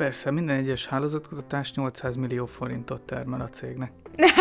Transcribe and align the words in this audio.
persze, 0.00 0.30
minden 0.30 0.56
egyes 0.56 0.86
hálózatkutatás 0.86 1.72
800 1.72 2.16
millió 2.16 2.46
forintot 2.46 3.02
termel 3.02 3.40
a 3.40 3.48
cégnek. 3.48 3.92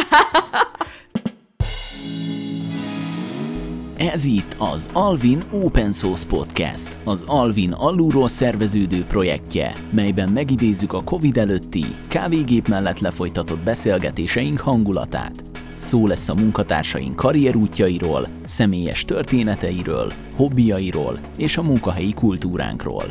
Ez 4.13 4.25
itt 4.25 4.55
az 4.57 4.89
Alvin 4.93 5.43
Open 5.51 5.91
Source 5.91 6.27
Podcast, 6.27 6.97
az 7.03 7.23
Alvin 7.27 7.71
alulról 7.71 8.27
szerveződő 8.27 9.05
projektje, 9.05 9.73
melyben 9.91 10.29
megidézzük 10.29 10.93
a 10.93 11.03
Covid 11.03 11.37
előtti, 11.37 11.85
kávégép 12.07 12.67
mellett 12.67 12.99
lefolytatott 12.99 13.59
beszélgetéseink 13.59 14.59
hangulatát. 14.59 15.43
Szó 15.77 16.07
lesz 16.07 16.29
a 16.29 16.33
munkatársaink 16.33 17.15
karrierútjairól, 17.15 18.27
személyes 18.43 19.03
történeteiről, 19.03 20.13
hobbiairól 20.35 21.19
és 21.37 21.57
a 21.57 21.63
munkahelyi 21.63 22.13
kultúránkról. 22.13 23.03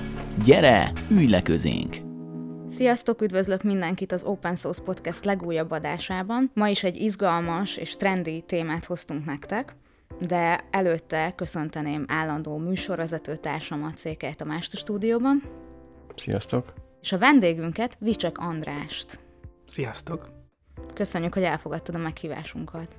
Gyere, 0.45 0.93
ülj 1.11 1.27
le 1.27 1.43
közénk! 1.43 2.08
Sziasztok, 2.79 3.23
üdvözlök 3.23 3.63
mindenkit 3.63 4.13
az 4.13 4.23
Open 4.23 4.57
Source 4.57 4.83
Podcast 4.83 5.25
legújabb 5.25 5.71
adásában. 5.71 6.51
Ma 6.55 6.69
is 6.69 6.83
egy 6.83 6.97
izgalmas 6.97 7.77
és 7.77 7.97
trendi 7.97 8.41
témát 8.47 8.85
hoztunk 8.85 9.25
nektek, 9.25 9.77
de 10.21 10.65
előtte 10.71 11.33
köszönteném 11.37 12.05
állandó 12.09 12.57
műsorvezető 12.57 13.37
társamat 13.37 13.97
Székely 13.97 14.35
a 14.39 14.45
a 14.49 14.61
stúdióban. 14.61 15.43
Sziasztok! 16.17 16.73
És 17.01 17.13
a 17.13 17.19
vendégünket, 17.19 17.97
Vicsek 18.01 18.39
Andrást. 18.39 19.21
Sziasztok! 19.67 20.29
Köszönjük, 20.95 21.35
hogy 21.35 21.43
elfogadtad 21.43 21.95
a 21.95 21.99
meghívásunkat. 21.99 22.97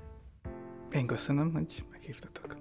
Én 0.91 1.07
köszönöm, 1.07 1.53
hogy 1.53 1.85
meghívtatok. 1.91 2.57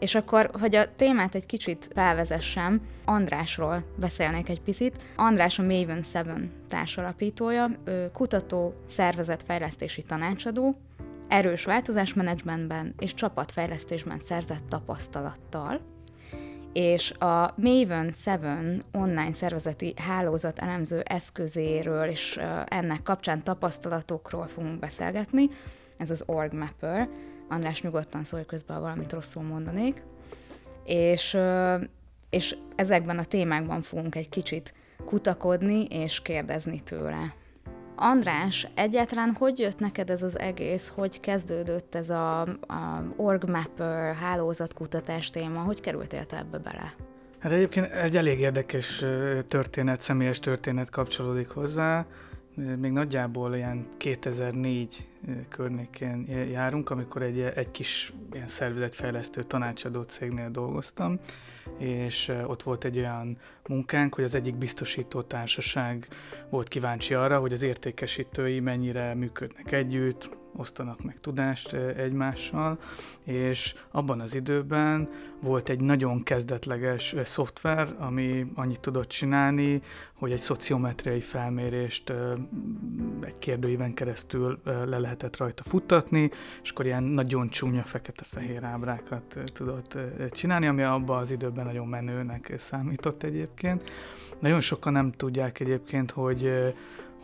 És 0.00 0.14
akkor, 0.14 0.50
hogy 0.60 0.74
a 0.74 0.94
témát 0.96 1.34
egy 1.34 1.46
kicsit 1.46 1.88
felvezessem, 1.94 2.80
Andrásról 3.04 3.84
beszélnék 3.98 4.48
egy 4.48 4.60
picit. 4.60 5.02
András 5.16 5.58
a 5.58 5.62
Maven 5.62 6.04
7 6.12 6.24
társalapítója, 6.68 7.70
kutató, 8.12 8.74
szervezetfejlesztési 8.88 10.02
tanácsadó, 10.02 10.76
erős 11.28 11.64
változásmenedzsmentben 11.64 12.94
és 12.98 13.14
csapatfejlesztésben 13.14 14.20
szerzett 14.24 14.68
tapasztalattal, 14.68 15.80
és 16.72 17.10
a 17.10 17.54
Maven 17.56 18.12
7 18.24 18.84
online 18.92 19.32
szervezeti 19.32 19.94
hálózat 19.96 20.58
elemző 20.58 21.00
eszközéről 21.00 22.04
és 22.04 22.40
ennek 22.66 23.02
kapcsán 23.02 23.42
tapasztalatokról 23.42 24.46
fogunk 24.46 24.78
beszélgetni. 24.78 25.50
Ez 25.96 26.10
az 26.10 26.22
Org 26.26 26.52
Mapper. 26.52 27.08
András 27.48 27.82
nyugodtan 27.82 28.24
szólj 28.24 28.44
közben, 28.44 28.76
ha 28.76 28.82
valamit 28.82 29.12
rosszul 29.12 29.42
mondanék. 29.42 30.02
És, 30.84 31.36
és 32.30 32.56
ezekben 32.76 33.18
a 33.18 33.24
témákban 33.24 33.82
fogunk 33.82 34.14
egy 34.14 34.28
kicsit 34.28 34.74
kutakodni 35.04 35.84
és 35.84 36.22
kérdezni 36.22 36.80
tőle. 36.80 37.34
András, 37.96 38.68
egyáltalán 38.74 39.34
hogy 39.38 39.58
jött 39.58 39.78
neked 39.78 40.10
ez 40.10 40.22
az 40.22 40.38
egész, 40.38 40.92
hogy 40.94 41.20
kezdődött 41.20 41.94
ez 41.94 42.10
a, 42.10 42.40
a 42.40 43.04
OrgMapper 43.16 44.14
hálózatkutatás 44.14 45.30
téma, 45.30 45.60
hogy 45.60 45.80
kerültél 45.80 46.26
te 46.26 46.38
ebbe 46.38 46.58
bele? 46.58 46.94
Hát 47.38 47.52
egyébként 47.52 47.92
egy 47.92 48.16
elég 48.16 48.40
érdekes 48.40 49.04
történet, 49.48 50.00
személyes 50.00 50.40
történet 50.40 50.90
kapcsolódik 50.90 51.48
hozzá. 51.48 52.06
Még 52.54 52.90
nagyjából 52.90 53.54
ilyen 53.54 53.88
2004 53.96 55.08
környékén 55.48 56.26
járunk, 56.50 56.90
amikor 56.90 57.22
egy, 57.22 57.40
egy 57.40 57.70
kis 57.70 58.12
ilyen 58.32 58.48
szervezetfejlesztő 58.48 59.42
tanácsadó 59.42 60.02
cégnél 60.02 60.50
dolgoztam, 60.50 61.18
és 61.78 62.32
ott 62.46 62.62
volt 62.62 62.84
egy 62.84 62.98
olyan 62.98 63.38
munkánk, 63.68 64.14
hogy 64.14 64.24
az 64.24 64.34
egyik 64.34 64.54
biztosító 64.54 65.22
társaság 65.22 66.08
volt 66.50 66.68
kíváncsi 66.68 67.14
arra, 67.14 67.38
hogy 67.38 67.52
az 67.52 67.62
értékesítői 67.62 68.60
mennyire 68.60 69.14
működnek 69.14 69.72
együtt, 69.72 70.30
osztanak 70.56 71.02
meg 71.02 71.20
tudást 71.20 71.72
egymással, 71.72 72.78
és 73.24 73.74
abban 73.90 74.20
az 74.20 74.34
időben 74.34 75.08
volt 75.40 75.68
egy 75.68 75.80
nagyon 75.80 76.22
kezdetleges 76.22 77.14
szoftver, 77.24 77.94
ami 77.98 78.46
annyit 78.54 78.80
tudott 78.80 79.08
csinálni, 79.08 79.80
hogy 80.14 80.32
egy 80.32 80.40
szociometriai 80.40 81.20
felmérést 81.20 82.12
egy 83.20 83.38
kérdőíven 83.38 83.94
keresztül 83.94 84.60
le 84.64 84.98
lehetett 84.98 85.36
rajta 85.36 85.62
futtatni, 85.62 86.30
és 86.62 86.70
akkor 86.70 86.86
ilyen 86.86 87.02
nagyon 87.02 87.48
csúnya 87.48 87.82
fekete-fehér 87.82 88.64
ábrákat 88.64 89.38
tudott 89.52 89.98
csinálni, 90.30 90.66
ami 90.66 90.82
abban 90.82 91.18
az 91.18 91.30
időben 91.30 91.64
nagyon 91.64 91.86
menőnek 91.86 92.54
számított 92.58 93.22
egyébként. 93.22 93.90
Nagyon 94.38 94.60
sokan 94.60 94.92
nem 94.92 95.12
tudják 95.12 95.60
egyébként, 95.60 96.10
hogy 96.10 96.74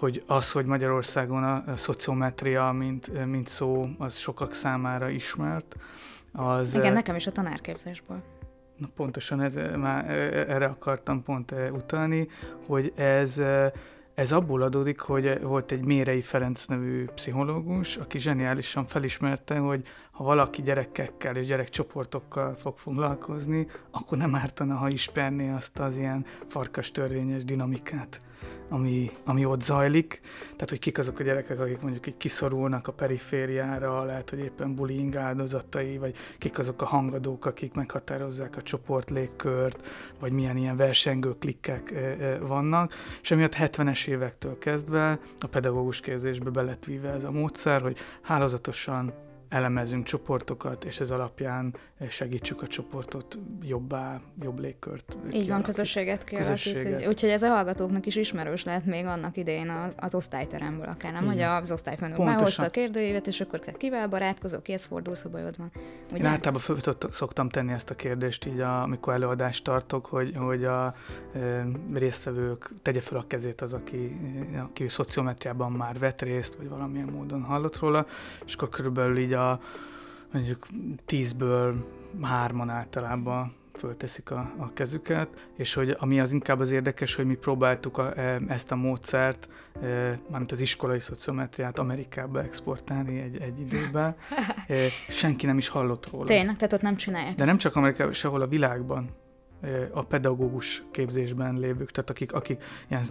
hogy 0.00 0.22
az, 0.26 0.52
hogy 0.52 0.64
Magyarországon 0.64 1.42
a 1.44 1.76
szociometria, 1.76 2.72
mint, 2.72 3.26
mint 3.26 3.48
szó, 3.48 3.88
az 3.98 4.16
sokak 4.16 4.54
számára 4.54 5.08
ismert. 5.08 5.76
Az, 6.32 6.74
Igen, 6.74 6.92
nekem 6.92 7.16
is 7.16 7.26
a 7.26 7.32
tanárképzésből. 7.32 8.22
Na 8.76 8.88
pontosan 8.96 9.40
ez, 9.40 9.54
már 9.76 10.10
erre 10.48 10.66
akartam 10.66 11.22
pont 11.22 11.54
utalni, 11.72 12.28
hogy 12.66 12.92
ez 12.96 13.42
ez 14.20 14.32
abból 14.32 14.62
adódik, 14.62 15.00
hogy 15.00 15.40
volt 15.42 15.70
egy 15.72 15.84
Mérei 15.84 16.20
Ferenc 16.20 16.64
nevű 16.64 17.04
pszichológus, 17.04 17.96
aki 17.96 18.18
zseniálisan 18.18 18.86
felismerte, 18.86 19.58
hogy 19.58 19.82
ha 20.20 20.26
valaki 20.26 20.62
gyerekekkel 20.62 21.36
és 21.36 21.46
gyerekcsoportokkal 21.46 22.54
fog 22.54 22.78
foglalkozni, 22.78 23.66
akkor 23.90 24.18
nem 24.18 24.34
ártana, 24.34 24.74
ha 24.74 24.88
ismerné 24.88 25.50
azt 25.50 25.78
az 25.78 25.96
ilyen 25.96 26.24
farkas 26.46 26.90
törvényes 26.90 27.44
dinamikát, 27.44 28.18
ami, 28.68 29.10
ami 29.24 29.44
ott 29.44 29.62
zajlik. 29.62 30.20
Tehát, 30.42 30.68
hogy 30.68 30.78
kik 30.78 30.98
azok 30.98 31.18
a 31.18 31.22
gyerekek, 31.22 31.60
akik 31.60 31.80
mondjuk 31.80 32.06
így 32.06 32.16
kiszorulnak 32.16 32.88
a 32.88 32.92
perifériára, 32.92 34.04
lehet, 34.04 34.30
hogy 34.30 34.38
éppen 34.38 34.74
bullying 34.74 35.16
áldozatai, 35.16 35.98
vagy 35.98 36.16
kik 36.38 36.58
azok 36.58 36.82
a 36.82 36.86
hangadók, 36.86 37.46
akik 37.46 37.74
meghatározzák 37.74 38.56
a 38.56 38.62
csoport 38.62 39.10
légkört, 39.10 39.86
vagy 40.18 40.32
milyen 40.32 40.56
ilyen 40.56 40.76
versengő 40.76 41.34
klikkek 41.38 41.94
vannak. 42.40 42.92
És 43.22 43.30
emiatt 43.30 43.54
70-es 43.58 44.06
évektől 44.06 44.58
kezdve 44.58 45.18
a 45.40 45.46
pedagógus 45.46 46.00
képzésbe 46.00 46.50
beletvíve 46.50 47.10
ez 47.10 47.24
a 47.24 47.30
módszer, 47.30 47.82
hogy 47.82 47.98
hálózatosan 48.20 49.28
elemezünk 49.50 50.04
csoportokat, 50.04 50.84
és 50.84 51.00
ez 51.00 51.10
alapján 51.10 51.74
segítsük 52.08 52.62
a 52.62 52.66
csoportot 52.66 53.38
jobbá, 53.62 54.20
jobb 54.42 54.58
légkört. 54.58 55.16
Így 55.32 55.48
van, 55.48 55.62
közösséget 55.62 56.24
kialakítani. 56.24 57.06
Úgyhogy 57.06 57.30
ez 57.30 57.42
a 57.42 57.48
hallgatóknak 57.48 58.06
is 58.06 58.16
ismerős 58.16 58.64
lehet 58.64 58.84
még 58.84 59.04
annak 59.04 59.36
idején 59.36 59.68
az, 59.68 59.94
az 59.96 60.14
osztályteremből 60.14 60.88
akár, 60.88 61.12
nem? 61.12 61.26
Hogy 61.26 61.40
az 61.40 61.70
osztályfőnök 61.70 62.16
behozta 62.16 62.62
a 62.62 62.70
kérdőívet, 62.70 63.26
és 63.26 63.40
akkor 63.40 63.58
te 63.58 63.72
kivel 63.72 64.08
barátkozol, 64.08 64.62
kihez 64.62 64.84
fordulsz, 64.84 65.24
a 65.24 65.28
bajod 65.28 65.56
van. 65.56 65.70
Ugye? 66.10 66.18
Én 66.18 66.26
általában 66.26 66.60
föl 66.60 66.78
szoktam 67.10 67.48
tenni 67.48 67.72
ezt 67.72 67.90
a 67.90 67.94
kérdést, 67.94 68.46
így 68.46 68.60
a, 68.60 68.82
amikor 68.82 69.12
előadást 69.12 69.64
tartok, 69.64 70.06
hogy, 70.06 70.36
hogy 70.36 70.64
a 70.64 70.94
e, 71.34 71.66
résztvevők 71.92 72.70
tegye 72.82 73.00
fel 73.00 73.18
a 73.18 73.24
kezét 73.26 73.60
az, 73.60 73.72
aki, 73.72 74.16
aki 74.62 74.88
szociometriában 74.88 75.72
már 75.72 75.98
vett 75.98 76.22
részt, 76.22 76.54
vagy 76.54 76.68
valamilyen 76.68 77.08
módon 77.08 77.42
hallott 77.42 77.78
róla, 77.78 78.06
és 78.44 78.54
akkor 78.54 78.68
körülbelül 78.68 79.18
így 79.18 79.32
a 79.32 79.60
mondjuk 80.32 80.66
tízből 81.04 81.86
hárman 82.22 82.70
általában 82.70 83.54
fölteszik 83.72 84.30
a, 84.30 84.54
a 84.58 84.72
kezüket, 84.72 85.28
és 85.56 85.74
hogy 85.74 85.96
ami 85.98 86.20
az 86.20 86.32
inkább 86.32 86.60
az 86.60 86.70
érdekes, 86.70 87.14
hogy 87.14 87.26
mi 87.26 87.34
próbáltuk 87.34 87.98
a, 87.98 88.18
e, 88.18 88.40
ezt 88.48 88.70
a 88.72 88.76
módszert, 88.76 89.48
e, 89.82 90.18
mármint 90.28 90.52
az 90.52 90.60
iskolai 90.60 91.00
szociometriát 91.00 91.78
Amerikába 91.78 92.42
exportálni 92.42 93.20
egy, 93.20 93.36
egy 93.40 93.60
időben. 93.60 94.16
E, 94.66 94.74
senki 95.08 95.46
nem 95.46 95.58
is 95.58 95.68
hallott 95.68 96.10
róla. 96.10 96.24
Tényleg, 96.24 96.56
tehát 96.56 96.72
ott 96.72 96.82
nem 96.82 96.96
csinálják. 96.96 97.34
De 97.34 97.44
nem 97.44 97.56
csak 97.56 97.76
Amerikában, 97.76 98.12
sehol 98.12 98.40
a 98.40 98.46
világban 98.46 99.10
a 99.92 100.02
pedagógus 100.02 100.84
képzésben 100.90 101.58
lévők, 101.58 101.90
tehát 101.90 102.10
akik, 102.10 102.32
akik 102.32 102.62
ilyen 102.88 103.04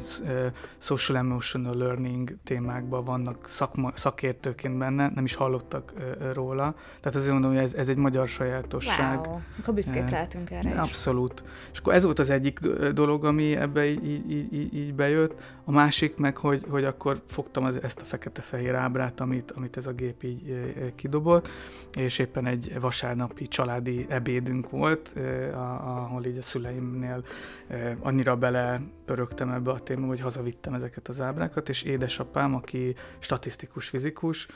social 0.77 1.17
emotional 1.17 1.75
learning 1.75 2.35
témákban 2.43 3.03
vannak 3.03 3.47
szakma, 3.47 3.91
szakértőként 3.95 4.77
benne, 4.77 5.11
nem 5.15 5.23
is 5.23 5.35
hallottak 5.35 5.93
róla. 6.33 6.75
Tehát 6.99 7.17
azért 7.17 7.31
mondom, 7.31 7.51
hogy 7.51 7.59
ez, 7.59 7.73
ez 7.73 7.89
egy 7.89 7.97
magyar 7.97 8.27
sajátosság. 8.27 9.27
Wow. 9.27 9.39
Akkor 9.59 9.73
büszkék 9.73 10.09
lehetünk 10.09 10.51
erre 10.51 10.69
is. 10.69 10.75
Abszolút. 10.75 11.43
És 11.71 11.79
akkor 11.79 11.93
ez 11.93 12.03
volt 12.03 12.19
az 12.19 12.29
egyik 12.29 12.59
dolog, 12.93 13.25
ami 13.25 13.55
ebbe 13.55 13.85
így, 13.85 14.31
így, 14.31 14.73
így, 14.73 14.93
bejött. 14.93 15.33
A 15.63 15.71
másik 15.71 16.17
meg, 16.17 16.37
hogy, 16.37 16.65
hogy 16.69 16.83
akkor 16.83 17.21
fogtam 17.27 17.63
az, 17.63 17.83
ezt 17.83 18.01
a 18.01 18.03
fekete-fehér 18.03 18.75
ábrát, 18.75 19.19
amit, 19.19 19.51
amit 19.51 19.77
ez 19.77 19.87
a 19.87 19.91
gép 19.91 20.23
így 20.23 20.73
kidobott, 20.95 21.49
és 21.93 22.19
éppen 22.19 22.45
egy 22.45 22.79
vasárnapi 22.79 23.47
családi 23.47 24.05
ebédünk 24.09 24.69
volt, 24.69 25.15
ahol 25.83 26.25
így 26.25 26.37
a 26.39 26.41
szüleimnél 26.41 27.23
annyira 27.99 28.35
bele 28.35 28.81
pörögtem 29.05 29.49
ebbe 29.49 29.71
a 29.71 29.79
témába, 29.79 30.07
hogy 30.07 30.21
hazavittem 30.21 30.73
ezeket 30.73 31.07
az 31.07 31.21
ábrákat, 31.21 31.69
és 31.69 31.83
édesapám, 31.83 32.55
aki 32.55 32.95
statisztikus 33.19 33.87
fizikus, 33.87 34.47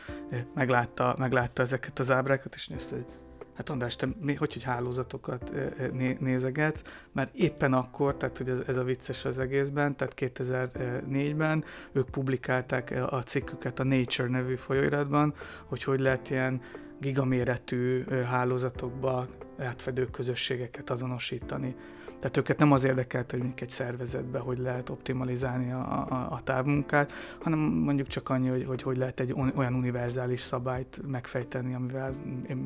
meglátta, 0.56 1.16
meglátta 1.18 1.62
ezeket 1.62 2.00
az 2.00 2.12
ábrákat, 2.12 2.56
és 2.56 2.68
nézte, 2.68 2.96
hogy 2.96 3.06
Hát 3.54 3.70
András, 3.70 3.96
te 3.96 4.08
mi, 4.20 4.34
hogy, 4.34 4.54
hogy 4.54 4.64
hálózatokat 4.64 5.52
né, 5.92 6.18
nézegetsz, 6.20 6.82
mert 7.12 7.36
éppen 7.36 7.74
akkor, 7.74 8.16
tehát 8.16 8.38
hogy 8.38 8.50
ez, 8.50 8.58
ez 8.68 8.78
a 8.78 8.84
vicces 8.84 9.26
az 9.26 9.40
egészben, 9.40 9.96
tehát 9.96 10.14
2004-ben 10.18 11.64
ők 11.92 12.10
publikálták 12.10 12.94
a 13.10 13.22
cikküket 13.24 13.80
a 13.80 13.84
Nature 13.84 14.30
nevű 14.30 14.56
folyóiratban, 14.56 15.34
hogy 15.66 15.84
hogy 15.84 16.00
lehet 16.00 16.30
ilyen 16.30 16.62
gigaméretű 17.00 18.04
hálózatokba 18.04 19.28
átfedő 19.60 20.06
közösségeket 20.06 20.90
azonosítani. 20.90 21.76
Tehát 22.24 22.38
őket 22.38 22.58
nem 22.58 22.72
az 22.72 22.84
érdekelt, 22.84 23.30
hogy 23.32 23.40
mondjuk 23.40 23.62
egy 23.62 23.70
szervezetbe 23.70 24.40
hogy 24.40 24.58
lehet 24.58 24.90
optimalizálni 24.90 25.72
a, 25.72 26.06
a, 26.10 26.28
a 26.32 26.40
távmunkát, 26.44 27.12
hanem 27.42 27.60
mondjuk 27.60 28.08
csak 28.08 28.30
annyi, 28.30 28.48
hogy, 28.48 28.66
hogy 28.66 28.82
hogy 28.82 28.98
lehet 28.98 29.20
egy 29.20 29.36
olyan 29.56 29.74
univerzális 29.74 30.42
szabályt 30.42 31.00
megfejteni, 31.08 31.74
amivel 31.74 32.16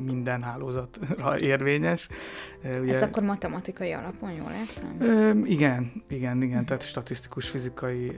minden 0.04 0.42
hálózatra 0.42 1.38
érvényes. 1.52 2.08
Ugye, 2.80 2.94
Ez 2.94 3.02
akkor 3.02 3.22
matematikai 3.22 3.92
alapon, 3.92 4.30
jól 4.30 4.50
értem? 4.50 5.44
Igen, 5.44 6.02
igen, 6.08 6.42
igen, 6.42 6.64
tehát 6.64 6.82
statisztikus, 6.82 7.48
fizikai, 7.48 8.16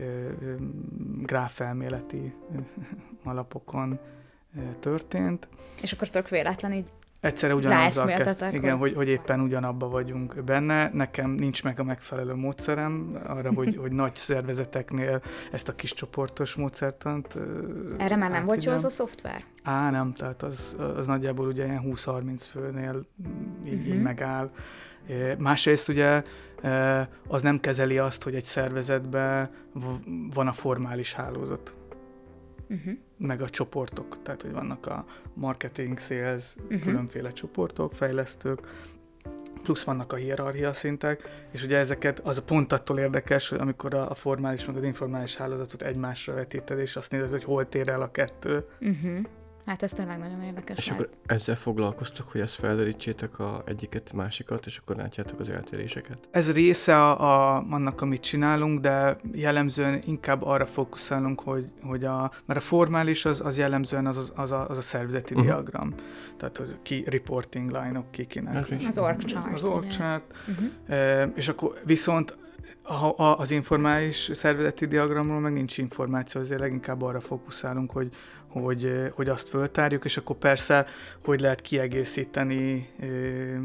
gráfelméleti 1.22 2.34
alapokon 3.24 3.98
történt. 4.80 5.48
És 5.82 5.92
akkor 5.92 6.08
tök 6.08 6.28
véletlen 6.28 6.72
így 6.72 6.90
Egyszerre 7.20 7.54
ugyanazzal 7.54 8.06
kezd, 8.06 8.44
igen, 8.52 8.76
hogy, 8.76 8.94
hogy 8.94 9.08
éppen 9.08 9.40
ugyanabba 9.40 9.88
vagyunk 9.88 10.44
benne. 10.44 10.90
Nekem 10.92 11.30
nincs 11.30 11.64
meg 11.64 11.80
a 11.80 11.84
megfelelő 11.84 12.34
módszerem 12.34 13.20
arra, 13.26 13.52
hogy, 13.52 13.76
hogy 13.76 13.92
nagy 13.92 14.16
szervezeteknél 14.16 15.22
ezt 15.52 15.68
a 15.68 15.74
kis 15.74 15.92
csoportos 15.92 16.54
módszertant 16.54 17.38
Erre 17.96 18.16
már 18.16 18.30
nem 18.30 18.44
volt 18.44 18.64
jó 18.64 18.72
az 18.72 18.84
a 18.84 18.88
szoftver? 18.88 19.44
Á, 19.62 19.90
nem, 19.90 20.12
tehát 20.12 20.42
az, 20.42 20.76
az 20.96 21.06
nagyjából 21.06 21.46
ugye 21.46 21.64
ilyen 21.64 21.82
20-30 21.86 22.44
főnél 22.50 23.06
így, 23.64 23.72
uh-huh. 23.72 23.86
így 23.86 23.94
mhm. 23.94 24.02
megáll. 24.02 24.50
Másrészt 25.38 25.88
ugye 25.88 26.22
az 27.28 27.42
nem 27.42 27.60
kezeli 27.60 27.98
azt, 27.98 28.22
hogy 28.22 28.34
egy 28.34 28.44
szervezetben 28.44 29.50
van 30.34 30.46
a 30.46 30.52
formális 30.52 31.14
hálózat 31.14 31.74
uh-huh. 32.70 32.92
meg 33.16 33.42
a 33.42 33.48
csoportok, 33.48 34.22
tehát 34.22 34.42
hogy 34.42 34.52
vannak 34.52 34.86
a 34.86 35.04
marketing, 35.34 35.98
sales, 35.98 36.54
uh-huh. 36.62 36.82
különféle 36.82 37.32
csoportok, 37.32 37.94
fejlesztők, 37.94 38.60
plusz 39.62 39.84
vannak 39.84 40.12
a 40.12 40.16
hierarchia 40.16 40.72
szintek, 40.72 41.22
és 41.50 41.62
ugye 41.62 41.78
ezeket, 41.78 42.18
az 42.18 42.42
pont 42.46 42.72
attól 42.72 42.98
érdekes, 42.98 43.48
hogy 43.48 43.58
amikor 43.58 43.94
a, 43.94 44.10
a 44.10 44.14
formális 44.14 44.66
meg 44.66 44.76
az 44.76 44.82
informális 44.82 45.36
hálózatot 45.36 45.82
egymásra 45.82 46.34
vetíted, 46.34 46.78
és 46.78 46.96
azt 46.96 47.10
nézed, 47.10 47.30
hogy 47.30 47.44
hol 47.44 47.68
tér 47.68 47.88
el 47.88 48.02
a 48.02 48.10
kettő, 48.10 48.64
uh-huh. 48.80 49.18
Hát 49.70 49.82
ez 49.82 49.92
tényleg 49.92 50.18
nagyon 50.18 50.42
érdekes. 50.42 50.78
És 50.78 50.88
lehet. 50.88 51.02
akkor 51.02 51.16
ezzel 51.26 51.56
foglalkoztak, 51.56 52.28
hogy 52.28 52.40
ezt 52.40 52.54
felderítsétek 52.54 53.38
a 53.38 53.62
egyiket, 53.66 54.12
másikat, 54.12 54.66
és 54.66 54.76
akkor 54.76 54.96
látjátok 54.96 55.40
az 55.40 55.50
eltéréseket? 55.50 56.18
Ez 56.30 56.52
része 56.52 56.96
a, 56.96 57.20
a, 57.20 57.64
annak, 57.70 58.00
amit 58.00 58.20
csinálunk, 58.20 58.80
de 58.80 59.16
jellemzően 59.32 60.00
inkább 60.06 60.42
arra 60.42 60.66
fókuszálunk, 60.66 61.40
hogy, 61.40 61.70
hogy 61.82 62.04
a, 62.04 62.30
mert 62.44 62.60
a 62.60 62.62
formális 62.62 63.24
az, 63.24 63.40
az 63.40 63.58
jellemzően 63.58 64.06
az, 64.06 64.16
az, 64.16 64.32
az, 64.34 64.50
a, 64.50 64.68
az 64.68 64.76
a 64.76 64.80
szervezeti 64.80 65.34
uh-huh. 65.34 65.48
diagram. 65.48 65.94
Tehát 66.36 66.58
az 66.58 66.76
ki 66.82 67.04
reporting 67.06 67.70
line-ok 67.70 68.10
ki 68.10 68.26
kinek. 68.26 68.68
Az 68.88 68.98
org 68.98 69.24
chart. 69.24 69.54
Az 69.54 69.62
org 69.62 69.86
chart. 69.86 70.22
Uh-huh. 70.48 70.98
E, 70.98 71.32
és 71.34 71.48
akkor 71.48 71.80
viszont 71.84 72.38
a, 72.82 73.22
a, 73.22 73.38
az 73.38 73.50
informális 73.50 74.30
szervezeti 74.32 74.86
diagramról 74.86 75.40
meg 75.40 75.52
nincs 75.52 75.78
információ, 75.78 76.40
azért 76.40 76.60
leginkább 76.60 77.02
arra 77.02 77.20
fókuszálunk, 77.20 77.90
hogy, 77.90 78.12
hogy, 78.52 79.10
hogy 79.14 79.28
azt 79.28 79.48
föltárjuk, 79.48 80.04
és 80.04 80.16
akkor 80.16 80.36
persze, 80.36 80.86
hogy 81.24 81.40
lehet 81.40 81.60
kiegészíteni 81.60 82.88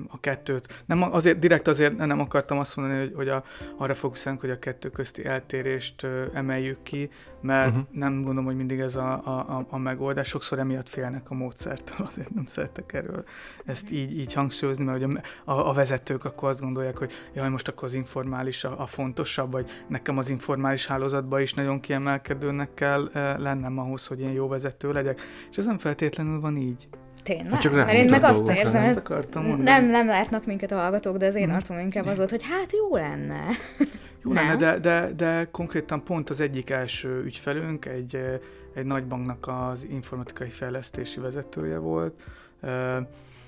a 0.08 0.20
kettőt. 0.20 0.84
Nem 0.86 1.04
azért, 1.04 1.40
direkt 1.40 1.68
azért 1.68 1.98
nem 1.98 2.20
akartam 2.20 2.60
azt 2.60 2.76
mondani, 2.76 3.00
hogy, 3.00 3.14
hogy 3.16 3.30
a, 3.30 3.44
arra 3.78 3.94
fókuszálunk, 3.94 4.42
hogy 4.42 4.50
a 4.50 4.60
kettő 4.60 4.90
közti 4.90 5.26
eltérést 5.26 6.08
emeljük 6.34 6.84
ki, 6.84 7.10
mert 7.46 7.70
uh-huh. 7.70 7.86
nem 7.92 8.14
gondolom, 8.14 8.46
hogy 8.46 8.56
mindig 8.56 8.80
ez 8.80 8.96
a, 8.96 9.12
a, 9.14 9.66
a 9.70 9.78
megoldás. 9.78 10.28
Sokszor 10.28 10.60
emiatt 10.60 10.90
félnek 10.90 11.30
a 11.30 11.34
módszertől, 11.34 12.08
azért 12.10 12.34
nem 12.34 12.46
szeretek 12.46 12.94
erről 12.94 13.24
ezt 13.66 13.92
így, 13.92 14.20
így 14.20 14.34
hangsúlyozni, 14.34 14.84
mert 14.84 15.04
hogy 15.04 15.18
a, 15.46 15.52
a, 15.52 15.70
a 15.70 15.74
vezetők 15.74 16.26
akkor 16.26 16.50
azt 16.50 16.62
gondolják, 16.62 16.98
hogy 16.98 17.12
jaj, 17.34 17.50
most 17.50 17.68
akkor 17.68 17.88
az 17.88 17.94
informális 17.94 18.64
a, 18.64 18.82
a 18.82 18.86
fontosabb, 18.86 19.52
vagy 19.52 19.70
nekem 19.88 20.18
az 20.18 20.30
informális 20.30 20.88
hálózatban 20.88 21.42
is 21.42 21.54
nagyon 21.54 21.80
kiemelkedőnek 21.80 22.74
kell 22.74 23.10
lennem 23.38 23.78
ahhoz, 23.78 24.08
hogy 24.08 24.20
én 24.20 24.32
jó 24.32 24.48
vezető 24.48 24.92
legyek. 24.92 25.22
És 25.52 25.58
ez 25.58 25.66
nem 25.66 25.78
feltétlenül 25.78 26.40
van 26.40 26.58
így. 26.58 26.88
Tényleg? 27.24 27.52
Hát 27.52 27.62
csak 27.62 27.74
Mert 27.74 27.92
én 27.92 28.10
meg 28.10 28.24
azt 28.24 28.50
érzem, 28.50 28.94
hogy 29.04 29.58
nem, 29.58 29.86
nem 29.86 30.08
látnak 30.08 30.46
minket 30.46 30.72
a 30.72 30.76
hallgatók, 30.76 31.18
de 31.18 31.28
az 31.28 31.36
én 31.36 31.48
mhm. 31.48 31.56
arcom 31.56 31.80
inkább 31.80 32.06
az 32.06 32.18
volt, 32.18 32.30
hogy 32.30 32.44
hát 32.44 32.72
jó 32.72 32.96
lenne. 32.96 33.42
Jó 34.26 34.32
nem? 34.32 34.46
lenne, 34.46 34.58
de, 34.58 34.80
de, 34.80 35.14
de 35.14 35.48
konkrétan 35.52 36.04
pont 36.04 36.30
az 36.30 36.40
egyik 36.40 36.70
első 36.70 37.24
ügyfelünk 37.24 37.86
egy, 37.86 38.40
egy 38.74 38.86
nagybanknak 38.86 39.48
az 39.48 39.86
informatikai 39.90 40.50
fejlesztési 40.50 41.20
vezetője 41.20 41.78
volt, 41.78 42.24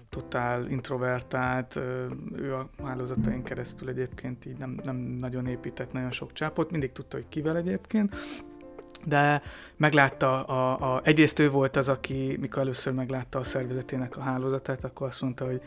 totál 0.10 0.68
introvertált, 0.68 1.76
ő 2.36 2.54
a 2.54 2.70
hálózatain 2.84 3.44
keresztül 3.44 3.90
egyébként 3.90 4.46
így 4.46 4.58
nem, 4.58 4.80
nem 4.84 4.96
nagyon 4.96 5.48
épített 5.48 5.92
nagyon 5.92 6.12
sok 6.12 6.34
csápot, 6.34 6.72
mindig 6.72 6.92
tudta, 6.92 7.18
hogy 7.18 7.26
kivel 7.30 7.58
egyébként, 7.58 8.16
de 9.06 9.42
meglátta, 9.78 10.44
a, 10.44 10.96
a, 10.96 11.02
egyrészt 11.04 11.40
ő 11.40 11.50
volt 11.50 11.76
az, 11.76 11.90
aki 11.90 12.38
mikor 12.40 12.62
először 12.62 12.94
meglátta 12.94 13.40
a 13.40 13.44
szervezetének 13.44 14.18
a 14.18 14.22
hálózatát, 14.22 14.84
akkor 14.84 15.08
azt 15.08 15.22
mondta, 15.22 15.46
hogy 15.46 15.62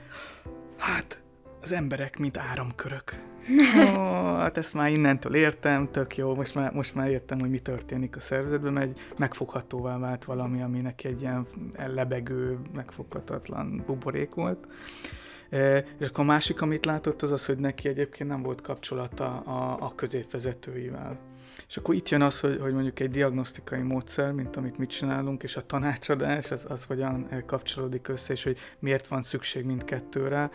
hát 0.77 1.21
az 1.63 1.73
emberek, 1.73 2.19
mint 2.19 2.37
áramkörök. 2.37 3.23
oh, 3.97 4.37
hát 4.37 4.57
ezt 4.57 4.75
már 4.75 4.91
innentől 4.91 5.35
értem, 5.35 5.91
tök 5.91 6.17
jó, 6.17 6.35
most 6.35 6.55
már, 6.55 6.73
most 6.73 6.95
már 6.95 7.09
értem, 7.09 7.41
hogy 7.41 7.51
mi 7.51 7.59
történik 7.59 8.17
a 8.17 8.21
szervezetben, 8.21 8.73
mert 8.73 8.87
egy 8.87 9.01
megfoghatóvá 9.17 9.99
vált 9.99 10.25
valami, 10.25 10.63
ami 10.63 10.81
neki 10.81 11.09
egy 11.09 11.21
ilyen 11.21 11.47
lebegő, 11.95 12.59
megfoghatatlan 12.75 13.83
buborék 13.87 14.35
volt. 14.35 14.67
E, 15.51 15.77
és 15.99 16.07
akkor 16.07 16.25
a 16.25 16.27
másik, 16.27 16.63
amit 16.63 16.87
látott, 16.87 17.23
az 17.23 17.33
az, 17.33 17.47
hogy 17.47 17.59
neki 17.59 17.89
egyébként 17.89 18.31
nem 18.31 18.43
volt 18.43 18.61
kapcsolata 18.61 19.41
a, 19.41 19.77
a 19.81 19.95
középvezetőivel. 19.95 21.19
És 21.69 21.77
akkor 21.77 21.95
itt 21.95 22.09
jön 22.09 22.23
az, 22.23 22.41
hogy, 22.41 22.59
hogy 22.61 22.73
mondjuk 22.73 23.01
egy 23.01 23.11
diagnosztikai 23.11 23.83
módszer, 23.83 24.33
mint 24.33 24.57
amit 24.57 24.79
mit 24.79 24.91
csinálunk, 24.91 25.43
és 25.43 25.57
a 25.57 25.67
tanácsadás, 25.67 26.51
az, 26.51 26.67
az 26.69 26.85
hogyan 26.85 27.43
kapcsolódik 27.47 28.09
össze, 28.09 28.33
és 28.33 28.43
hogy 28.43 28.59
miért 28.79 29.07
van 29.07 29.23
szükség 29.23 29.65
mindkettőre, 29.65 30.51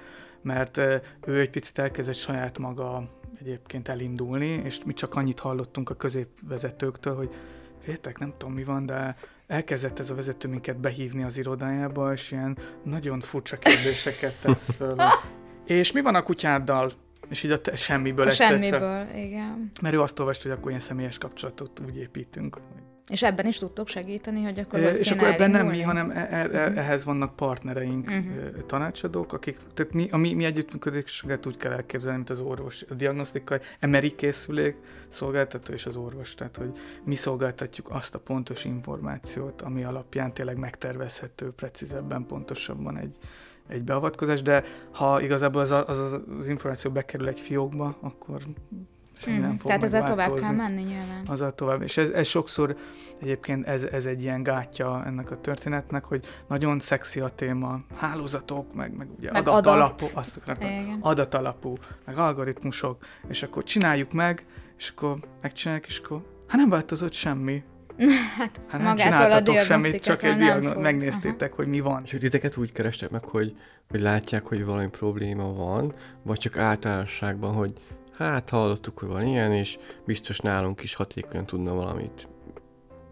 mert 0.45 0.77
ő 1.25 1.39
egy 1.39 1.49
picit 1.49 1.77
elkezdett 1.77 2.15
saját 2.15 2.57
maga 2.57 3.09
egyébként 3.39 3.87
elindulni, 3.87 4.47
és 4.47 4.79
mi 4.85 4.93
csak 4.93 5.15
annyit 5.15 5.39
hallottunk 5.39 5.89
a 5.89 5.95
középvezetőktől, 5.95 7.15
hogy 7.15 7.33
féltek, 7.79 8.19
nem 8.19 8.33
tudom 8.37 8.53
mi 8.53 8.63
van, 8.63 8.85
de 8.85 9.15
elkezdett 9.47 9.99
ez 9.99 10.09
a 10.09 10.15
vezető 10.15 10.47
minket 10.47 10.77
behívni 10.77 11.23
az 11.23 11.37
irodájába, 11.37 12.13
és 12.13 12.31
ilyen 12.31 12.57
nagyon 12.83 13.19
furcsa 13.19 13.57
kérdéseket 13.57 14.39
tesz 14.41 14.69
föl. 14.69 14.95
és 15.65 15.91
mi 15.91 16.01
van 16.01 16.15
a 16.15 16.21
kutyáddal? 16.21 16.91
És 17.29 17.43
így 17.43 17.51
a 17.51 17.61
te, 17.61 17.75
semmiből 17.75 18.27
a 18.27 18.29
Semmiből, 18.29 19.05
igen. 19.15 19.71
Mert 19.81 19.95
ő 19.95 20.01
azt 20.01 20.19
olvast, 20.19 20.41
hogy 20.41 20.51
akkor 20.51 20.69
ilyen 20.69 20.81
személyes 20.81 21.17
kapcsolatot 21.17 21.79
úgy 21.85 21.97
építünk. 21.97 22.57
És 23.09 23.23
ebben 23.23 23.45
is 23.45 23.57
tudtok 23.57 23.87
segíteni, 23.87 24.43
hogy 24.43 24.59
akkor 24.59 24.79
e, 24.79 24.89
És 24.89 25.11
akkor 25.11 25.27
ebben 25.27 25.51
nem 25.51 25.67
mi, 25.67 25.81
hanem 25.81 26.09
e, 26.09 26.27
e, 26.31 26.45
uh-huh. 26.45 26.77
ehhez 26.77 27.05
vannak 27.05 27.35
partnereink, 27.35 28.09
uh-huh. 28.09 28.65
tanácsadók, 28.65 29.33
akik, 29.33 29.57
tehát 29.73 29.93
mi, 29.93 30.07
a 30.11 30.17
mi, 30.17 30.33
mi 30.33 30.45
együttműködésünket 30.45 31.45
úgy 31.45 31.57
kell 31.57 31.71
elképzelni, 31.71 32.17
mint 32.17 32.29
az 32.29 32.39
orvos, 32.39 32.85
a 32.89 32.93
diagnosztikai, 32.93 33.57
emeri 33.79 34.15
készülék 34.15 34.75
szolgáltató 35.07 35.73
és 35.73 35.85
az 35.85 35.95
orvos, 35.95 36.35
tehát 36.35 36.57
hogy 36.57 36.71
mi 37.03 37.15
szolgáltatjuk 37.15 37.89
azt 37.89 38.15
a 38.15 38.19
pontos 38.19 38.65
információt, 38.65 39.61
ami 39.61 39.83
alapján 39.83 40.33
tényleg 40.33 40.57
megtervezhető 40.57 41.51
precízebben, 41.51 42.25
pontosabban 42.25 42.97
egy, 42.97 43.15
egy 43.67 43.83
beavatkozás, 43.83 44.41
de 44.41 44.63
ha 44.91 45.21
igazából 45.21 45.61
az, 45.61 45.71
az, 45.71 46.19
az 46.37 46.47
információ 46.47 46.91
bekerül 46.91 47.27
egy 47.27 47.39
fiókba, 47.39 47.97
akkor 48.01 48.41
semmi 49.17 49.37
hmm. 49.37 49.45
nem 49.45 49.57
fog 49.57 49.67
Tehát 49.67 49.83
ezzel 49.83 50.03
tovább 50.03 50.33
kell 50.33 50.51
menni 50.51 50.81
nyilván. 50.81 51.21
Azzal 51.25 51.55
tovább. 51.55 51.81
És 51.81 51.97
ez, 51.97 52.09
ez 52.09 52.27
sokszor 52.27 52.75
egyébként 53.21 53.67
ez, 53.67 53.83
ez 53.83 54.05
egy 54.05 54.21
ilyen 54.21 54.43
gátja 54.43 55.03
ennek 55.05 55.31
a 55.31 55.41
történetnek, 55.41 56.03
hogy 56.03 56.25
nagyon 56.47 56.79
szexi 56.79 57.19
a 57.19 57.29
téma, 57.29 57.79
hálózatok, 57.95 58.73
meg, 58.73 58.95
meg 58.97 59.07
ugye 59.17 59.31
meg 59.31 59.47
adatalapú, 59.47 60.05
adat. 60.05 60.17
azt 60.17 60.37
akartam, 60.37 60.97
adatalapú, 61.01 61.77
meg 62.05 62.17
algoritmusok, 62.17 63.05
és 63.27 63.43
akkor 63.43 63.63
csináljuk 63.63 64.11
meg, 64.11 64.45
és 64.77 64.89
akkor 64.95 65.19
megcsináljuk, 65.41 65.87
és 65.87 66.01
akkor 66.03 66.21
hát 66.47 66.57
nem 66.57 66.69
változott 66.69 67.13
semmi. 67.13 67.63
Hát, 68.37 68.61
hát 68.67 68.81
nem 68.81 68.95
csináltatok 68.95 69.59
semmit, 69.59 70.01
csak 70.01 70.23
egy 70.23 70.37
diagnoz, 70.37 70.75
megnéztétek, 70.75 71.47
Aha. 71.47 71.55
hogy 71.55 71.67
mi 71.67 71.79
van. 71.79 72.01
És 72.03 72.11
hogy 72.11 72.19
titeket 72.19 72.57
úgy 72.57 72.71
kerestek 72.71 73.09
meg, 73.09 73.23
hogy, 73.23 73.55
hogy 73.89 73.99
látják, 73.99 74.45
hogy 74.45 74.65
valami 74.65 74.87
probléma 74.87 75.53
van, 75.53 75.93
vagy 76.23 76.37
csak 76.37 76.57
általánosságban, 76.57 77.53
hogy 77.53 77.73
hát 78.17 78.49
hallottuk, 78.49 78.99
hogy 78.99 79.09
van 79.09 79.27
ilyen, 79.27 79.51
és 79.51 79.77
biztos 80.05 80.39
nálunk 80.39 80.83
is 80.83 80.93
hatékonyan 80.93 81.45
tudna 81.45 81.73
valamit 81.73 82.27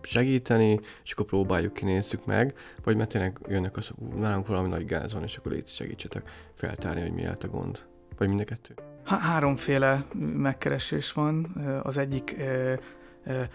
segíteni, 0.01 0.79
és 1.03 1.11
akkor 1.11 1.25
próbáljuk 1.25 1.73
ki, 1.73 1.85
nézzük 1.85 2.25
meg, 2.25 2.53
vagy 2.83 2.95
mert 2.95 3.09
tényleg 3.09 3.39
jönnek 3.47 3.77
az, 3.77 3.91
nálunk 4.15 4.47
valami 4.47 4.67
nagy 4.67 4.85
gáz 4.85 5.13
van, 5.13 5.23
és 5.23 5.37
akkor 5.37 5.51
légy 5.51 5.67
segítsetek 5.67 6.29
feltárni, 6.55 7.01
hogy 7.01 7.13
mi 7.13 7.21
lehet 7.21 7.43
a 7.43 7.47
gond. 7.47 7.79
Vagy 8.17 8.27
mind 8.27 8.39
a 8.39 8.43
kettő. 8.43 8.73
Há- 9.03 9.19
háromféle 9.19 10.05
megkeresés 10.33 11.11
van. 11.11 11.43
Az 11.83 11.97
egyik 11.97 12.35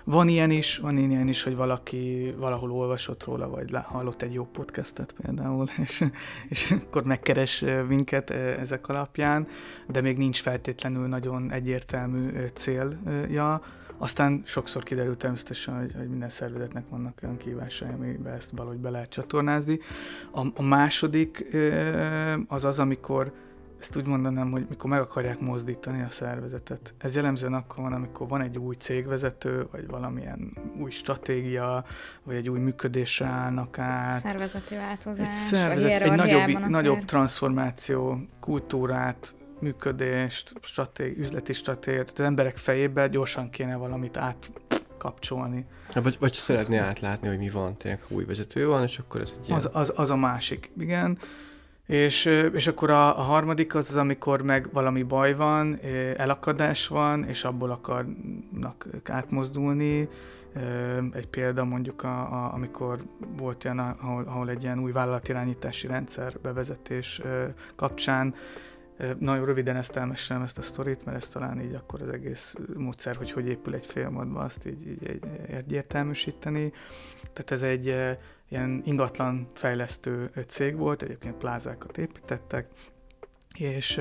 van 0.04 0.28
ilyen 0.28 0.50
is, 0.50 0.76
van 0.78 0.98
ilyen 0.98 1.28
is, 1.28 1.42
hogy 1.42 1.56
valaki 1.56 2.34
valahol 2.38 2.72
olvasott 2.72 3.24
róla, 3.24 3.48
vagy 3.48 3.70
hallott 3.82 4.22
egy 4.22 4.32
jó 4.32 4.44
podcastet 4.44 5.14
például, 5.22 5.68
és, 5.84 6.04
és 6.48 6.70
akkor 6.70 7.02
megkeres 7.04 7.64
minket 7.88 8.30
ezek 8.30 8.88
alapján, 8.88 9.46
de 9.88 10.00
még 10.00 10.16
nincs 10.16 10.40
feltétlenül 10.40 11.06
nagyon 11.06 11.52
egyértelmű 11.52 12.30
célja. 12.54 13.62
Aztán 14.00 14.42
sokszor 14.44 14.82
kiderül 14.82 15.16
természetesen, 15.16 15.78
hogy, 15.78 15.94
hogy 15.98 16.08
minden 16.08 16.28
szervezetnek 16.28 16.88
vannak 16.88 17.20
olyan 17.22 17.36
kívásai, 17.36 17.88
amiben 17.88 18.34
ezt 18.34 18.50
valahogy 18.50 18.78
be 18.78 18.90
lehet 18.90 19.08
csatornázni. 19.08 19.78
A, 20.32 20.46
a 20.54 20.62
második 20.62 21.56
az 22.48 22.64
az, 22.64 22.78
amikor 22.78 23.32
ezt 23.80 23.96
úgy 23.96 24.06
mondanám, 24.06 24.50
hogy 24.50 24.66
mikor 24.68 24.90
meg 24.90 25.00
akarják 25.00 25.40
mozdítani 25.40 26.02
a 26.02 26.10
szervezetet. 26.10 26.94
Ez 26.98 27.14
jellemzően 27.14 27.54
akkor 27.54 27.82
van, 27.82 27.92
amikor 27.92 28.28
van 28.28 28.40
egy 28.40 28.58
új 28.58 28.74
cégvezető, 28.74 29.66
vagy 29.70 29.86
valamilyen 29.86 30.56
új 30.80 30.90
stratégia, 30.90 31.84
vagy 32.22 32.36
egy 32.36 32.48
új 32.48 32.58
működésre 32.58 33.26
állnak 33.26 33.78
át. 33.78 34.14
Szervezeti 34.14 34.74
változás. 34.74 35.26
Egy, 35.26 35.32
szervezet, 35.32 36.00
egy 36.00 36.12
nagyobb, 36.12 36.68
nagyobb 36.68 37.04
transformáció, 37.04 38.18
kultúrát, 38.40 39.34
működést, 39.60 40.54
stratégi, 40.62 41.20
üzleti 41.20 41.52
stratégiát, 41.52 42.04
tehát 42.04 42.18
az 42.18 42.24
emberek 42.24 42.56
fejébe 42.56 43.08
gyorsan 43.08 43.50
kéne 43.50 43.76
valamit 43.76 44.16
átkapcsolni. 44.16 45.66
Vagy, 45.94 46.16
vagy 46.20 46.32
szeretné 46.32 46.76
átlátni, 46.76 47.28
hogy 47.28 47.38
mi 47.38 47.50
van, 47.50 47.76
tényleg 47.76 48.02
új 48.08 48.24
vezető 48.24 48.66
van, 48.66 48.82
és 48.82 48.98
akkor 48.98 49.20
ez 49.20 49.34
egy 49.40 49.48
ilyen... 49.48 49.58
Az, 49.58 49.68
az, 49.72 49.92
az 49.96 50.10
a 50.10 50.16
másik, 50.16 50.70
igen. 50.78 51.18
És, 51.88 52.24
és 52.52 52.66
akkor 52.66 52.90
a, 52.90 53.18
a 53.18 53.22
harmadik 53.22 53.74
az 53.74 53.88
az, 53.88 53.96
amikor 53.96 54.42
meg 54.42 54.68
valami 54.72 55.02
baj 55.02 55.34
van, 55.34 55.78
elakadás 56.16 56.88
van, 56.88 57.24
és 57.24 57.44
abból 57.44 57.70
akarnak 57.70 58.86
átmozdulni. 59.04 60.08
Egy 61.12 61.26
példa 61.26 61.64
mondjuk, 61.64 62.02
a, 62.02 62.20
a, 62.20 62.52
amikor 62.54 62.98
volt 63.36 63.64
olyan, 63.64 63.78
ahol, 63.78 64.24
ahol 64.26 64.50
egy 64.50 64.62
ilyen 64.62 64.78
új 64.78 64.92
vállalatirányítási 64.92 65.86
rendszer 65.86 66.32
bevezetés 66.42 67.20
kapcsán 67.76 68.34
nagyon 69.18 69.44
röviden 69.44 69.76
ezt 69.76 69.96
elmesélem 69.96 70.42
ezt 70.42 70.58
a 70.58 70.62
sztorit, 70.62 71.04
mert 71.04 71.16
ez 71.16 71.28
talán 71.28 71.60
így 71.60 71.74
akkor 71.74 72.02
az 72.02 72.08
egész 72.08 72.54
módszer, 72.76 73.16
hogy 73.16 73.30
hogy 73.30 73.48
épül 73.48 73.74
egy 73.74 73.86
félmondba, 73.86 74.40
azt 74.40 74.66
így, 74.66 74.86
így 74.86 75.20
egyértelműsíteni. 75.46 76.72
Tehát 77.32 77.50
ez 77.50 77.62
egy 77.62 77.94
ilyen 78.48 78.82
ingatlan 78.84 79.48
fejlesztő 79.54 80.30
cég 80.46 80.76
volt, 80.76 81.02
egyébként 81.02 81.34
plázákat 81.34 81.98
építettek, 81.98 82.68
és 83.58 84.00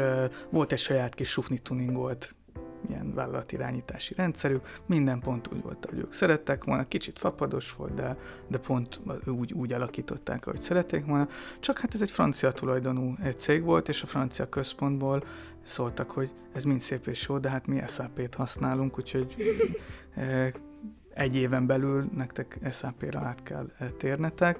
volt 0.49 0.71
egy 0.71 0.79
saját 0.79 1.13
kis 1.13 1.29
sufni 1.29 1.59
tuningolt 1.59 2.35
ilyen 2.89 3.13
vállalatirányítási 3.13 4.13
rendszerük, 4.13 4.79
minden 4.85 5.19
pont 5.19 5.47
úgy 5.53 5.61
volt, 5.61 5.85
hogy 5.89 5.97
ők 5.97 6.13
szerettek 6.13 6.63
volna, 6.63 6.87
kicsit 6.87 7.19
fapados 7.19 7.73
volt, 7.73 7.93
de, 7.93 8.17
de 8.47 8.57
pont 8.57 8.99
úgy, 9.25 9.53
úgy 9.53 9.73
alakították, 9.73 10.47
ahogy 10.47 10.61
szerették 10.61 11.05
volna. 11.05 11.27
Csak 11.59 11.79
hát 11.79 11.93
ez 11.93 12.01
egy 12.01 12.11
francia 12.11 12.51
tulajdonú 12.51 13.15
cég 13.37 13.63
volt, 13.63 13.89
és 13.89 14.01
a 14.01 14.05
francia 14.05 14.49
központból 14.49 15.23
szóltak, 15.63 16.11
hogy 16.11 16.33
ez 16.53 16.63
mind 16.63 16.81
szép 16.81 17.07
és 17.07 17.25
jó, 17.29 17.37
de 17.37 17.49
hát 17.49 17.67
mi 17.67 17.81
SAP-t 17.87 18.35
használunk, 18.35 18.97
úgyhogy 18.97 19.35
egy 21.17 21.36
éven 21.36 21.65
belül 21.65 22.09
nektek 22.15 22.59
SAP-ra 22.71 23.19
át 23.19 23.43
kell 23.43 23.65
térnetek. 23.97 24.57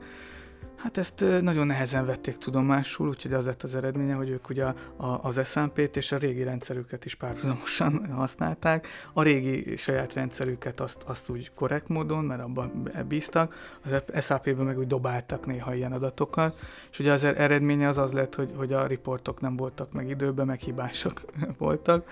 Hát 0.78 0.98
ezt 0.98 1.24
nagyon 1.42 1.68
nehezen 1.68 2.06
vették 2.06 2.38
tudomásul, 2.38 3.08
úgyhogy 3.08 3.34
az 3.34 3.46
lett 3.46 3.64
az 3.64 3.76
eredménye, 3.76 4.14
hogy 4.14 4.30
ők 4.30 4.50
ugye 4.50 4.66
az 4.98 5.48
SAP-t 5.48 5.96
és 5.96 6.12
a 6.12 6.18
régi 6.18 6.44
rendszerüket 6.44 7.06
is 7.06 7.16
párhuzamosan 7.16 8.06
használták. 8.14 8.88
A 9.14 9.24
régi 9.24 9.76
saját 9.76 10.14
rendszerüket 10.14 10.80
azt, 10.80 11.04
azt 11.06 11.30
úgy 11.30 11.52
korrekt 11.56 11.88
módon, 11.88 12.26
mert 12.26 12.42
abban 12.42 12.92
bíztak, 13.08 13.80
az 13.84 14.26
SAP-ben 14.26 14.66
meg 14.66 14.78
úgy 14.78 14.88
dobáltak 14.88 15.46
néha 15.46 15.76
ilyen 15.76 15.92
adatokat, 15.92 16.60
és 16.92 17.00
ugye 17.00 17.12
az 17.12 17.24
eredménye 17.24 17.88
az 17.88 17.98
az 17.98 18.14
lett, 18.14 18.36
hogy, 18.36 18.54
hogy 18.56 18.74
a 18.74 18.88
riportok 18.88 19.42
nem 19.42 19.56
voltak 19.56 19.92
meg 19.92 20.10
időben, 20.10 20.46
meg 20.46 20.60
hibások 20.60 21.22
voltak, 21.58 22.10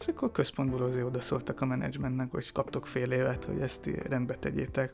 és 0.00 0.06
akkor 0.06 0.30
központból 0.30 0.82
azért 0.82 1.06
odaszóltak 1.06 1.60
a 1.60 1.66
menedzsmentnek, 1.66 2.30
hogy 2.30 2.52
kaptok 2.52 2.86
fél 2.86 3.10
évet, 3.10 3.44
hogy 3.44 3.60
ezt 3.60 3.90
rendbe 4.08 4.34
tegyétek, 4.34 4.92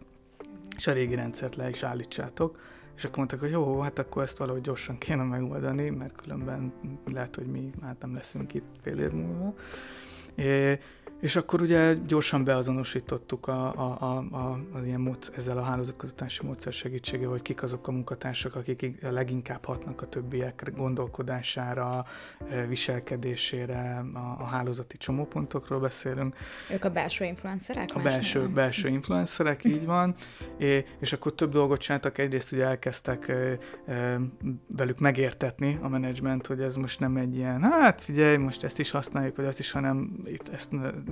és 0.76 0.86
a 0.86 0.92
régi 0.92 1.14
rendszert 1.14 1.56
le 1.56 1.68
is 1.68 1.82
állítsátok. 1.82 2.58
És 2.96 3.04
akkor 3.04 3.16
mondták, 3.16 3.40
hogy 3.40 3.50
jó, 3.50 3.80
hát 3.80 3.98
akkor 3.98 4.22
ezt 4.22 4.38
valahogy 4.38 4.60
gyorsan 4.60 4.98
kéne 4.98 5.22
megoldani, 5.22 5.90
mert 5.90 6.16
különben 6.22 6.72
lehet, 7.12 7.36
hogy 7.36 7.46
mi 7.46 7.70
hát 7.82 8.00
nem 8.00 8.14
leszünk 8.14 8.54
itt 8.54 8.64
fél 8.80 8.98
év 8.98 9.10
múlva. 9.10 9.54
É, 10.34 10.78
és 11.22 11.36
akkor 11.36 11.62
ugye 11.62 11.94
gyorsan 12.06 12.44
beazonosítottuk 12.44 13.46
a, 13.46 13.72
a, 13.76 13.96
a, 14.00 14.36
a, 14.36 14.60
az 14.72 14.86
ilyen 14.86 15.00
módszer, 15.00 15.34
ezzel 15.38 15.58
a 15.58 15.62
hálózatkutatási 15.62 16.46
módszer 16.46 16.72
segítségével, 16.72 17.30
hogy 17.30 17.42
kik 17.42 17.62
azok 17.62 17.88
a 17.88 17.90
munkatársak, 17.90 18.54
akik 18.54 18.96
leginkább 19.00 19.64
hatnak 19.64 20.02
a 20.02 20.06
többiek 20.06 20.72
gondolkodására, 20.76 22.04
e, 22.50 22.66
viselkedésére, 22.66 24.04
a, 24.14 24.18
a 24.18 24.44
hálózati 24.44 24.96
csomópontokról 24.96 25.80
beszélünk. 25.80 26.36
Ők 26.70 26.84
a 26.84 26.90
belső 26.90 27.24
influencerek? 27.24 27.88
A 27.94 28.00
belső, 28.00 28.48
belső 28.48 28.88
influencerek, 28.88 29.64
így 29.74 29.86
van. 29.86 30.14
É, 30.58 30.84
és 31.00 31.12
akkor 31.12 31.34
több 31.34 31.52
dolgot 31.52 31.80
csináltak. 31.80 32.18
Egyrészt 32.18 32.52
ugye 32.52 32.64
elkezdtek 32.64 33.28
e, 33.28 33.58
e, 33.92 34.20
velük 34.76 34.98
megértetni 34.98 35.78
a 35.82 35.88
menedzsment, 35.88 36.46
hogy 36.46 36.60
ez 36.60 36.76
most 36.76 37.00
nem 37.00 37.16
egy 37.16 37.36
ilyen, 37.36 37.62
hát 37.62 38.02
figyelj, 38.02 38.36
most 38.36 38.64
ezt 38.64 38.78
is 38.78 38.90
használjuk, 38.90 39.36
vagy 39.36 39.44
azt 39.44 39.58
is, 39.58 39.70
hanem 39.70 40.20
itt 40.24 40.48
ezt 40.48 40.70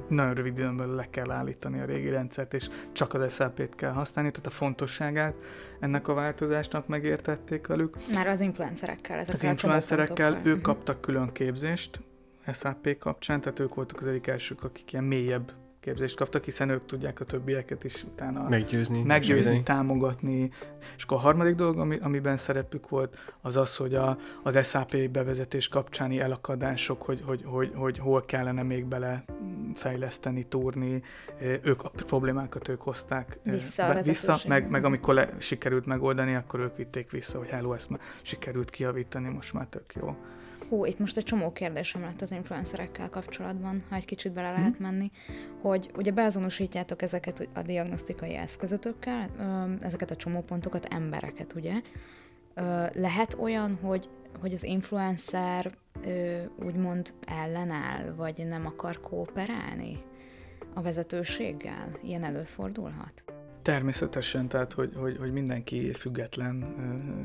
nagyon 0.08 0.34
rövid 0.34 0.58
időn 0.58 0.76
belül 0.76 0.94
le 0.94 1.06
kell 1.10 1.30
állítani 1.30 1.80
a 1.80 1.84
régi 1.84 2.08
rendszert, 2.08 2.54
és 2.54 2.68
csak 2.92 3.14
az 3.14 3.34
SAP-t 3.34 3.74
kell 3.74 3.92
használni, 3.92 4.30
tehát 4.30 4.46
a 4.46 4.50
fontosságát 4.50 5.34
ennek 5.80 6.08
a 6.08 6.14
változásnak 6.14 6.86
megértették 6.86 7.66
velük. 7.66 7.96
Már 8.14 8.26
az 8.26 8.40
influencerekkel. 8.40 9.18
Az 9.18 9.42
influencerekkel 9.42 10.40
ők 10.42 10.60
kaptak 10.60 11.00
külön 11.00 11.32
képzést 11.32 12.00
SAP 12.52 12.98
kapcsán, 12.98 13.40
tehát 13.40 13.60
ők 13.60 13.74
voltak 13.74 14.00
az 14.00 14.06
egyik 14.06 14.26
elsők, 14.26 14.64
akik 14.64 14.92
ilyen 14.92 15.04
mélyebb 15.04 15.52
képzést 15.80 16.16
kaptak, 16.16 16.44
hiszen 16.44 16.68
ők 16.68 16.86
tudják 16.86 17.20
a 17.20 17.24
többieket 17.24 17.84
is 17.84 18.04
utána 18.04 18.48
meggyőzni, 18.48 19.02
meggyőzni 19.02 19.62
támogatni. 19.62 20.50
És 20.96 21.02
akkor 21.02 21.16
a 21.16 21.20
harmadik 21.20 21.54
dolog, 21.54 21.78
ami, 21.78 21.98
amiben 22.00 22.36
szerepük 22.36 22.88
volt, 22.88 23.16
az 23.40 23.56
az, 23.56 23.76
hogy 23.76 23.94
a, 23.94 24.18
az 24.42 24.66
SAP 24.66 25.10
bevezetés 25.10 25.68
kapcsáni 25.68 26.20
elakadások, 26.20 27.02
hogy, 27.02 27.22
hogy, 27.24 27.42
hogy, 27.44 27.72
hogy 27.74 27.98
hol 27.98 28.20
kellene 28.20 28.62
még 28.62 28.84
bele 28.84 29.24
fejleszteni, 29.74 30.42
túrni, 30.42 31.02
ők 31.62 31.82
a 31.82 31.88
problémákat 31.88 32.68
ők 32.68 32.80
hozták 32.80 33.38
vissza, 33.42 33.92
be, 33.92 34.02
vissza 34.02 34.38
meg, 34.48 34.70
meg 34.70 34.84
amikor 34.84 35.14
le, 35.14 35.28
sikerült 35.38 35.86
megoldani, 35.86 36.34
akkor 36.34 36.60
ők 36.60 36.76
vitték 36.76 37.10
vissza, 37.10 37.38
hogy 37.38 37.48
hello, 37.48 37.72
ezt 37.72 37.90
már 37.90 38.00
sikerült 38.22 38.70
kiavítani, 38.70 39.28
most 39.28 39.52
már 39.52 39.66
tök 39.66 39.94
jó. 39.94 40.16
Hú, 40.70 40.84
itt 40.84 40.98
most 40.98 41.16
egy 41.16 41.24
csomó 41.24 41.52
kérdésem 41.52 42.00
lett 42.00 42.20
az 42.20 42.32
influencerekkel 42.32 43.08
kapcsolatban, 43.08 43.84
ha 43.88 43.96
egy 43.96 44.04
kicsit 44.04 44.32
bele 44.32 44.50
lehet 44.52 44.76
hmm. 44.76 44.86
menni, 44.86 45.10
hogy 45.60 45.90
ugye 45.96 46.10
beazonosítjátok 46.10 47.02
ezeket 47.02 47.48
a 47.54 47.62
diagnosztikai 47.62 48.34
eszközötökkel, 48.34 49.28
ezeket 49.80 50.10
a 50.10 50.16
csomópontokat, 50.16 50.84
embereket, 50.84 51.54
ugye? 51.54 51.80
Lehet 52.92 53.36
olyan, 53.38 53.78
hogy, 53.82 54.08
hogy 54.40 54.52
az 54.52 54.64
influencer 54.64 55.78
úgymond 56.64 57.14
ellenáll, 57.26 58.14
vagy 58.16 58.46
nem 58.48 58.66
akar 58.66 59.00
kooperálni 59.00 59.96
a 60.74 60.82
vezetőséggel? 60.82 61.88
Ilyen 62.02 62.24
előfordulhat? 62.24 63.24
Természetesen, 63.62 64.48
tehát 64.48 64.72
hogy, 64.72 64.92
hogy, 64.96 65.16
hogy 65.18 65.32
mindenki 65.32 65.92
független 65.92 66.74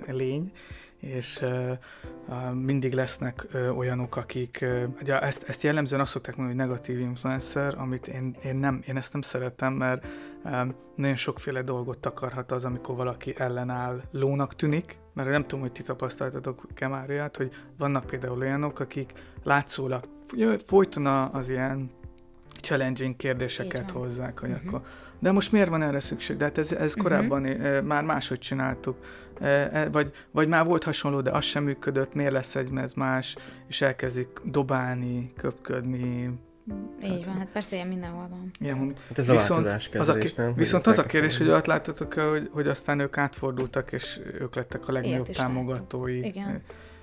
uh, 0.08 0.15
lény, 0.15 0.51
és 1.00 1.42
uh, 1.42 2.54
mindig 2.54 2.94
lesznek 2.94 3.48
uh, 3.54 3.77
olyanok, 3.77 4.15
akik, 4.15 4.65
ugye 5.01 5.22
ezt, 5.22 5.44
ezt 5.44 5.63
jellemzően 5.63 6.01
azt 6.01 6.12
szokták 6.12 6.36
mondani, 6.36 6.60
hogy 6.60 6.68
negatív 6.68 7.00
influencer, 7.00 7.75
amit 7.77 8.08
én, 8.08 8.36
én, 8.44 8.56
nem, 8.56 8.82
én 8.88 8.98
ezt 8.98 9.13
nem 9.13 9.22
szeretem, 9.22 9.74
mert 9.74 10.06
nagyon 10.96 11.15
sokféle 11.15 11.62
dolgot 11.62 12.00
takarhat 12.00 12.51
az, 12.51 12.65
amikor 12.65 12.96
valaki 12.96 13.34
ellenáll 13.38 14.01
lónak 14.12 14.56
tűnik, 14.56 14.98
mert 15.13 15.30
nem 15.30 15.42
tudom, 15.42 15.60
hogy 15.60 15.72
ti 15.72 15.82
tapasztaltatok 15.82 16.68
Kemáriát, 16.74 17.38
hogy 17.38 17.51
vannak 17.77 18.06
például 18.06 18.39
olyanok, 18.39 18.80
akik 18.80 19.13
látszólag 19.44 20.08
folyton 20.65 21.06
az 21.08 21.50
ilyen 21.50 21.92
challenging 22.62 23.15
kérdéseket 23.15 23.92
hozzák, 23.92 24.39
hogy 24.39 24.50
uh-huh. 24.50 24.68
akkor 24.68 24.88
de 25.19 25.31
most 25.31 25.51
miért 25.51 25.69
van 25.69 25.81
erre 25.81 26.00
szükség? 26.00 26.38
De 26.38 26.43
hát 26.43 26.57
ez, 26.57 26.72
ez 26.72 26.88
uh-huh. 26.88 27.03
korábban 27.03 27.45
uh, 27.45 27.81
már 27.81 28.03
máshogy 28.03 28.39
csináltuk. 28.39 28.98
Uh, 29.39 29.91
vagy, 29.91 30.12
vagy 30.31 30.48
már 30.48 30.65
volt 30.65 30.84
hasonló, 30.84 31.22
de 31.22 31.31
az 31.31 31.43
sem 31.43 31.63
működött, 31.63 32.13
miért 32.13 32.31
lesz 32.31 32.55
egy 32.55 32.69
ez 32.77 32.93
más, 32.93 33.36
és 33.67 33.81
elkezdik 33.81 34.27
dobálni, 34.43 35.34
köpködni, 35.38 36.39
Így 37.03 37.25
van, 37.25 37.38
hát 37.38 37.48
persze 37.48 37.75
ilyen 37.75 37.88
mindenhol 37.88 38.27
van. 38.29 38.51
Ilyen, 38.60 38.95
hát 39.07 39.17
ez 39.17 39.31
viszont, 39.31 39.65
a 39.65 40.00
az 40.00 40.10
a, 40.10 40.17
nem? 40.36 40.53
Viszont 40.53 40.88
az 40.88 40.98
a 40.98 41.05
kérdés, 41.05 41.38
hogy 41.38 41.50
ott 41.50 41.65
láttatok 41.65 42.13
hogy, 42.13 42.50
hogy 42.51 42.67
aztán 42.67 43.00
ők 43.00 43.17
átfordultak, 43.17 43.91
és 43.91 44.19
ők 44.39 44.55
lettek 44.55 44.88
a 44.88 44.91
legnagyobb 44.91 45.27
támogatói. 45.27 46.25
Igen. 46.25 46.62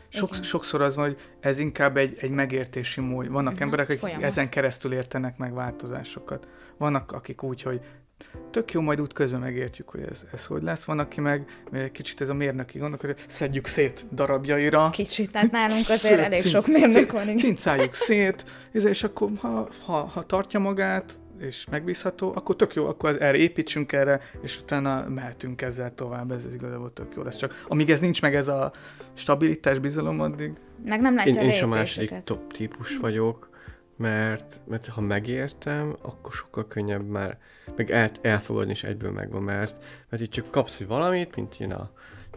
Sok, 0.09 0.31
Igen. 0.31 0.43
sokszor 0.43 0.83
az 0.83 0.97
van, 0.97 1.05
hogy 1.05 1.17
ez 1.41 1.59
inkább 1.59 1.97
egy, 1.97 2.17
egy 2.21 2.31
megértési 2.31 3.01
mód. 3.01 3.29
Vannak 3.29 3.53
uh-huh. 3.53 3.63
emberek, 3.63 3.89
akik 3.89 3.99
Folyamat. 3.99 4.23
ezen 4.23 4.49
keresztül 4.49 4.93
értenek 4.93 5.37
meg 5.37 5.55
változásokat. 5.55 6.49
Vannak, 6.77 7.13
akik 7.13 7.43
úgy, 7.43 7.63
hogy 7.63 7.81
tök 8.53 8.73
jó, 8.73 8.81
majd 8.81 9.01
út 9.01 9.13
közben 9.13 9.41
megértjük, 9.41 9.89
hogy 9.89 10.01
ez, 10.11 10.27
ez 10.33 10.47
hogy 10.47 10.63
lesz. 10.63 10.85
Van, 10.85 10.99
aki 10.99 11.21
meg 11.21 11.63
kicsit 11.93 12.21
ez 12.21 12.29
a 12.29 12.35
mérnöki 12.35 12.79
gondok, 12.79 13.01
hogy 13.01 13.15
szedjük 13.27 13.67
szét 13.67 14.07
darabjaira. 14.13 14.91
Kicsit, 14.91 15.31
tehát 15.31 15.51
nálunk 15.51 15.89
azért 15.89 16.21
elég 16.21 16.41
szint, 16.41 16.55
sok 16.55 16.67
mérnök 16.67 17.13
van. 17.13 17.37
Cincáljuk 17.37 17.95
szét, 17.95 18.45
és 18.73 19.03
akkor 19.03 19.31
ha, 19.41 19.69
ha, 19.85 19.93
ha 19.93 20.23
tartja 20.23 20.61
magát, 20.61 21.19
és 21.41 21.67
megbízható, 21.71 22.33
akkor 22.35 22.57
tök 22.57 22.75
jó, 22.75 22.87
akkor 22.87 23.17
erre 23.21 23.37
építsünk 23.37 23.93
erre, 23.93 24.21
és 24.43 24.61
utána 24.61 25.09
mehetünk 25.09 25.63
ezzel 25.63 25.95
tovább, 25.95 26.33
ez, 26.33 26.45
ez 26.45 26.55
igazából 26.55 26.93
tök 26.93 27.15
jó 27.17 27.23
lesz. 27.23 27.37
Csak 27.37 27.65
amíg 27.69 27.91
ez 27.91 28.01
nincs 28.01 28.23
meg 28.23 28.35
ez 28.35 28.49
a 28.49 28.73
stabilitás, 29.15 29.79
bizalom, 29.79 30.21
addig... 30.21 30.53
Meg 30.85 31.01
nem 31.01 31.15
látja 31.15 31.43
én, 31.43 31.51
én 31.51 31.63
a 31.63 31.67
második 31.67 32.21
top 32.25 32.53
típus 32.53 32.97
vagyok, 32.97 33.51
mert, 33.97 34.61
mert 34.67 34.87
ha 34.87 35.01
megértem, 35.01 35.97
akkor 36.03 36.33
sokkal 36.33 36.67
könnyebb 36.69 37.07
már 37.07 37.39
meg 37.77 37.91
el, 37.91 38.11
elfogadni 38.21 38.73
is 38.73 38.85
egyből 38.85 39.11
megvan, 39.11 39.43
mert, 39.43 39.85
mert 40.09 40.23
így 40.23 40.29
csak 40.29 40.51
kapsz 40.51 40.81
egy 40.81 40.87
valamit, 40.87 41.37
mint 41.37 41.55
ilyen 41.59 41.71
a, 41.73 41.91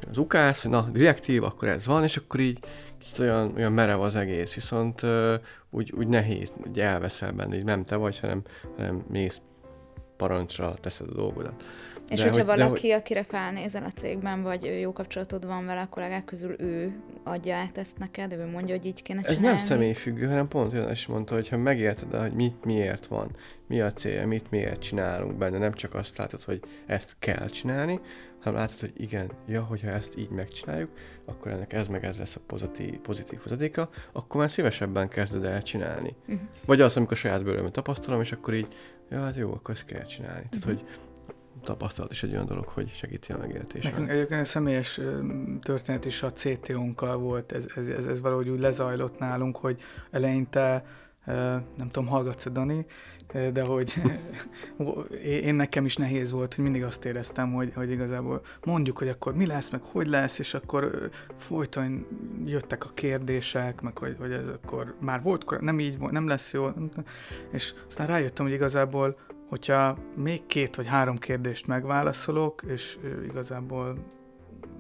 az 0.10 0.18
ukász, 0.18 0.62
hogy 0.62 0.72
na, 0.72 0.90
direktív, 0.92 1.44
akkor 1.44 1.68
ez 1.68 1.86
van, 1.86 2.04
és 2.04 2.18
akkor 2.18 2.40
így 2.40 2.60
kicsit 3.00 3.20
olyan, 3.20 3.54
olyan 3.56 3.72
merev 3.72 4.02
az 4.02 4.16
egész, 4.16 4.54
viszont 4.54 5.02
uh, 5.02 5.34
úgy, 5.70 5.94
úgy 5.98 6.08
nehéz, 6.08 6.54
hogy 6.62 6.80
elveszel 6.80 7.32
benne, 7.32 7.56
így 7.56 7.64
nem 7.64 7.86
te 7.86 7.96
vagy, 7.96 8.20
hanem, 8.20 8.42
hanem 8.76 9.06
mész 9.10 9.42
parancsra 10.18 10.74
teszed 10.82 11.10
a 11.10 11.14
dolgodat. 11.14 11.64
És 12.10 12.18
de 12.18 12.24
hogyha 12.30 12.46
hogy, 12.46 12.58
valaki, 12.58 12.92
hogy... 12.92 13.00
akire 13.00 13.24
felnézel 13.24 13.84
a 13.84 13.90
cégben, 13.90 14.44
vagy 14.44 14.80
jó 14.82 14.94
kapcsolatod 14.94 15.46
van 15.46 15.66
vele, 15.66 15.82
a 15.82 15.90
kollégák 15.90 16.26
közül 16.26 16.56
ő 16.60 16.96
adja 17.24 17.56
át 17.56 17.78
ezt 17.78 17.98
neked, 17.98 18.32
ő 18.32 18.46
mondja, 18.46 18.76
hogy 18.76 18.86
így 18.86 19.02
kéne 19.02 19.22
csinálni? 19.22 19.48
Ez 19.48 19.52
nem 19.52 19.58
személyfüggő, 19.58 20.28
hanem 20.28 20.48
pont 20.48 20.74
olyan 20.74 20.92
is 20.92 21.08
mondta, 21.08 21.34
hogy 21.34 21.50
ha 21.50 21.58
megérted, 21.58 22.14
hogy 22.22 22.34
mit 22.34 22.64
miért 22.64 23.06
van, 23.06 23.32
mi 23.68 23.82
a 23.82 23.92
célja, 23.92 24.28
mit 24.28 24.52
miért 24.52 24.82
csinálunk 24.82 25.38
benne, 25.38 25.58
nem 25.58 25.74
csak 25.74 25.94
azt 25.94 26.18
látod, 26.18 26.44
hogy 26.44 26.60
ezt 26.86 27.16
kell 27.20 27.48
csinálni, 27.48 28.00
hanem 28.46 28.60
látod, 28.60 28.80
hogy 28.80 28.94
igen, 28.98 29.32
ja, 29.48 29.64
hogyha 29.64 29.90
ezt 29.90 30.18
így 30.18 30.30
megcsináljuk, 30.30 30.90
akkor 31.26 31.52
ennek 31.52 31.74
ez 31.74 31.88
meg 31.88 32.06
ez 32.06 32.18
lesz 32.18 32.36
a 32.36 32.40
pozitív, 32.48 32.98
pozitív 32.98 33.40
hozadéka, 33.40 33.90
akkor 34.12 34.40
már 34.40 34.52
szívesebben 34.52 35.08
kezded 35.08 35.44
el 35.44 35.62
csinálni. 35.62 36.16
Uh-huh. 36.22 36.48
Vagy 36.66 36.82
az, 36.82 36.98
amikor 36.98 37.18
saját 37.18 37.44
bőrömet 37.44 37.72
tapasztalom, 37.72 38.22
és 38.22 38.32
akkor 38.32 38.54
így, 38.54 38.68
ja, 39.10 39.20
hát 39.20 39.36
jó, 39.36 39.52
akkor 39.52 39.74
ezt 39.74 39.86
kell 39.86 40.04
csinálni. 40.04 40.44
Uh-huh. 40.46 40.62
Tehát, 40.62 40.78
hogy 40.78 40.88
tapasztalat 41.64 42.12
is 42.12 42.24
egy 42.24 42.32
olyan 42.32 42.46
dolog, 42.46 42.68
hogy 42.68 42.92
segíti 42.94 43.32
a 43.32 43.38
megértést. 43.38 43.84
Nekünk 43.84 44.10
egyébként 44.10 44.42
a 44.42 44.46
személyes 44.46 45.00
történet 45.62 46.06
is 46.06 46.24
a 46.24 46.32
CTO-nkkal 46.32 47.18
volt, 47.18 47.52
ez, 47.52 47.66
ez, 47.76 47.88
ez, 47.88 48.06
ez 48.06 48.22
valahogy 48.22 48.50
úgy 48.50 48.60
lezajlott 48.60 49.20
nálunk, 49.20 49.58
hogy 49.58 49.82
eleinte 50.12 50.86
nem 51.76 51.90
tudom, 51.92 52.08
hallgatsz 52.08 52.50
Dani, 52.50 52.86
de 53.54 53.64
hogy 53.64 53.94
én 55.24 55.56
nekem 55.56 55.86
is 55.86 55.98
nehéz 55.98 56.32
volt, 56.32 56.54
hogy 56.54 56.64
mindig 56.64 56.84
azt 56.84 57.06
éreztem, 57.06 57.54
hogy, 57.54 57.72
hogy 57.76 57.92
igazából 57.92 58.42
mondjuk, 58.64 58.98
hogy 58.98 59.10
akkor 59.10 59.36
mi 59.36 59.46
lesz, 59.46 59.70
meg 59.70 59.82
hogy 59.82 60.08
lesz, 60.08 60.40
és 60.40 60.54
akkor 60.54 61.10
folyton 61.38 62.08
jöttek 62.46 62.86
a 62.86 62.90
kérdések, 62.94 63.82
meg 63.82 63.98
hogy, 63.98 64.16
hogy 64.20 64.32
ez 64.32 64.48
akkor 64.48 64.96
már 65.00 65.22
volt, 65.22 65.62
nem 65.62 65.80
így 65.80 65.98
volt, 65.98 66.12
nem 66.12 66.28
lesz 66.28 66.54
jó, 66.54 66.68
és 67.52 67.74
aztán 67.88 68.08
rájöttem, 68.08 68.46
hogy 68.46 68.56
igazából 68.56 69.18
hogyha 69.50 69.98
még 70.16 70.46
két 70.46 70.76
vagy 70.76 70.88
három 70.88 71.18
kérdést 71.18 71.68
megválaszolok, 71.68 72.62
és 72.68 72.98
igazából 73.30 73.98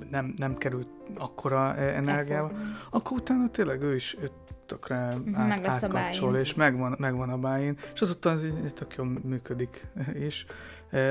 nem, 0.09 0.33
nem 0.37 0.57
került 0.57 0.87
akkora 1.17 1.75
e- 1.75 1.95
energiával, 1.95 2.51
akkor 2.89 3.17
utána 3.17 3.49
tényleg 3.49 3.81
ő 3.81 3.95
is 3.95 4.17
tökre 4.65 5.15
mhm, 5.15 5.35
át, 5.35 5.65
átkapcsol, 5.65 6.37
és 6.37 6.53
megvan, 6.53 6.95
megvan 6.99 7.29
a 7.29 7.37
bájén, 7.37 7.77
és 7.93 8.01
azután 8.01 8.35
az 8.35 8.43
így 8.43 8.73
tök 8.73 8.95
jól 8.95 9.19
működik 9.23 9.87
is. 10.13 10.45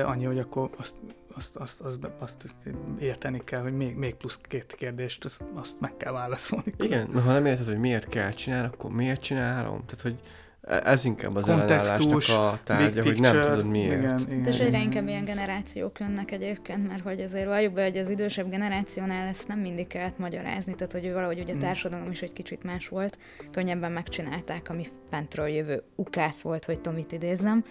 Annyi, 0.03 0.25
hogy 0.25 0.39
akkor 0.39 0.69
azt, 0.77 0.95
azt, 1.35 1.55
azt, 1.55 1.81
azt, 1.81 1.97
azt 2.19 2.55
érteni 2.99 3.41
kell, 3.43 3.61
hogy 3.61 3.75
még, 3.75 3.95
még 3.95 4.15
plusz 4.15 4.39
két 4.41 4.75
kérdést, 4.77 5.25
azt, 5.25 5.43
azt 5.53 5.79
meg 5.79 5.97
kell 5.97 6.11
válaszolni. 6.11 6.73
Igen, 6.77 7.09
mert 7.13 7.25
ha 7.25 7.31
nem 7.31 7.45
érted, 7.45 7.65
hogy 7.65 7.77
miért 7.77 8.09
kell 8.09 8.31
csinálni, 8.31 8.67
akkor 8.67 8.91
miért 8.91 9.21
csinálom? 9.21 9.85
Tehát, 9.85 10.01
hogy 10.01 10.19
ez 10.67 11.05
inkább 11.05 11.35
az 11.35 11.49
ellenállásnak 11.49 12.23
a 12.27 12.59
tárgya, 12.63 13.03
hogy 13.03 13.19
nem 13.19 13.41
tudod 13.41 13.65
miért. 13.65 13.99
Igen, 13.99 14.19
igen, 14.19 14.45
és 14.45 14.59
egyre 14.59 14.81
inkább 14.81 15.07
ilyen 15.07 15.25
generációk 15.25 15.99
jönnek 15.99 16.31
egyébként, 16.31 16.87
mert 16.87 17.01
hogy 17.01 17.21
azért 17.21 17.45
valljuk 17.45 17.73
be, 17.73 17.83
hogy 17.83 17.97
az 17.97 18.09
idősebb 18.09 18.49
generációnál 18.49 19.27
ezt 19.27 19.47
nem 19.47 19.59
mindig 19.59 19.87
kellett 19.87 20.17
magyarázni, 20.17 20.75
tehát 20.75 20.91
hogy 20.91 21.13
valahogy 21.13 21.39
ugye 21.39 21.53
a 21.53 21.55
mm. 21.55 21.59
társadalom 21.59 22.11
is 22.11 22.21
egy 22.21 22.33
kicsit 22.33 22.63
más 22.63 22.87
volt, 22.87 23.17
könnyebben 23.51 23.91
megcsinálták, 23.91 24.69
ami 24.69 24.85
fentről 25.09 25.47
jövő 25.47 25.83
ukász 25.95 26.41
volt, 26.41 26.65
hogy 26.65 26.81
Tomit 26.81 27.11
idézzem. 27.11 27.63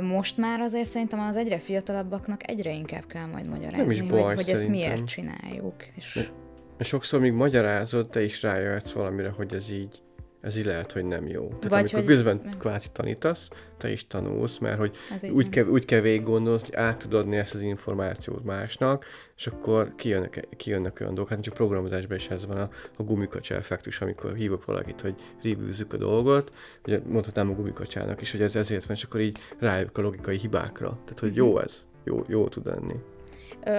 Most 0.00 0.36
már 0.36 0.60
azért 0.60 0.90
szerintem 0.90 1.20
az 1.20 1.36
egyre 1.36 1.58
fiatalabbaknak 1.58 2.50
egyre 2.50 2.72
inkább 2.72 3.06
kell 3.06 3.26
majd 3.26 3.48
magyarázni, 3.48 3.80
nem 3.80 3.90
is 3.90 4.02
baj, 4.02 4.22
hogy, 4.22 4.34
hogy 4.34 4.48
ezt 4.48 4.68
miért 4.68 5.04
csináljuk. 5.04 5.74
És... 5.94 6.28
De 6.76 6.84
sokszor 6.84 7.20
még 7.20 7.32
magyarázod, 7.32 8.08
te 8.08 8.22
is 8.22 8.42
rájöhetsz 8.42 8.92
valamire, 8.92 9.28
hogy 9.28 9.54
ez 9.54 9.70
így 9.70 10.02
ez 10.40 10.56
így 10.56 10.64
lehet, 10.64 10.92
hogy 10.92 11.04
nem 11.04 11.26
jó. 11.26 11.46
Tehát 11.46 11.68
Vagy 11.68 11.78
amikor 11.78 11.98
hogy... 11.98 12.08
közben 12.08 12.40
nem. 12.44 12.58
kvázi 12.58 12.88
tanítasz, 12.92 13.50
te 13.76 13.90
is 13.90 14.06
tanulsz, 14.06 14.58
mert 14.58 14.78
hogy 14.78 14.96
úgy 15.32 15.48
kell, 15.48 15.64
úgy 15.64 15.84
kell 15.84 16.00
végig 16.00 16.22
gondolni, 16.22 16.60
hogy 16.60 16.74
át 16.74 16.98
tudod 16.98 17.20
adni 17.20 17.36
ezt 17.36 17.54
az 17.54 17.60
információt 17.60 18.44
másnak, 18.44 19.04
és 19.36 19.46
akkor 19.46 19.94
kijönnek, 19.96 20.48
kijönnek 20.56 20.98
olyan 21.00 21.14
dolgok. 21.14 21.32
Hát 21.32 21.42
csak 21.42 21.54
programozásban 21.54 22.16
is 22.16 22.28
ez 22.28 22.46
van 22.46 22.56
a, 22.56 22.68
a 22.96 23.02
gumikacsa 23.02 23.54
effektus, 23.54 24.00
amikor 24.00 24.34
hívok 24.34 24.64
valakit, 24.64 25.00
hogy 25.00 25.14
reviewzzük 25.42 25.92
a 25.92 25.96
dolgot, 25.96 26.54
ugye 26.86 27.00
mondhatnám 27.06 27.50
a 27.50 27.54
gumikacsának 27.54 28.20
is, 28.20 28.30
hogy 28.30 28.42
ez 28.42 28.56
ezért 28.56 28.84
van, 28.84 28.96
és 28.96 29.02
akkor 29.02 29.20
így 29.20 29.38
rájövök 29.58 29.98
a 29.98 30.02
logikai 30.02 30.36
hibákra. 30.38 30.98
Tehát, 31.04 31.20
hogy 31.20 31.34
jó 31.34 31.52
mhm. 31.52 31.64
ez, 31.64 31.84
jó, 32.04 32.24
jó 32.28 32.48
tud 32.48 32.66
lenni. 32.66 32.94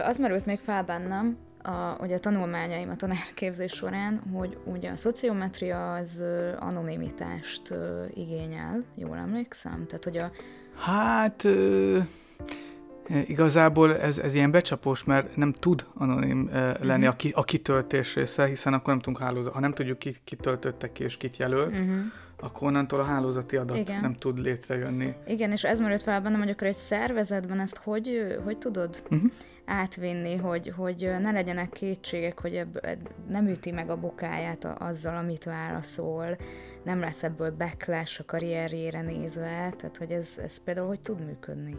Az 0.03 0.17
merült 0.17 0.45
még 0.45 0.59
fel 0.59 0.83
bennem, 0.83 1.37
a, 1.63 1.97
ugye 1.99 2.15
a 2.15 2.19
tanulmányaim 2.19 2.89
a 2.89 2.95
tanárképzés 2.95 3.71
során, 3.71 4.21
hogy 4.33 4.57
ugye 4.65 4.91
a 4.91 4.95
szociometria 4.95 5.93
az 5.93 6.23
anonimitást 6.59 7.73
igényel, 8.13 8.83
jól 8.95 9.17
emlékszem? 9.17 9.85
Tehát, 9.87 10.03
hogy 10.03 10.17
a... 10.17 10.31
Hát... 10.75 11.47
Igazából 13.27 13.97
ez, 13.97 14.17
ez 14.17 14.33
ilyen 14.33 14.51
becsapós, 14.51 15.03
mert 15.03 15.35
nem 15.35 15.53
tud 15.53 15.85
anonim 15.93 16.49
lenni 16.81 17.07
uh-huh. 17.07 17.31
a, 17.35 17.39
a 17.39 17.43
kitöltés 17.43 18.15
része, 18.15 18.45
hiszen 18.45 18.73
akkor 18.73 18.87
nem 18.87 19.01
tudunk 19.01 19.23
hálózat. 19.23 19.53
Ha 19.53 19.59
nem 19.59 19.73
tudjuk, 19.73 19.99
ki, 19.99 20.15
kitöltötte 20.23 20.91
ki 20.91 21.03
és 21.03 21.17
kit 21.17 21.37
jelölt, 21.37 21.79
uh-huh 21.79 22.03
akkor 22.41 22.67
onnantól 22.67 22.99
a 22.99 23.03
hálózati 23.03 23.55
adat 23.57 23.77
Igen. 23.77 24.01
nem 24.01 24.13
tud 24.13 24.39
létrejönni. 24.39 25.13
Igen, 25.27 25.51
és 25.51 25.63
ez 25.63 25.79
merült 25.79 26.03
fel 26.03 26.21
bennem, 26.21 26.39
hogy 26.39 26.49
akkor 26.49 26.67
egy 26.67 26.75
szervezetben 26.75 27.59
ezt 27.59 27.77
hogy, 27.77 28.37
hogy 28.43 28.57
tudod 28.57 29.03
uh-huh. 29.09 29.31
átvinni, 29.65 30.35
hogy, 30.35 30.73
hogy 30.75 31.11
ne 31.19 31.31
legyenek 31.31 31.69
kétségek, 31.69 32.39
hogy 32.39 32.55
ebb, 32.55 32.79
nem 33.29 33.47
üti 33.47 33.71
meg 33.71 33.89
a 33.89 33.97
bokáját 33.97 34.65
azzal, 34.65 35.15
amit 35.15 35.43
válaszol, 35.43 36.37
nem 36.83 36.99
lesz 36.99 37.23
ebből 37.23 37.51
backlash 37.51 38.19
a 38.19 38.23
karrierjére 38.25 39.01
nézve, 39.01 39.73
tehát 39.77 39.97
hogy 39.97 40.11
ez, 40.11 40.29
ez 40.43 40.57
például 40.63 40.87
hogy 40.87 41.01
tud 41.01 41.25
működni? 41.25 41.77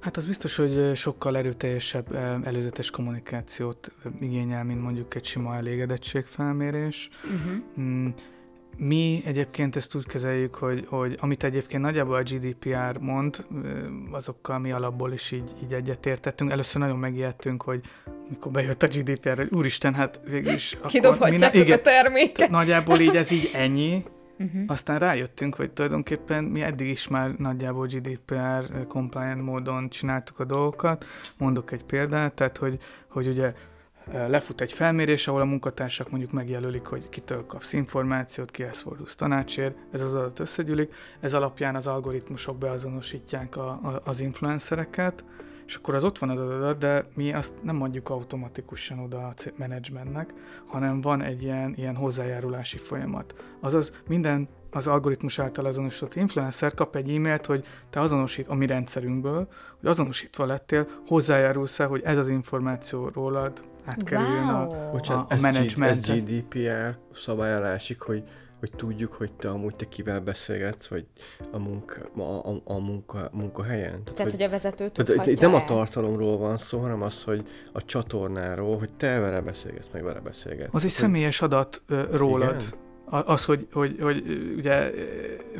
Hát 0.00 0.16
az 0.16 0.26
biztos, 0.26 0.56
hogy 0.56 0.96
sokkal 0.96 1.36
erőteljesebb 1.36 2.14
előzetes 2.44 2.90
kommunikációt 2.90 3.92
igényel, 4.20 4.64
mint 4.64 4.82
mondjuk 4.82 5.14
egy 5.14 5.24
sima 5.24 5.56
elégedettségfelmérés. 5.56 7.08
Uh-huh. 7.24 7.80
Mm 7.80 8.08
mi 8.78 9.22
egyébként 9.24 9.76
ezt 9.76 9.94
úgy 9.94 10.06
kezeljük, 10.06 10.54
hogy, 10.54 10.84
hogy 10.88 11.16
amit 11.20 11.44
egyébként 11.44 11.82
nagyjából 11.82 12.14
a 12.16 12.22
GDPR 12.22 12.98
mond, 13.00 13.46
azokkal 14.10 14.58
mi 14.58 14.72
alapból 14.72 15.12
is 15.12 15.30
így, 15.30 15.54
így 15.62 15.72
egyetértettünk. 15.72 16.50
Először 16.50 16.80
nagyon 16.80 16.98
megijedtünk, 16.98 17.62
hogy 17.62 17.80
mikor 18.28 18.52
bejött 18.52 18.82
a 18.82 18.86
GDPR, 18.86 19.36
hogy 19.36 19.48
úristen, 19.52 19.94
hát 19.94 20.20
végül 20.24 20.52
is... 20.52 20.78
Kidobhatjátok 20.86 21.68
a 21.68 21.80
terméket. 21.82 22.50
Nagyjából 22.50 22.98
így 22.98 23.16
ez 23.16 23.30
így 23.30 23.50
ennyi, 23.52 24.04
Uh-huh. 24.40 24.62
Aztán 24.66 24.98
rájöttünk, 24.98 25.54
hogy 25.54 25.70
tulajdonképpen 25.70 26.44
mi 26.44 26.62
eddig 26.62 26.88
is 26.88 27.08
már 27.08 27.34
nagyjából 27.38 27.86
GDPR 27.86 28.86
compliant 28.88 29.42
módon 29.42 29.88
csináltuk 29.88 30.38
a 30.38 30.44
dolgokat. 30.44 31.04
Mondok 31.36 31.70
egy 31.70 31.84
példát, 31.84 32.34
tehát 32.34 32.58
hogy, 32.58 32.78
hogy 33.08 33.26
ugye 33.26 33.52
lefut 34.12 34.60
egy 34.60 34.72
felmérés, 34.72 35.28
ahol 35.28 35.40
a 35.40 35.44
munkatársak 35.44 36.10
mondjuk 36.10 36.32
megjelölik, 36.32 36.86
hogy 36.86 37.08
kitől 37.08 37.46
kapsz 37.46 37.72
információt, 37.72 38.50
kihez 38.50 38.78
fordulsz 38.80 39.14
tanácsért, 39.14 39.76
ez 39.92 40.00
az 40.00 40.14
adat 40.14 40.38
összegyűlik, 40.38 40.94
ez 41.20 41.34
alapján 41.34 41.74
az 41.74 41.86
algoritmusok 41.86 42.58
beazonosítják 42.58 43.56
a, 43.56 43.68
a, 43.68 44.00
az 44.04 44.20
influencereket, 44.20 45.24
és 45.66 45.74
akkor 45.74 45.94
az 45.94 46.04
ott 46.04 46.18
van 46.18 46.30
az 46.30 46.38
adat, 46.38 46.78
de 46.78 47.06
mi 47.14 47.32
azt 47.32 47.54
nem 47.62 47.76
mondjuk 47.76 48.10
automatikusan 48.10 48.98
oda 48.98 49.26
a 49.26 49.34
menedzsmentnek, 49.56 50.34
hanem 50.66 51.00
van 51.00 51.22
egy 51.22 51.42
ilyen, 51.42 51.74
ilyen 51.76 51.96
hozzájárulási 51.96 52.78
folyamat. 52.78 53.34
Azaz 53.60 53.92
minden 54.06 54.48
az 54.70 54.86
algoritmus 54.86 55.38
által 55.38 55.64
azonosított 55.64 56.14
influencer 56.14 56.74
kap 56.74 56.96
egy 56.96 57.14
e-mailt, 57.14 57.46
hogy 57.46 57.64
te 57.90 58.00
azonosít 58.00 58.48
a 58.48 58.54
mi 58.54 58.66
rendszerünkből, 58.66 59.48
hogy 59.80 59.88
azonosítva 59.88 60.46
lettél, 60.46 60.86
hozzájárulsz 61.06 61.78
hogy 61.78 62.02
ez 62.04 62.18
az 62.18 62.28
információ 62.28 63.08
rólad 63.08 63.64
átkerüljön 63.88 64.44
wow. 64.44 64.70
a, 64.70 64.90
Bocsánat, 64.92 65.32
a, 65.32 65.34
a 65.34 65.40
menedzsment. 65.40 66.08
Ez 66.08 66.16
GDPR 66.16 66.98
szabály 67.14 67.54
alá 67.54 67.72
esik, 67.72 68.00
hogy 68.00 68.22
hogy 68.58 68.70
tudjuk, 68.76 69.12
hogy 69.12 69.32
te 69.32 69.48
amúgy 69.48 69.76
te 69.76 69.84
kivel 69.84 70.20
beszélgetsz, 70.20 70.86
vagy 70.86 71.06
a, 71.52 71.58
munka, 71.58 72.00
a, 72.16 72.50
a, 72.50 72.60
a 72.64 72.78
munka, 72.78 73.30
munkahelyen. 73.32 73.90
Tehát, 73.90 74.04
tehát 74.04 74.30
hogy, 74.30 74.40
hogy 74.40 74.42
a 74.42 74.48
vezető 74.48 74.88
tudhatja 74.88 75.32
Itt 75.32 75.40
nem 75.40 75.54
a 75.54 75.64
tartalomról 75.64 76.38
van 76.38 76.58
szó, 76.58 76.78
hanem 76.78 77.02
az, 77.02 77.22
hogy 77.22 77.48
a 77.72 77.84
csatornáról, 77.84 78.78
hogy 78.78 78.92
te 78.92 79.18
vele 79.18 79.40
beszélgetsz, 79.40 79.88
meg 79.92 80.04
vele 80.04 80.20
beszélgetsz. 80.20 80.74
Az 80.74 80.84
egy 80.84 80.90
személyes 80.90 81.42
adat 81.42 81.82
uh, 81.88 82.16
rólad. 82.16 82.60
Igen? 82.60 82.86
az, 83.10 83.44
hogy, 83.44 83.68
hogy, 83.72 83.96
hogy 84.00 84.22
ugye 84.56 84.90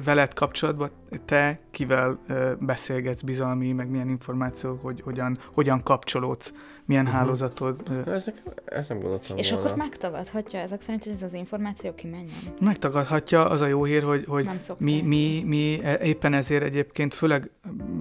veled 0.05 0.35
kapcsolatban 0.35 0.91
te 1.25 1.61
kivel 1.71 2.21
beszélgetsz 2.61 3.23
bizalmi, 3.23 3.73
meg 3.73 3.88
milyen 3.91 4.09
információ, 4.09 4.79
hogy 4.83 5.01
hogyan, 5.01 5.38
hogyan 5.53 5.83
kapcsolódsz, 5.83 6.53
milyen 6.88 7.05
uh-huh. 7.05 7.20
hálózatod. 7.20 7.83
Ez, 8.07 8.31
ez 8.64 8.88
nem 8.88 9.01
gondoltam 9.01 9.37
És 9.37 9.51
volna. 9.51 9.64
akkor 9.64 9.77
megtagadhatja 9.77 10.59
ezek 10.59 10.81
szerint, 10.81 11.05
hogy 11.05 11.12
ez 11.12 11.22
az 11.22 11.33
információ 11.33 11.94
kimenjen? 11.94 12.29
Megtagadhatja, 12.61 13.48
az 13.48 13.61
a 13.61 13.66
jó 13.66 13.85
hír, 13.85 14.03
hogy, 14.03 14.24
hogy 14.29 14.48
mi, 14.79 15.03
mi, 15.03 15.42
mi 15.46 15.81
e, 15.83 15.98
éppen 16.03 16.35
ezért 16.35 16.62
egyébként, 16.62 17.14
főleg 17.14 17.51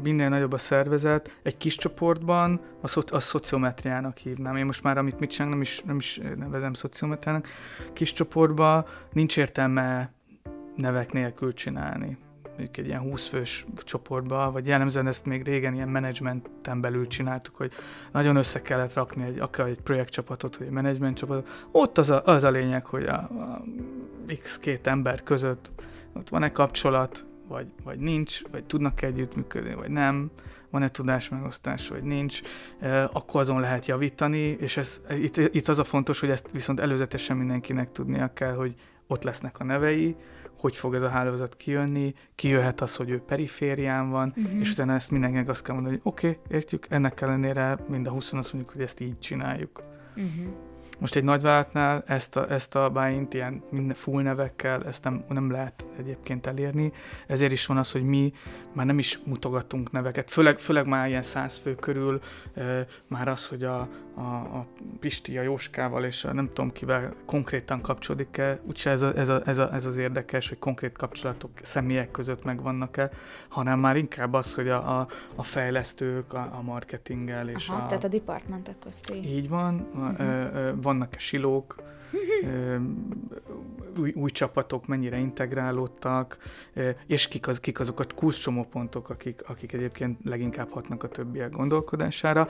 minél 0.03 0.29
nagyobb 0.29 0.53
a 0.53 0.57
szervezet, 0.57 1.37
egy 1.43 1.57
kis 1.57 1.75
csoportban 1.75 2.61
a, 2.81 2.87
szo- 2.87 3.11
a 3.11 3.19
szociometriának 3.19 4.17
hívnám. 4.17 4.55
Én 4.55 4.65
most 4.65 4.83
már, 4.83 4.97
amit 4.97 5.19
mit 5.19 5.29
csinálok, 5.29 5.53
nem 5.53 5.61
is, 5.61 5.81
nem 5.85 5.97
is 5.97 6.21
nevezem 6.37 6.73
szociometriának. 6.73 7.47
Kis 7.93 8.11
csoportban 8.11 8.85
nincs 9.13 9.37
értelme 9.37 10.11
nevek 10.75 11.11
nélkül 11.11 11.53
csinálni 11.53 12.17
mondjuk 12.57 12.77
egy 12.77 12.87
ilyen 12.87 13.01
20 13.01 13.27
fős 13.27 13.65
csoportba, 13.83 14.51
vagy 14.51 14.67
jellemzően 14.67 15.07
ezt 15.07 15.25
még 15.25 15.43
régen 15.43 15.73
ilyen 15.73 15.89
menedzsmenten 15.89 16.81
belül 16.81 17.07
csináltuk, 17.07 17.55
hogy 17.55 17.71
nagyon 18.11 18.35
össze 18.35 18.61
kellett 18.61 18.93
rakni 18.93 19.23
egy, 19.23 19.39
akár 19.39 19.67
egy 19.67 19.81
projektcsapatot, 19.81 20.57
vagy 20.57 20.67
egy 20.67 20.73
menedzsment 20.73 21.17
csapatot. 21.17 21.67
Ott 21.71 21.97
az 21.97 22.09
a, 22.09 22.21
az 22.25 22.43
a 22.43 22.49
lényeg, 22.49 22.85
hogy 22.85 23.05
a, 23.05 23.15
a 23.15 23.63
x 24.41 24.59
két 24.59 24.87
ember 24.87 25.23
között 25.23 25.71
ott 26.13 26.29
van-e 26.29 26.51
kapcsolat, 26.51 27.25
vagy, 27.47 27.67
vagy 27.83 27.99
nincs, 27.99 28.41
vagy 28.51 28.63
tudnak 28.63 29.01
együttműködni, 29.01 29.73
vagy 29.73 29.89
nem, 29.89 30.31
van-e 30.69 30.89
tudásmegosztás, 30.89 31.87
vagy 31.87 32.03
nincs, 32.03 32.41
akkor 33.11 33.41
azon 33.41 33.59
lehet 33.59 33.85
javítani, 33.85 34.37
és 34.37 34.77
ez, 34.77 35.01
itt, 35.09 35.37
itt 35.37 35.67
az 35.67 35.79
a 35.79 35.83
fontos, 35.83 36.19
hogy 36.19 36.29
ezt 36.29 36.51
viszont 36.51 36.79
előzetesen 36.79 37.37
mindenkinek 37.37 37.91
tudnia 37.91 38.33
kell, 38.33 38.53
hogy 38.53 38.73
ott 39.07 39.23
lesznek 39.23 39.59
a 39.59 39.63
nevei, 39.63 40.15
hogy 40.57 40.75
fog 40.75 40.95
ez 40.95 41.01
a 41.01 41.09
hálózat 41.09 41.55
kijönni, 41.55 42.13
kijöhet 42.35 42.81
az, 42.81 42.95
hogy 42.95 43.09
ő 43.09 43.19
periférián 43.19 44.09
van, 44.09 44.33
uh-huh. 44.37 44.59
és 44.59 44.71
utána 44.71 44.93
ezt 44.93 45.11
mindenkinek 45.11 45.49
azt 45.49 45.63
kell 45.63 45.75
mondani, 45.75 45.95
hogy 45.95 46.13
oké, 46.13 46.27
okay, 46.27 46.57
értjük, 46.57 46.85
ennek 46.89 47.21
ellenére 47.21 47.77
mind 47.87 48.07
a 48.07 48.09
20 48.09 48.33
azt 48.33 48.53
mondjuk, 48.53 48.73
hogy 48.73 48.83
ezt 48.83 48.99
így 48.99 49.19
csináljuk. 49.19 49.83
Uh-huh. 50.15 50.53
Most 50.99 51.15
egy 51.15 51.23
nagyvállalatnál 51.23 52.03
ezt 52.07 52.35
a, 52.35 52.51
ezt 52.51 52.75
a 52.75 52.89
buy 52.89 53.27
ilyen 53.31 53.63
minden 53.69 53.95
full 53.95 54.21
nevekkel, 54.21 54.85
ezt 54.85 55.03
nem, 55.03 55.23
nem 55.29 55.51
lehet 55.51 55.85
egyébként 55.97 56.47
elérni, 56.47 56.91
ezért 57.27 57.51
is 57.51 57.65
van 57.65 57.77
az, 57.77 57.91
hogy 57.91 58.03
mi 58.03 58.33
már 58.73 58.85
nem 58.85 58.99
is 58.99 59.19
mutogatunk 59.25 59.91
neveket, 59.91 60.31
főleg, 60.31 60.59
főleg 60.59 60.87
már 60.87 61.07
ilyen 61.07 61.21
száz 61.21 61.57
fő 61.57 61.75
körül, 61.75 62.19
e, 62.55 62.85
már 63.07 63.27
az, 63.27 63.47
hogy 63.47 63.63
a, 63.63 63.87
a, 64.15 64.21
a 64.21 64.67
Pisti, 64.99 65.37
a 65.37 65.41
Jóskával 65.41 66.03
és 66.03 66.23
a 66.23 66.33
nem 66.33 66.47
tudom 66.47 66.71
kivel 66.71 67.13
konkrétan 67.25 67.81
kapcsolódik-e, 67.81 68.59
úgyse 68.63 68.89
ez, 68.89 69.01
a, 69.01 69.15
ez, 69.15 69.29
a, 69.29 69.41
ez, 69.45 69.57
a, 69.57 69.73
ez 69.73 69.85
az 69.85 69.97
érdekes, 69.97 70.49
hogy 70.49 70.59
konkrét 70.59 70.97
kapcsolatok 70.97 71.51
személyek 71.61 72.11
között 72.11 72.43
megvannak-e, 72.43 73.09
hanem 73.47 73.79
már 73.79 73.95
inkább 73.95 74.33
az, 74.33 74.53
hogy 74.53 74.69
a, 74.69 74.99
a, 74.99 75.07
a 75.35 75.43
fejlesztők, 75.43 76.33
a, 76.33 76.49
a 76.53 76.61
marketinggel 76.61 77.49
és 77.49 77.67
Aha, 77.67 77.83
a... 77.83 77.87
tehát 77.87 78.03
a 78.03 78.07
departmentek 78.07 78.79
közti. 78.79 79.13
Így 79.13 79.49
van, 79.49 79.87
uh-huh. 79.93 80.81
Vannak-e 80.87 81.19
silók, 81.19 81.75
új, 83.99 84.11
új 84.15 84.29
csapatok 84.29 84.87
mennyire 84.87 85.17
integrálódtak, 85.17 86.37
és 87.07 87.27
kik, 87.27 87.47
az, 87.47 87.59
kik 87.59 87.79
azok 87.79 87.99
a 87.99 88.05
kurzcsomópontok, 88.15 89.09
akik, 89.09 89.43
akik 89.47 89.73
egyébként 89.73 90.19
leginkább 90.23 90.69
hatnak 90.71 91.03
a 91.03 91.07
többiek 91.07 91.51
gondolkodására. 91.51 92.47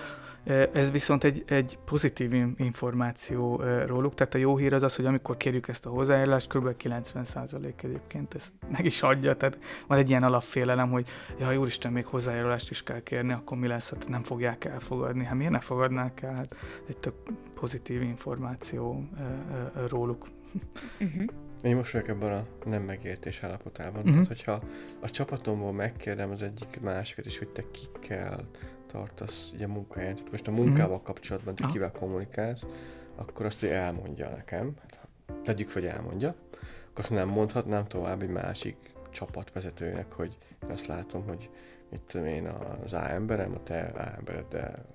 Ez 0.74 0.92
viszont 0.92 1.24
egy, 1.24 1.44
egy 1.48 1.78
pozitív 1.86 2.34
információ 2.58 3.62
róluk, 3.86 4.14
tehát 4.14 4.34
a 4.34 4.38
jó 4.38 4.58
hír 4.58 4.74
az 4.74 4.84
az, 4.84 4.96
hogy 4.96 5.06
amikor 5.06 5.38
kérjük 5.38 5.68
ezt 5.68 5.86
a 5.86 5.90
hozzájárulást, 5.90 6.54
kb. 6.54 6.76
90% 6.84 7.84
egyébként 7.84 8.34
ezt 8.34 8.54
meg 8.72 8.86
is 8.86 9.02
adja, 9.02 9.34
tehát 9.34 9.60
van 9.88 9.98
egy 9.98 10.10
ilyen 10.10 10.24
alapfélelem, 10.24 10.92
hogy 10.92 11.08
ja, 11.40 11.60
úristen, 11.60 11.92
még 11.92 12.06
hozzájárulást 12.06 12.70
is 12.70 12.84
kell 12.84 13.00
kérni, 13.00 13.34
akkor 13.34 13.58
mi 13.58 13.68
lesz, 13.68 13.90
hát 13.90 14.08
nem 14.08 14.24
fogják 14.24 14.66
elfogadni. 14.66 15.24
Hát 15.24 15.36
miért 15.36 15.52
ne 15.52 15.60
fogadnák 15.60 16.22
el? 16.22 16.34
Hát 16.34 16.56
egy 16.88 16.98
tök 16.98 17.14
pozitív 17.54 18.02
információ 18.02 19.08
róluk. 19.88 20.28
Uh-huh. 21.00 21.24
Én 21.64 21.76
most 21.76 21.92
vagyok 21.92 22.08
ebben 22.08 22.32
a 22.32 22.46
nem 22.66 22.84
megértés 22.84 23.44
állapotában. 23.44 24.00
Uh-huh. 24.00 24.12
Tehát, 24.12 24.28
hogyha 24.28 24.62
a 25.00 25.10
csapatomból 25.10 25.74
megkérdem 25.74 26.30
az 26.30 26.42
egyik 26.42 26.80
másikat 26.82 27.26
is, 27.26 27.38
hogy 27.38 27.50
te 27.50 27.64
kikkel 27.72 28.48
tartasz 28.88 29.52
ugye 29.54 29.66
a 29.66 29.68
munkáján, 29.68 30.16
tehát 30.16 30.32
most 30.32 30.48
a 30.48 30.52
munkával 30.52 30.92
uh-huh. 30.92 31.06
kapcsolatban, 31.06 31.56
te 31.56 31.68
kivel 31.72 31.92
kommunikálsz, 31.92 32.66
akkor 33.16 33.46
azt 33.46 33.60
hogy 33.60 33.70
elmondja 33.70 34.30
nekem, 34.30 34.74
hát 34.82 35.08
tegyük 35.44 35.72
hogy 35.72 35.86
elmondja, 35.86 36.36
akkor 36.90 37.04
azt 37.04 37.14
nem 37.14 37.30
mondhatnám 37.30 37.88
tovább 37.88 38.22
egy 38.22 38.30
másik 38.30 38.76
csapatvezetőnek, 39.12 40.12
hogy 40.12 40.38
azt 40.68 40.88
látom, 40.88 41.24
hogy 41.24 41.50
mit 41.90 42.02
tudom 42.02 42.28
én, 42.28 42.48
az 42.84 42.94
A 42.94 43.10
emberem, 43.12 43.54
a 43.54 43.64
te 43.64 43.82
A 43.82 44.16
embereddel 44.18 44.86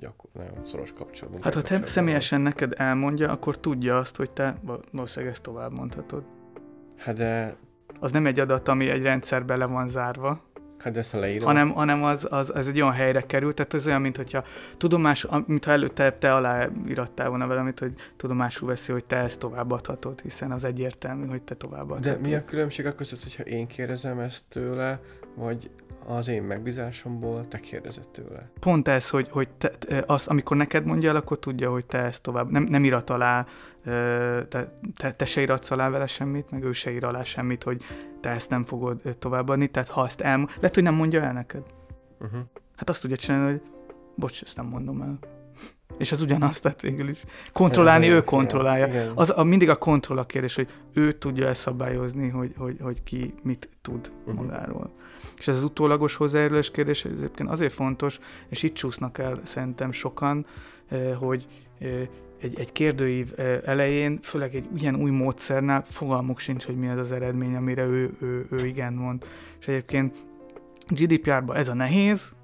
gyakor, 0.00 0.30
nagyon 0.32 0.64
szoros 0.64 0.92
kapcsolatban. 0.92 1.42
Hát 1.42 1.54
ha 1.54 1.62
te 1.62 1.86
személyesen 1.86 2.40
neked 2.40 2.74
elmondja, 2.76 3.30
akkor 3.30 3.58
tudja 3.58 3.98
azt, 3.98 4.16
hogy 4.16 4.30
te 4.30 4.56
valószínűleg 4.92 5.34
ezt 5.34 5.42
tovább 5.42 5.72
mondhatod. 5.72 6.24
Hát 6.96 7.16
de... 7.16 7.56
Az 8.00 8.12
nem 8.12 8.26
egy 8.26 8.40
adat, 8.40 8.68
ami 8.68 8.88
egy 8.88 9.02
rendszerbe 9.02 9.56
le 9.56 9.64
van 9.64 9.88
zárva. 9.88 10.46
Hát 10.78 10.92
de 10.92 10.98
ezt 10.98 11.10
ha 11.10 11.18
leírom. 11.18 11.46
Hanem, 11.46 11.70
hanem 11.70 12.04
az, 12.04 12.26
az, 12.30 12.52
az, 12.54 12.68
egy 12.68 12.80
olyan 12.80 12.92
helyre 12.92 13.20
kerül, 13.20 13.54
tehát 13.54 13.72
az 13.72 13.86
olyan, 13.86 14.00
mint 14.00 14.16
hogyha 14.16 14.44
tudomás, 14.76 15.26
mintha 15.46 15.70
előtte 15.70 16.12
te 16.12 16.34
aláírattál 16.34 17.28
volna 17.28 17.46
valamit, 17.46 17.78
hogy 17.78 17.94
tudomásul 18.16 18.68
veszi, 18.68 18.92
hogy 18.92 19.04
te 19.04 19.16
ezt 19.16 19.38
továbbadhatod, 19.38 20.20
hiszen 20.20 20.52
az 20.52 20.64
egyértelmű, 20.64 21.26
hogy 21.26 21.42
te 21.42 21.54
továbbadhatod. 21.54 22.22
De 22.22 22.28
mi 22.28 22.34
a 22.34 22.44
különbség 22.44 22.86
a 22.86 22.92
között, 22.92 23.22
hogyha 23.22 23.42
én 23.42 23.66
kérdezem 23.66 24.18
ezt 24.18 24.44
tőle, 24.48 25.00
vagy 25.34 25.70
az 26.08 26.28
én 26.28 26.42
megbízásomból 26.42 27.48
te 27.48 27.60
kérdezed 27.60 28.08
tőle. 28.08 28.50
Pont 28.60 28.88
ez, 28.88 29.10
hogy, 29.10 29.28
hogy 29.30 29.48
te, 29.48 29.72
az, 30.06 30.26
amikor 30.26 30.56
neked 30.56 30.84
mondja 30.84 31.08
el, 31.08 31.16
akkor 31.16 31.38
tudja, 31.38 31.70
hogy 31.70 31.86
te 31.86 31.98
ezt 31.98 32.22
tovább, 32.22 32.50
nem, 32.50 32.62
nem 32.62 32.84
irat 32.84 33.10
alá, 33.10 33.46
te, 34.48 34.78
te, 34.96 35.12
te 35.12 35.24
se 35.24 35.40
iratsz 35.40 35.70
alá 35.70 35.88
vele 35.90 36.06
semmit, 36.06 36.50
meg 36.50 36.64
ő 36.64 36.72
se 36.72 36.90
ír 36.90 37.04
alá 37.04 37.22
semmit, 37.22 37.62
hogy 37.62 37.82
te 38.20 38.28
ezt 38.28 38.50
nem 38.50 38.64
fogod 38.64 39.00
továbbadni, 39.18 39.66
tehát 39.66 39.88
ha 39.88 40.06
ezt 40.06 40.20
el, 40.20 40.38
lehet, 40.56 40.74
hogy 40.74 40.82
nem 40.82 40.94
mondja 40.94 41.22
el 41.22 41.32
neked. 41.32 41.62
Uh-huh. 42.20 42.40
Hát 42.76 42.88
azt 42.88 43.00
tudja 43.00 43.16
csinálni, 43.16 43.50
hogy 43.50 43.62
bocs, 44.14 44.42
ezt 44.42 44.56
nem 44.56 44.66
mondom 44.66 45.02
el. 45.02 45.18
És 45.98 46.12
az 46.12 46.22
ugyanaz, 46.22 46.60
tehát 46.60 46.80
végül 46.80 47.08
is. 47.08 47.24
Kontrollálni, 47.52 48.08
ő 48.08 48.22
kontrollálja. 48.22 49.12
Az, 49.14 49.32
a, 49.36 49.44
mindig 49.44 49.68
a 49.68 49.76
kontroll 49.76 50.18
a 50.18 50.26
kérdés, 50.26 50.54
hogy 50.54 50.68
ő 50.92 51.12
tudja 51.12 51.46
ezt 51.46 51.60
szabályozni, 51.60 52.28
hogy, 52.28 52.54
hogy, 52.56 52.76
hogy 52.80 53.02
ki 53.02 53.34
mit 53.42 53.68
tud 53.82 54.12
uh-huh. 54.26 54.34
magáról. 54.34 54.92
És 55.38 55.48
ez 55.48 55.56
az 55.56 55.64
utólagos 55.64 56.14
hozzájárulás 56.14 56.70
kérdés 56.70 57.04
egyébként 57.04 57.48
azért 57.48 57.72
fontos, 57.72 58.18
és 58.48 58.62
itt 58.62 58.74
csúsznak 58.74 59.18
el 59.18 59.40
szerintem 59.44 59.92
sokan, 59.92 60.46
eh, 60.88 61.14
hogy 61.18 61.46
eh, 61.78 62.08
egy, 62.40 62.58
egy 62.58 62.72
kérdőív 62.72 63.32
eh, 63.36 63.60
elején, 63.64 64.18
főleg 64.22 64.54
egy 64.54 64.66
ilyen 64.80 64.96
új 64.96 65.10
módszernál 65.10 65.84
fogalmuk 65.84 66.38
sincs, 66.38 66.64
hogy 66.64 66.76
mi 66.76 66.88
az 66.88 66.98
az 66.98 67.12
eredmény, 67.12 67.56
amire 67.56 67.84
ő, 67.84 68.16
ő, 68.20 68.46
ő 68.50 68.66
igen 68.66 68.92
mond. 68.92 69.24
És 69.60 69.68
egyébként 69.68 70.16
GDPR-ban 70.88 71.56
ez 71.56 71.68
a 71.68 71.74
nehéz, 71.74 72.36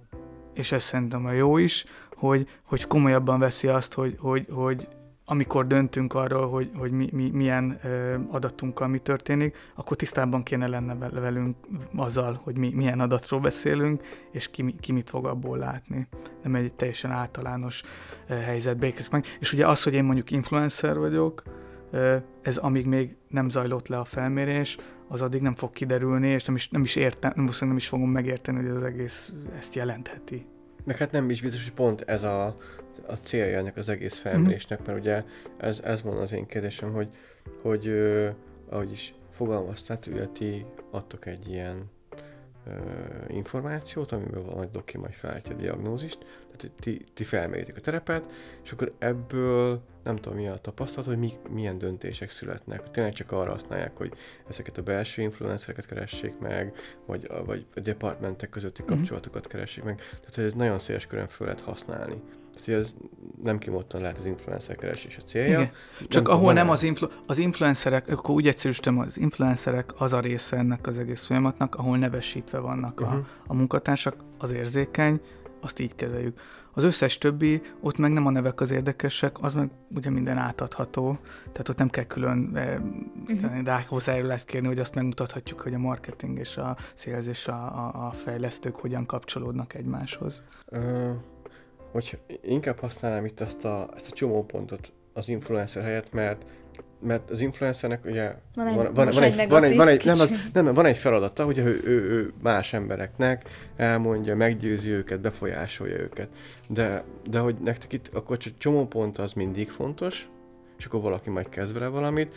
és 0.54 0.72
ez 0.72 0.82
szerintem 0.82 1.26
a 1.26 1.32
jó 1.32 1.56
is, 1.56 1.84
hogy, 2.16 2.48
hogy 2.62 2.86
komolyabban 2.86 3.38
veszi 3.38 3.68
azt, 3.68 3.94
hogy, 3.94 4.16
hogy, 4.18 4.46
hogy 4.50 4.88
amikor 5.24 5.66
döntünk 5.66 6.14
arról, 6.14 6.48
hogy, 6.48 6.70
hogy 6.76 6.90
mi, 6.90 7.08
mi, 7.12 7.30
milyen 7.30 7.78
ö, 7.82 8.16
adatunkkal 8.28 8.88
mi 8.88 8.98
történik, 8.98 9.56
akkor 9.74 9.96
tisztában 9.96 10.42
kéne 10.42 10.66
lenne 10.66 11.08
velünk 11.08 11.56
azzal, 11.96 12.40
hogy 12.42 12.58
mi, 12.58 12.72
milyen 12.74 13.00
adatról 13.00 13.40
beszélünk, 13.40 14.02
és 14.32 14.50
ki, 14.50 14.74
ki 14.80 14.92
mit 14.92 15.10
fog 15.10 15.26
abból 15.26 15.58
látni. 15.58 16.08
Nem 16.42 16.54
egy 16.54 16.72
teljesen 16.72 17.10
általános 17.10 17.82
ö, 18.28 18.34
helyzetbe 18.34 18.92
meg. 19.10 19.24
És 19.40 19.52
ugye 19.52 19.66
az, 19.66 19.82
hogy 19.82 19.94
én 19.94 20.04
mondjuk 20.04 20.30
influencer 20.30 20.98
vagyok, 20.98 21.42
ez 22.42 22.56
amíg 22.56 22.86
még 22.86 23.16
nem 23.28 23.48
zajlott 23.48 23.88
le 23.88 23.98
a 23.98 24.04
felmérés, 24.04 24.76
az 25.08 25.22
addig 25.22 25.40
nem 25.40 25.54
fog 25.54 25.72
kiderülni, 25.72 26.28
és 26.28 26.44
nem 26.44 26.54
is, 26.54 26.68
nem 26.68 26.82
is 26.82 26.96
értem, 26.96 27.32
nem, 27.34 27.48
nem 27.60 27.76
is 27.76 27.88
fogom 27.88 28.10
megérteni, 28.10 28.58
hogy 28.58 28.76
az 28.76 28.82
egész 28.82 29.32
ezt 29.58 29.74
jelentheti. 29.74 30.46
Meg 30.84 30.96
hát 30.96 31.12
nem 31.12 31.30
is 31.30 31.40
biztos, 31.42 31.62
hogy 31.62 31.72
pont 31.72 32.00
ez 32.00 32.22
a, 32.22 32.46
a 33.06 33.14
célja 33.22 33.58
ennek 33.58 33.76
az 33.76 33.88
egész 33.88 34.18
felmérésnek, 34.18 34.86
mert 34.86 34.98
ugye 34.98 35.24
ez, 35.56 35.80
ez 35.84 36.02
van 36.02 36.16
az 36.16 36.32
én 36.32 36.46
kérdésem, 36.46 36.92
hogy, 36.92 37.08
hogy 37.62 37.88
ahogy 38.68 38.90
is 38.90 39.14
fogalmaztát, 39.30 40.06
illetve 40.06 40.26
ti 40.32 40.66
adtok 40.90 41.26
egy 41.26 41.48
ilyen 41.48 41.90
ö, 42.66 42.72
információt, 43.28 44.12
amiben 44.12 44.44
van 44.44 44.68
doki 44.72 44.98
majd 44.98 45.12
felejtje 45.12 45.54
a 45.54 45.58
diagnózist, 45.58 46.18
ti, 46.80 47.04
ti 47.14 47.24
felméritek 47.24 47.76
a 47.76 47.80
terepet, 47.80 48.32
és 48.64 48.72
akkor 48.72 48.92
ebből 48.98 49.82
nem 50.04 50.16
tudom 50.16 50.38
mi 50.38 50.48
a 50.48 50.54
tapasztalat, 50.54 51.08
hogy 51.08 51.18
mi, 51.18 51.32
milyen 51.50 51.78
döntések 51.78 52.30
születnek. 52.30 52.90
Tényleg 52.90 53.12
csak 53.12 53.32
arra 53.32 53.50
használják, 53.50 53.96
hogy 53.96 54.12
ezeket 54.48 54.78
a 54.78 54.82
belső 54.82 55.22
influencereket 55.22 55.86
keressék 55.86 56.38
meg, 56.38 56.74
vagy, 57.06 57.26
vagy 57.46 57.66
a 57.74 57.80
departmentek 57.80 58.48
közötti 58.48 58.82
mhm. 58.82 58.92
kapcsolatokat 58.92 59.46
keressék 59.46 59.84
meg. 59.84 59.96
Tehát 59.96 60.50
ez 60.50 60.54
nagyon 60.54 60.78
széles 60.78 61.06
körön 61.06 61.28
föl 61.28 61.46
lehet 61.46 61.62
használni. 61.62 62.22
Tehát 62.54 62.80
ez 62.80 62.94
nem 63.42 63.58
kimondtan 63.58 64.00
lehet 64.00 64.18
az 64.18 64.26
influencer 64.26 64.76
keresés 64.76 65.16
a 65.16 65.20
célja. 65.20 65.60
Igen. 65.60 65.70
Csak 66.08 66.26
nem 66.26 66.36
ahol 66.36 66.52
nem 66.52 66.70
az, 66.70 66.82
influ- 66.82 67.22
az 67.26 67.38
influencerek, 67.38 68.08
akkor 68.08 68.34
úgy 68.34 68.46
egyszerűsítem, 68.46 68.98
az 68.98 69.18
influencerek 69.18 70.00
az 70.00 70.12
a 70.12 70.20
része 70.20 70.56
ennek 70.56 70.86
az 70.86 70.98
egész 70.98 71.26
folyamatnak, 71.26 71.74
ahol 71.74 71.98
nevesítve 71.98 72.58
vannak 72.58 73.00
uh-huh. 73.00 73.14
a, 73.14 73.18
mhm. 73.18 73.26
a 73.46 73.54
munkatársak, 73.54 74.16
az 74.38 74.50
érzékeny, 74.50 75.20
azt 75.64 75.78
így 75.78 75.94
kezeljük. 75.94 76.40
Az 76.72 76.82
összes 76.82 77.18
többi, 77.18 77.62
ott 77.80 77.96
meg 77.96 78.12
nem 78.12 78.26
a 78.26 78.30
nevek 78.30 78.60
az 78.60 78.70
érdekesek, 78.70 79.42
az 79.42 79.54
meg 79.54 79.70
ugye 79.94 80.10
minden 80.10 80.38
átadható, 80.38 81.18
tehát 81.42 81.68
ott 81.68 81.76
nem 81.76 81.88
kell 81.88 82.04
külön 82.04 82.50
eh, 82.54 82.80
uh-huh. 83.28 83.64
rá 83.64 83.80
hozzájárulást 83.88 84.44
kérni, 84.44 84.66
hogy 84.66 84.78
azt 84.78 84.94
megmutathatjuk, 84.94 85.60
hogy 85.60 85.74
a 85.74 85.78
marketing 85.78 86.38
és 86.38 86.56
a 86.56 86.76
sales 86.94 87.26
és 87.26 87.46
a, 87.46 87.52
a, 87.54 88.06
a 88.06 88.10
fejlesztők 88.10 88.76
hogyan 88.76 89.06
kapcsolódnak 89.06 89.74
egymáshoz. 89.74 90.42
Uh, 90.66 91.10
hogy 91.92 92.18
inkább 92.42 92.78
használnám 92.78 93.24
itt 93.24 93.40
ezt 93.40 93.64
a, 93.64 93.88
ezt 93.94 94.10
a 94.10 94.14
csomópontot 94.14 94.92
az 95.12 95.28
influencer 95.28 95.82
helyett, 95.82 96.12
mert 96.12 96.44
mert 97.04 97.30
az 97.30 97.40
influencernek 97.40 98.04
ugye 98.04 98.34
van 98.54 98.66
egy, 98.66 98.74
van, 98.74 98.84
van, 98.84 98.92
van, 98.94 99.22
egy, 99.22 99.48
van, 99.48 99.64
egy, 99.64 99.76
van 99.76 99.88
egy, 99.88 100.04
nem, 100.04 100.20
az, 100.20 100.48
nem, 100.52 100.74
van 100.74 100.86
egy 100.86 100.98
feladata, 100.98 101.44
hogy 101.44 101.58
ő, 101.58 101.82
ő, 101.84 102.10
ő 102.10 102.32
más 102.42 102.72
embereknek 102.72 103.48
elmondja, 103.76 104.36
meggyőzi 104.36 104.88
őket, 104.88 105.20
befolyásolja 105.20 105.98
őket. 105.98 106.28
De, 106.68 107.04
de 107.30 107.38
hogy 107.38 107.56
nektek 107.64 107.92
itt 107.92 108.10
akkor 108.12 108.36
csak 108.36 108.58
csomópont 108.58 109.18
az 109.18 109.32
mindig 109.32 109.70
fontos, 109.70 110.28
és 110.78 110.84
akkor 110.84 111.00
valaki 111.00 111.30
majd 111.30 111.48
kezd 111.48 111.72
vele 111.72 111.86
valamit, 111.86 112.34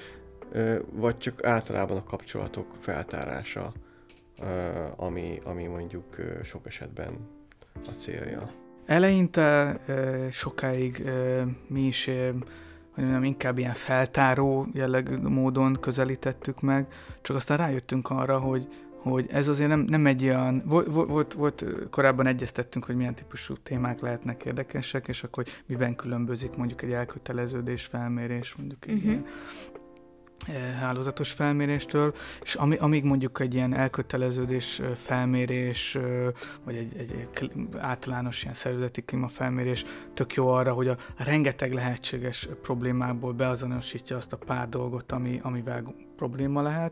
vagy 0.92 1.18
csak 1.18 1.46
általában 1.46 1.98
a 1.98 2.04
kapcsolatok 2.04 2.76
feltárása, 2.80 3.74
ami, 4.96 5.40
ami 5.44 5.64
mondjuk 5.64 6.16
sok 6.44 6.66
esetben 6.66 7.14
a 7.76 7.92
célja. 7.98 8.52
Eleinte 8.86 9.80
sokáig 10.32 11.04
mi 11.68 11.82
is 11.82 12.10
hogy 12.98 13.06
mondjam, 13.06 13.26
inkább 13.26 13.58
ilyen 13.58 13.74
feltáró 13.74 14.68
jellegű 14.74 15.18
módon 15.18 15.78
közelítettük 15.80 16.62
meg, 16.62 16.88
csak 17.22 17.36
aztán 17.36 17.58
rájöttünk 17.58 18.10
arra, 18.10 18.40
hogy, 18.40 18.68
hogy 19.02 19.26
ez 19.32 19.48
azért 19.48 19.70
nem, 19.70 19.80
nem 19.80 20.06
egy 20.06 20.24
olyan, 20.24 20.64
volt, 20.66 20.88
volt, 20.88 21.34
volt, 21.34 21.66
korábban 21.90 22.28
egyeztettünk, 22.28 22.86
hogy 22.86 22.96
milyen 22.96 23.16
típusú 23.16 23.54
témák 23.64 24.00
lehetnek 24.00 24.46
érdekesek, 24.46 25.08
és 25.08 25.24
akkor 25.24 25.44
hogy 25.44 25.54
miben 25.66 25.96
különbözik 25.96 26.56
mondjuk 26.56 26.82
egy 26.82 26.92
elköteleződés 26.92 27.84
felmérés, 27.86 28.56
mondjuk 28.56 28.86
egy 28.86 28.94
uh-huh. 28.94 29.10
ilyen 29.10 29.26
hálózatos 30.80 31.32
felméréstől, 31.32 32.14
és 32.42 32.56
ami, 32.56 32.76
amíg 32.76 33.04
mondjuk 33.04 33.40
egy 33.40 33.54
ilyen 33.54 33.74
elköteleződés 33.74 34.82
felmérés, 34.96 35.98
vagy 36.64 36.76
egy, 36.76 36.96
egy 36.98 37.52
általános 37.78 38.42
ilyen 38.42 38.54
szervezeti 38.54 39.02
klímafelmérés 39.02 39.86
tök 40.14 40.34
jó 40.34 40.48
arra, 40.48 40.74
hogy 40.74 40.88
a 40.88 40.98
rengeteg 41.18 41.74
lehetséges 41.74 42.50
problémából 42.62 43.34
beazonosítja 43.34 44.18
azt 44.18 44.34
a 44.34 44.38
pár 44.38 44.70
dolgot, 44.70 45.12
ami, 45.12 45.40
amivel 45.44 45.96
probléma 46.16 46.62
lehet, 46.62 46.92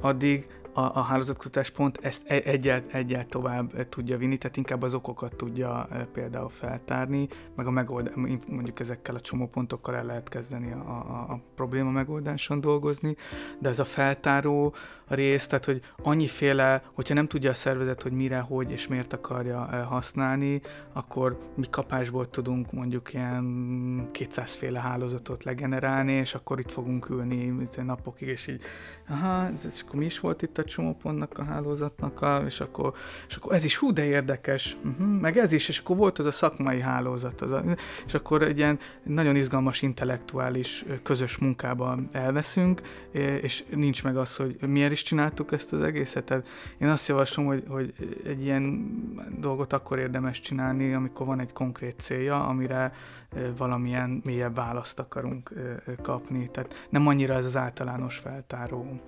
addig 0.00 0.46
a, 0.72 0.80
a 0.80 1.00
hálózatkutatás 1.00 1.70
pont 1.70 1.98
ezt 2.02 2.22
e, 2.26 2.40
egyel, 2.44 2.82
egyel 2.92 3.26
tovább 3.26 3.88
tudja 3.88 4.16
vinni, 4.16 4.38
tehát 4.38 4.56
inkább 4.56 4.82
az 4.82 4.94
okokat 4.94 5.34
tudja 5.34 5.86
e, 5.90 6.04
például 6.04 6.48
feltárni, 6.48 7.28
meg 7.56 7.66
a 7.66 7.70
megold, 7.70 8.16
mondjuk 8.46 8.80
ezekkel 8.80 9.14
a 9.14 9.20
csomópontokkal 9.20 9.96
el 9.96 10.04
lehet 10.04 10.28
kezdeni 10.28 10.72
a, 10.72 10.76
a, 10.76 11.32
a 11.32 11.40
probléma 11.54 11.90
megoldáson 11.90 12.60
dolgozni, 12.60 13.16
de 13.58 13.68
ez 13.68 13.78
a 13.78 13.84
feltáró 13.84 14.74
rész, 15.06 15.46
tehát 15.46 15.64
hogy 15.64 15.80
annyiféle, 16.02 16.82
hogyha 16.92 17.14
nem 17.14 17.28
tudja 17.28 17.50
a 17.50 17.54
szervezet, 17.54 18.02
hogy 18.02 18.12
mire, 18.12 18.38
hogy 18.38 18.70
és 18.70 18.88
miért 18.88 19.12
akarja 19.12 19.68
e, 19.70 19.82
használni, 19.82 20.60
akkor 20.92 21.38
mi 21.54 21.66
kapásból 21.70 22.30
tudunk 22.30 22.72
mondjuk 22.72 23.12
ilyen 23.12 24.08
200 24.10 24.54
féle 24.54 24.80
hálózatot 24.80 25.44
legenerálni, 25.44 26.12
és 26.12 26.34
akkor 26.34 26.58
itt 26.58 26.70
fogunk 26.70 27.08
ülni 27.08 27.68
napokig, 27.76 28.28
és 28.28 28.46
így, 28.46 28.62
aha, 29.08 29.48
és 29.66 29.82
akkor 29.82 29.98
mi 29.98 30.04
is 30.04 30.20
volt 30.20 30.42
itt 30.42 30.58
a 30.60 30.64
csomópontnak 30.64 31.38
a 31.38 31.44
hálózatnak, 31.44 32.20
a, 32.20 32.42
és, 32.46 32.60
akkor, 32.60 32.92
és 33.28 33.36
akkor 33.36 33.54
ez 33.54 33.64
is 33.64 33.76
hú, 33.76 33.92
de 33.92 34.04
érdekes, 34.04 34.76
uh-huh, 34.84 35.20
meg 35.20 35.36
ez 35.38 35.52
is, 35.52 35.68
és 35.68 35.78
akkor 35.78 35.96
volt 35.96 36.18
az 36.18 36.26
a 36.26 36.30
szakmai 36.30 36.80
hálózat, 36.80 37.40
az 37.40 37.52
a, 37.52 37.62
és 38.06 38.14
akkor 38.14 38.42
egy 38.42 38.58
ilyen 38.58 38.78
nagyon 39.02 39.36
izgalmas 39.36 39.82
intellektuális 39.82 40.84
közös 41.02 41.38
munkában 41.38 42.08
elveszünk, 42.12 42.80
és 43.40 43.64
nincs 43.74 44.04
meg 44.04 44.16
az, 44.16 44.36
hogy 44.36 44.56
miért 44.66 44.92
is 44.92 45.02
csináltuk 45.02 45.52
ezt 45.52 45.72
az 45.72 45.82
egészet. 45.82 46.24
Tehát 46.24 46.48
én 46.78 46.88
azt 46.88 47.08
javaslom, 47.08 47.46
hogy, 47.46 47.64
hogy 47.68 47.92
egy 48.24 48.42
ilyen 48.42 48.94
dolgot 49.38 49.72
akkor 49.72 49.98
érdemes 49.98 50.40
csinálni, 50.40 50.92
amikor 50.92 51.26
van 51.26 51.40
egy 51.40 51.52
konkrét 51.52 52.00
célja, 52.00 52.46
amire 52.46 52.92
valamilyen 53.56 54.20
mélyebb 54.24 54.54
választ 54.54 54.98
akarunk 54.98 55.52
kapni. 56.02 56.50
Tehát 56.50 56.86
nem 56.90 57.06
annyira 57.06 57.34
ez 57.34 57.44
az 57.44 57.56
általános 57.56 58.16
feltáró 58.16 59.00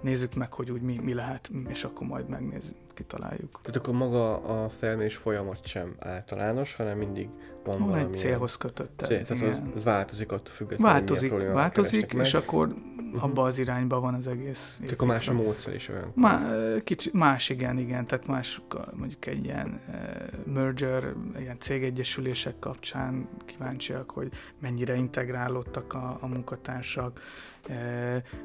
nézzük 0.00 0.34
meg, 0.34 0.52
hogy 0.52 0.70
úgy 0.70 0.82
mi, 0.82 0.98
mi 1.02 1.14
lehet, 1.14 1.50
és 1.68 1.84
akkor 1.84 2.06
majd 2.06 2.28
megnézzük, 2.28 2.76
kitaláljuk. 2.94 3.60
Tehát 3.62 3.76
akkor 3.76 3.94
maga 3.94 4.36
a 4.36 4.68
felmérés 4.68 5.16
folyamat 5.16 5.66
sem 5.66 5.94
általános, 5.98 6.74
hanem 6.74 6.98
mindig 6.98 7.28
van, 7.64 7.86
van 7.86 7.98
egy 7.98 8.14
célhoz 8.14 8.56
kötött. 8.56 9.02
Cél, 9.06 9.24
tehát 9.24 9.42
az, 9.42 9.62
az 9.76 9.84
változik 9.84 10.32
ott 10.32 10.48
függetlenül. 10.48 10.92
Változik, 10.92 11.32
változik, 11.52 12.12
és 12.12 12.32
meg. 12.32 12.42
akkor 12.42 12.74
uh-huh. 13.14 13.30
abba 13.30 13.42
az 13.42 13.58
irányba 13.58 14.00
van 14.00 14.14
az 14.14 14.26
egész. 14.26 14.74
Tehát 14.78 14.92
akkor 14.92 15.08
más 15.08 15.28
a 15.28 15.32
módszer 15.32 15.74
is 15.74 15.88
olyan. 15.88 16.12
Má, 16.14 16.42
kicsi, 16.84 17.10
más 17.12 17.48
igen, 17.48 17.78
igen, 17.78 18.06
tehát 18.06 18.26
más 18.26 18.60
mondjuk 18.94 19.26
egy 19.26 19.44
ilyen 19.44 19.80
uh, 19.88 20.52
merger, 20.54 21.12
ilyen 21.38 21.58
cégegyesülések 21.58 22.58
kapcsán 22.58 23.28
kíváncsiak, 23.44 24.10
hogy 24.10 24.28
mennyire 24.60 24.94
integrálódtak 24.94 25.94
a, 25.94 26.18
a 26.20 26.26
munkatársak, 26.26 27.20
uh, 27.68 27.76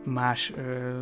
más 0.03 0.53
uh, 0.58 0.99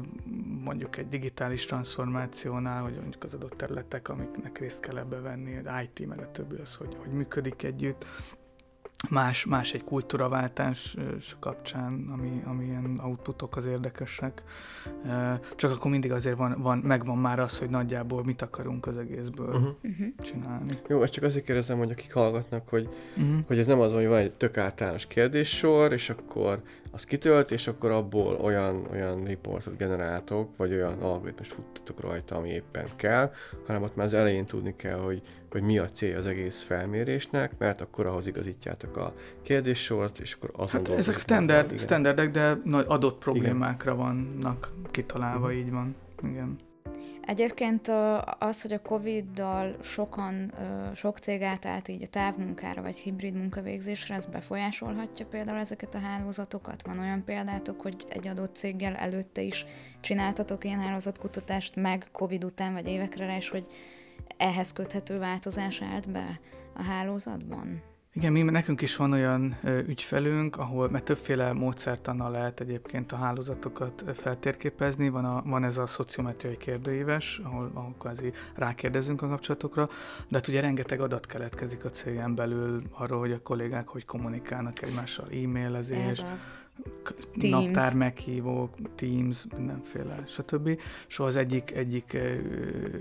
mondjuk 0.64 0.98
egy 0.98 1.10
digitális 1.10 1.66
transformációnál, 1.66 2.84
hogy 2.84 2.96
mondjuk 2.96 3.24
az 3.24 3.34
adott 3.34 3.58
területek, 3.58 4.10
amiknek 4.10 4.58
részt 4.60 4.80
kell 4.80 4.98
ebbe 4.98 5.20
venni, 5.20 5.58
az 5.58 5.72
IT 5.84 6.08
meg 6.08 6.20
a 6.20 6.32
többi 6.32 6.56
az, 6.56 6.76
hogy, 6.76 6.96
hogy 7.00 7.12
működik 7.12 7.64
együtt, 7.64 8.06
más, 9.10 9.46
más 9.46 9.74
egy 9.74 9.84
kultúraváltás 9.84 10.96
kapcsán, 11.40 12.10
ami, 12.14 12.42
ami 12.46 12.66
ilyen 12.66 13.00
outputok 13.04 13.56
az 13.56 13.66
érdekesek. 13.66 14.44
Csak 15.56 15.72
akkor 15.72 15.92
mindig 15.92 16.12
azért 16.12 16.38
van, 16.38 16.56
van, 16.58 16.78
megvan 16.78 17.18
már 17.18 17.40
az, 17.40 17.60
hogy 17.60 17.70
nagyjából 17.70 18.24
mit 18.24 18.42
akarunk 18.42 18.86
az 18.86 18.98
egészből 18.98 19.56
uh-huh. 19.56 20.08
csinálni. 20.20 20.80
Jó, 20.88 21.02
ezt 21.02 21.14
csak 21.14 21.24
azért 21.24 21.46
kérdezem, 21.46 21.78
hogy 21.78 21.92
akik 21.92 22.14
hallgatnak, 22.14 22.70
hogy, 22.70 22.90
uh-huh. 23.18 23.46
hogy 23.48 23.60
ez 23.60 23.68
nem 23.68 23.80
az, 23.80 23.94
hogy 23.94 24.08
van 24.08 24.18
egy 24.18 24.34
tök 24.34 24.58
általános 24.58 25.06
kérdéssor, 25.06 25.94
és 25.94 26.10
akkor 26.10 26.62
az 26.92 27.04
kitölt, 27.04 27.52
és 27.52 27.68
akkor 27.68 27.92
abból 27.92 28.36
olyan, 28.36 28.88
olyan 28.92 29.24
riportot 29.24 29.78
generáltok, 29.78 30.58
vagy 30.58 30.72
olyan 30.72 31.02
algoritmust 31.02 31.54
futtatok 31.54 32.02
rajta, 32.02 32.36
ami 32.36 32.50
éppen 32.50 32.86
kell, 32.96 33.32
hanem 33.66 33.84
ott 33.84 33.96
már 33.96 34.06
az 34.06 34.14
elején 34.14 34.46
tudni 34.46 34.76
kell, 34.76 35.00
hogy, 35.00 35.22
hogy 35.52 35.62
mi 35.62 35.78
a 35.78 35.90
cél 35.90 36.18
az 36.18 36.26
egész 36.26 36.62
felmérésnek, 36.62 37.58
mert 37.58 37.82
akkor 37.82 38.06
ahhoz 38.06 38.28
igazítjátok 38.28 38.98
a 38.98 39.14
kérdéssort, 39.42 40.20
és 40.20 40.34
akkor 40.34 40.52
azon 40.54 40.86
hát 40.86 40.98
ezek 40.98 41.18
standard, 41.18 41.80
standardek, 41.80 42.32
de 42.32 42.58
nagy 42.64 42.86
adott 42.88 43.18
problémákra 43.18 43.94
Igen. 43.94 44.04
vannak 44.04 44.74
kitalálva, 44.92 45.46
uh-huh. 45.46 45.60
így 45.60 45.72
van. 45.72 45.96
Igen. 46.24 46.58
Egyébként 47.28 47.88
az, 48.40 48.62
hogy 48.62 48.74
a 48.74 48.82
Covid-dal 48.82 49.76
sokan, 49.82 50.52
sok 50.96 51.18
cég 51.18 51.42
átállt 51.42 51.88
így 51.88 52.04
a 52.04 52.08
távmunkára 52.08 52.82
vagy 52.82 52.98
hibrid 52.98 53.34
munkavégzésre, 53.34 54.16
ez 54.16 54.26
befolyásolhatja 54.26 55.26
például 55.26 55.60
ezeket 55.60 55.96
a 55.96 56.00
hálózatokat? 56.00 56.84
Van 56.86 57.00
olyan 57.00 57.24
példátok, 57.24 57.82
hogy 57.82 58.06
egy 58.10 58.28
adott 58.28 58.56
céggel 58.56 58.96
előtte 58.96 59.42
is 59.42 59.66
csináltatok 60.02 60.66
ilyen 60.66 60.80
hálózatkutatást 60.80 61.76
meg 61.76 62.08
Covid 62.12 62.44
után 62.44 62.74
vagy 62.74 62.88
évekre 62.88 63.26
rá, 63.26 63.36
és 63.36 63.50
hogy 63.50 63.68
ehhez 64.38 64.74
köthető 64.74 65.20
változás 65.20 65.82
állt 65.82 66.12
be 66.12 66.40
a 66.74 66.84
hálózatban? 66.84 67.82
Igen, 68.18 68.32
mi, 68.32 68.42
nekünk 68.42 68.82
is 68.82 68.96
van 68.96 69.12
olyan 69.12 69.58
ö, 69.64 69.80
ügyfelünk, 69.80 70.58
ahol, 70.58 70.90
mert 70.90 71.04
többféle 71.04 71.54
módszertannal 71.54 72.32
lehet 72.32 72.60
egyébként 72.60 73.12
a 73.12 73.16
hálózatokat 73.16 74.04
feltérképezni, 74.14 75.10
van, 75.10 75.26
a, 75.26 75.42
van 75.46 75.64
ez 75.64 75.78
a 75.78 75.88
szociometriai 75.88 76.58
kérdőíves, 76.58 77.42
ahol, 77.44 77.72
ahol 77.74 77.96
kvázi 78.00 78.32
rákérdezünk 78.56 79.22
a 79.22 79.28
kapcsolatokra, 79.28 79.90
de 80.28 80.38
hát 80.38 80.48
ugye 80.48 80.62
rengeteg 80.62 81.02
adat 81.02 81.26
keletkezik 81.26 81.86
a 81.86 81.90
cégen 81.90 82.36
belül 82.36 82.84
arról, 82.92 83.20
hogy 83.20 83.32
a 83.32 83.42
kollégák 83.42 83.88
hogy 83.88 84.06
kommunikálnak 84.06 84.82
egymással, 84.82 85.28
e-mailezés, 85.32 86.24
Teams. 87.38 87.66
naptár 87.66 87.96
meghívók, 87.96 88.76
Teams, 88.96 89.46
mindenféle, 89.58 90.24
stb. 90.28 90.80
És 91.08 91.20
az 91.20 91.36
egyik, 91.36 91.72
egyik 91.72 92.18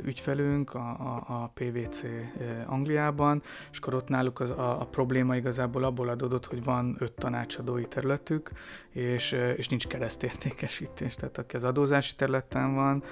ügyfelünk 0.04 0.74
a, 0.74 0.88
a, 0.88 1.24
a 1.42 1.50
PVC 1.54 2.02
Angliában, 2.66 3.42
és 3.72 3.78
akkor 3.78 3.94
ott 3.94 4.08
náluk 4.08 4.40
az, 4.40 4.50
a, 4.50 4.80
a 4.80 4.84
probléma 4.84 5.36
igazából 5.36 5.84
abból 5.84 6.08
adódott, 6.08 6.46
hogy 6.46 6.64
van 6.64 6.96
öt 6.98 7.12
tanácsadói 7.12 7.86
területük, 7.86 8.50
és, 8.90 9.36
és 9.56 9.68
nincs 9.68 9.86
keresztértékesítés. 9.86 11.14
Tehát 11.14 11.38
aki 11.38 11.56
az 11.56 11.64
adózási 11.64 12.14
területen 12.14 12.74
van, 12.74 13.02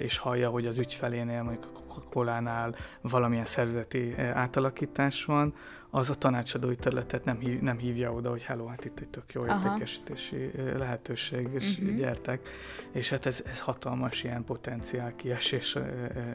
és 0.00 0.18
hallja, 0.18 0.50
hogy 0.50 0.66
az 0.66 0.78
ügyfelénél, 0.78 1.42
mondjuk 1.42 1.64
a 1.64 1.78
Coca-Cola-nál 1.78 2.74
valamilyen 3.00 3.44
szervezeti 3.44 4.14
átalakítás 4.18 5.24
van, 5.24 5.54
az 5.94 6.10
a 6.10 6.14
tanácsadói 6.14 6.76
területet 6.76 7.24
nem, 7.24 7.38
hív, 7.38 7.60
nem 7.60 7.78
hívja 7.78 8.12
oda, 8.12 8.30
hogy 8.30 8.42
hello, 8.42 8.66
hát 8.66 8.84
itt 8.84 8.98
egy 8.98 9.08
tök 9.08 9.32
jó 9.32 9.42
Aha. 9.42 9.60
Értékesítési 9.94 10.50
lehetőség, 10.78 11.48
és 11.52 11.78
uh-huh. 11.78 11.96
gyertek. 11.96 12.48
És 12.92 13.08
hát 13.08 13.26
ez, 13.26 13.42
ez 13.50 13.60
hatalmas 13.60 14.22
ilyen 14.22 14.44
potenciál 14.44 15.14
kiesés 15.14 15.78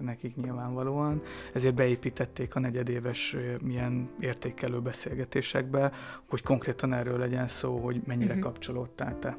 nekik 0.02 0.36
nyilvánvalóan. 0.36 1.22
Ezért 1.54 1.74
beépítették 1.74 2.56
a 2.56 2.60
negyedéves 2.60 3.36
milyen 3.62 4.10
értékelő 4.20 4.80
beszélgetésekbe, 4.80 5.92
hogy 6.30 6.42
konkrétan 6.42 6.94
erről 6.94 7.18
legyen 7.18 7.48
szó, 7.48 7.78
hogy 7.78 8.02
mennyire 8.06 8.34
uh-huh. 8.34 8.44
kapcsolódtál 8.44 9.20
te 9.20 9.38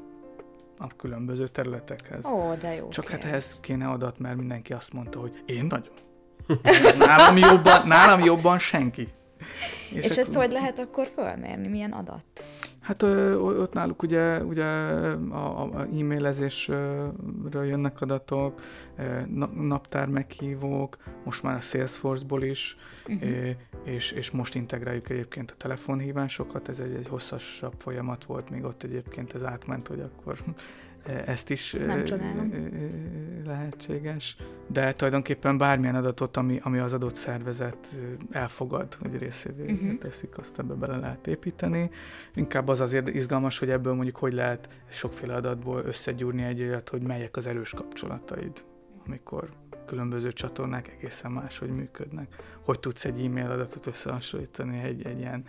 a 0.77 0.87
különböző 0.97 1.47
területekhez. 1.47 2.25
Ó, 2.25 2.53
de 2.53 2.75
jó. 2.75 2.89
Csak 2.89 3.09
hát 3.09 3.23
ehhez 3.23 3.57
kéne 3.59 3.87
adat, 3.87 4.19
mert 4.19 4.35
mindenki 4.35 4.73
azt 4.73 4.93
mondta, 4.93 5.19
hogy 5.19 5.43
én 5.45 5.65
nagyon. 5.69 5.93
nálam, 7.07 7.37
jobban, 7.37 7.87
nálam 7.87 8.19
jobban 8.19 8.59
senki. 8.59 9.07
És, 9.93 10.05
és 10.05 10.17
ezt 10.17 10.33
hogy 10.33 10.51
lehet 10.51 10.79
akkor 10.79 11.07
fölmérni? 11.15 11.67
Milyen 11.67 11.91
adat? 11.91 12.43
Hát 12.81 13.01
ö, 13.01 13.35
ott 13.35 13.73
náluk 13.73 14.03
ugye, 14.03 14.43
ugye 14.43 14.63
a, 14.63 15.61
a 15.61 15.87
e-mailezésről 15.99 17.65
jönnek 17.65 18.01
adatok, 18.01 18.61
naptár 19.55 20.07
meghívók, 20.07 20.97
most 21.23 21.43
már 21.43 21.55
a 21.55 21.59
Salesforce-ból 21.59 22.43
is, 22.43 22.77
uh-huh. 23.07 23.49
és, 23.83 24.11
és 24.11 24.31
most 24.31 24.55
integráljuk 24.55 25.09
egyébként 25.09 25.51
a 25.51 25.55
telefonhívásokat, 25.57 26.69
ez 26.69 26.79
egy, 26.79 26.93
egy 26.93 27.07
hosszasabb 27.07 27.73
folyamat 27.77 28.25
volt, 28.25 28.49
még 28.49 28.63
ott 28.63 28.83
egyébként 28.83 29.33
ez 29.33 29.43
átment, 29.43 29.87
hogy 29.87 29.99
akkor 29.99 30.37
ezt 31.25 31.49
is 31.49 31.71
Nem 31.73 32.03
csodálom. 32.03 32.51
lehetséges. 33.45 34.35
De 34.67 34.93
tulajdonképpen 34.93 35.57
bármilyen 35.57 35.95
adatot, 35.95 36.37
ami, 36.37 36.59
ami 36.63 36.77
az 36.79 36.93
adott 36.93 37.15
szervezet 37.15 37.91
elfogad, 38.31 38.93
hogy 38.93 39.17
részévé 39.17 39.71
uh-huh. 39.71 39.97
teszik, 39.97 40.37
azt 40.37 40.59
ebbe 40.59 40.73
bele 40.73 40.97
lehet 40.97 41.27
építeni. 41.27 41.89
Inkább 42.35 42.67
az 42.67 42.79
azért 42.79 43.07
izgalmas, 43.07 43.59
hogy 43.59 43.69
ebből 43.69 43.93
mondjuk 43.93 44.17
hogy 44.17 44.33
lehet 44.33 44.69
sokféle 44.89 45.35
adatból 45.35 45.83
összegyúrni 45.85 46.43
egy 46.43 46.61
olyat, 46.61 46.89
hogy 46.89 47.01
melyek 47.01 47.37
az 47.37 47.47
erős 47.47 47.69
kapcsolataid, 47.69 48.63
amikor 49.05 49.49
különböző 49.91 50.31
csatornák 50.31 50.87
egészen 50.87 51.31
máshogy 51.31 51.69
működnek. 51.69 52.35
Hogy 52.61 52.79
tudsz 52.79 53.05
egy 53.05 53.25
e-mail 53.25 53.49
adatot 53.49 53.87
összehasonlítani 53.87 54.79
egy, 54.83 55.05
egy 55.05 55.19
ilyen 55.19 55.43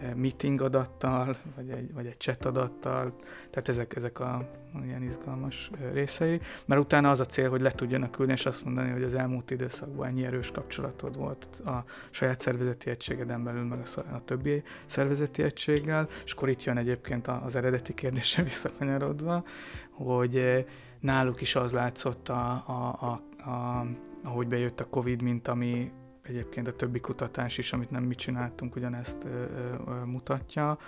eh, 0.00 0.14
meeting 0.14 0.60
adattal, 0.60 1.36
vagy 1.56 1.70
egy, 1.70 1.92
vagy 1.92 2.06
egy 2.06 2.18
chat 2.18 2.44
adattal, 2.44 3.16
tehát 3.50 3.68
ezek, 3.68 3.96
ezek 3.96 4.20
a 4.20 4.48
ilyen 4.84 5.02
izgalmas 5.02 5.70
eh, 5.80 5.92
részei, 5.92 6.40
mert 6.64 6.80
utána 6.80 7.10
az 7.10 7.20
a 7.20 7.26
cél, 7.26 7.50
hogy 7.50 7.60
le 7.60 7.70
tudjanak 7.70 8.10
küldeni, 8.10 8.38
és 8.38 8.46
azt 8.46 8.64
mondani, 8.64 8.90
hogy 8.90 9.02
az 9.02 9.14
elmúlt 9.14 9.50
időszakban 9.50 10.06
ennyi 10.06 10.24
erős 10.24 10.50
kapcsolatod 10.50 11.16
volt 11.16 11.62
a 11.64 11.84
saját 12.10 12.40
szervezeti 12.40 12.90
egységeden 12.90 13.44
belül, 13.44 13.64
meg 13.64 13.78
a, 13.96 14.00
a 14.14 14.24
többi 14.24 14.62
szervezeti 14.86 15.42
egységgel, 15.42 16.08
és 16.24 16.32
akkor 16.32 16.48
itt 16.48 16.64
jön 16.64 16.76
egyébként 16.76 17.28
az 17.28 17.56
eredeti 17.56 17.94
kérdése 17.94 18.42
visszakanyarodva, 18.52 19.44
hogy 19.90 20.36
eh, 20.36 20.64
náluk 21.00 21.40
is 21.40 21.56
az 21.56 21.72
látszott 21.72 22.28
a, 22.28 22.64
a, 22.66 23.06
a 23.06 23.22
a, 23.44 23.86
ahogy 24.22 24.48
bejött 24.48 24.80
a 24.80 24.88
Covid, 24.88 25.22
mint 25.22 25.48
ami 25.48 25.92
egyébként 26.22 26.66
a 26.66 26.72
többi 26.72 27.00
kutatás 27.00 27.58
is, 27.58 27.72
amit 27.72 27.90
nem 27.90 28.02
mi 28.02 28.14
csináltunk, 28.14 28.76
ugyanezt 28.76 29.24
ö, 29.24 29.44
ö, 29.86 30.04
mutatja, 30.04 30.78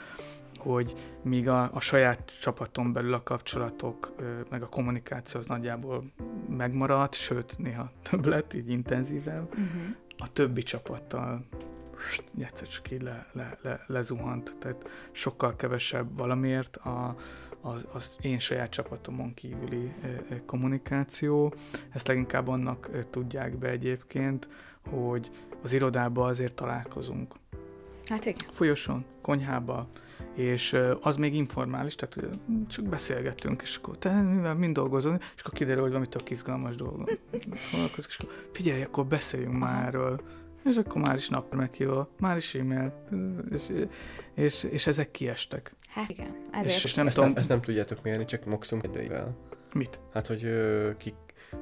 hogy 0.56 0.94
míg 1.22 1.48
a, 1.48 1.70
a 1.72 1.80
saját 1.80 2.40
csapaton 2.40 2.92
belül 2.92 3.14
a 3.14 3.22
kapcsolatok, 3.22 4.12
ö, 4.16 4.40
meg 4.50 4.62
a 4.62 4.68
kommunikáció 4.68 5.40
az 5.40 5.46
nagyjából 5.46 6.04
megmaradt, 6.48 7.14
sőt, 7.14 7.58
néha 7.58 7.92
több 8.10 8.26
lett, 8.26 8.52
így 8.52 8.68
intenzívebb, 8.68 9.48
uh-huh. 9.48 9.96
a 10.18 10.32
többi 10.32 10.62
csapattal 10.62 11.44
egyszer 12.38 12.68
csak 12.68 12.90
így 12.90 13.02
le, 13.02 13.26
le, 13.32 13.58
le, 13.62 13.84
lezuhant, 13.86 14.56
tehát 14.58 14.88
sokkal 15.12 15.56
kevesebb 15.56 16.16
valamiért 16.16 16.76
a, 16.76 17.16
az, 17.64 17.86
az 17.92 18.16
én 18.20 18.38
saját 18.38 18.70
csapatomon 18.70 19.34
kívüli 19.34 19.92
kommunikáció. 20.46 21.54
Ezt 21.90 22.06
leginkább 22.08 22.48
annak 22.48 22.90
tudják 23.10 23.56
be 23.58 23.68
egyébként, 23.68 24.48
hogy 24.90 25.30
az 25.62 25.72
irodába 25.72 26.26
azért 26.26 26.54
találkozunk. 26.54 27.34
Hát 28.04 28.24
igen. 28.24 28.48
Folyosón, 28.50 29.04
konyhába, 29.20 29.88
és 30.34 30.76
az 31.00 31.16
még 31.16 31.34
informális, 31.34 31.94
tehát 31.94 32.38
csak 32.68 32.84
beszélgetünk, 32.84 33.62
és 33.62 33.76
akkor 33.76 33.98
te 33.98 34.22
mivel 34.22 34.54
mind 34.54 34.74
dolgozol, 34.74 35.18
és 35.34 35.40
akkor 35.40 35.52
kiderül, 35.52 35.80
hogy 35.80 35.90
valami 35.90 36.08
tök 36.08 36.30
izgalmas 36.30 36.76
dolgom. 36.76 37.04
és 37.96 38.16
akkor 38.18 38.34
figyelj, 38.52 38.82
akkor 38.82 39.06
beszéljünk 39.06 39.58
már 39.58 39.86
erről 39.86 40.20
és 40.64 40.76
akkor 40.76 41.00
már 41.00 41.14
is 41.14 41.28
napra 41.28 41.58
meghívva, 41.58 42.08
már 42.18 42.36
is 42.36 42.54
e-mail, 42.54 42.92
és, 43.50 43.72
és, 44.34 44.62
és 44.62 44.86
ezek 44.86 45.10
kiestek. 45.10 45.74
Hát 45.88 46.08
igen, 46.08 46.36
ezért. 46.50 46.74
És, 46.74 46.84
és 46.84 46.94
nem 46.94 47.06
ezt, 47.06 47.16
tudom, 47.16 47.32
ezt 47.34 47.48
nem 47.48 47.60
tudjátok 47.60 48.02
mérni, 48.02 48.24
csak 48.24 48.44
maximum 48.44 48.84
időivel. 48.84 49.36
Mit? 49.72 50.00
Hát, 50.12 50.26
hogy 50.26 50.46
ki, 50.98 51.14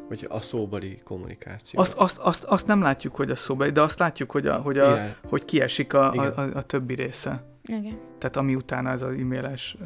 hogy 0.09 0.27
a 0.29 0.41
szóbeli 0.41 1.01
kommunikáció. 1.05 1.81
Azt, 1.81 1.95
azt, 1.95 2.19
azt, 2.19 2.45
azt 2.45 2.67
nem 2.67 2.83
látjuk, 2.83 3.15
hogy 3.15 3.31
a 3.31 3.37
szóbeli, 3.37 3.71
de 3.71 3.81
azt 3.81 3.99
látjuk, 3.99 4.31
hogy, 4.31 4.47
a, 4.47 4.57
hogy, 4.57 4.79
a, 4.79 5.17
hogy 5.29 5.45
kiesik 5.45 5.93
a, 5.93 6.13
a, 6.13 6.37
a, 6.37 6.51
a 6.55 6.63
többi 6.63 6.95
része. 6.95 7.45
Igen. 7.65 7.99
Tehát 8.19 8.37
ami 8.37 8.55
utána 8.55 8.91
ez 8.91 9.03
az 9.03 9.15
e-mailes, 9.15 9.77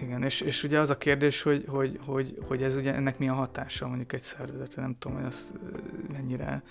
igen, 0.00 0.22
és, 0.22 0.40
és 0.40 0.62
ugye 0.62 0.78
az 0.78 0.90
a 0.90 0.98
kérdés, 0.98 1.42
hogy, 1.42 1.64
hogy, 1.68 1.98
hogy, 2.06 2.38
hogy 2.48 2.62
ez 2.62 2.76
ugye 2.76 2.94
ennek 2.94 3.18
mi 3.18 3.28
a 3.28 3.34
hatása 3.34 3.86
mondjuk 3.86 4.12
egy 4.12 4.22
szervezetre, 4.22 4.82
nem 4.82 4.96
tudom, 4.98 5.16
hogy 5.16 5.26
az 5.26 5.52
mennyire 6.12 6.62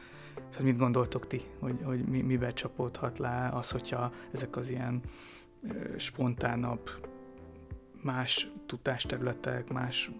Szóval 0.49 0.65
mit 0.65 0.77
gondoltok 0.77 1.27
ti, 1.27 1.41
hogy, 1.59 1.79
hogy 1.83 2.05
mi, 2.05 2.21
mibe 2.21 2.51
csapódhat 2.51 3.17
le 3.17 3.49
az, 3.53 3.71
hogyha 3.71 4.11
ezek 4.31 4.55
az 4.55 4.69
ilyen 4.69 5.01
spontánabb, 5.97 6.89
más 8.01 8.51
tudásterületek, 8.65 9.71
más 9.71 10.11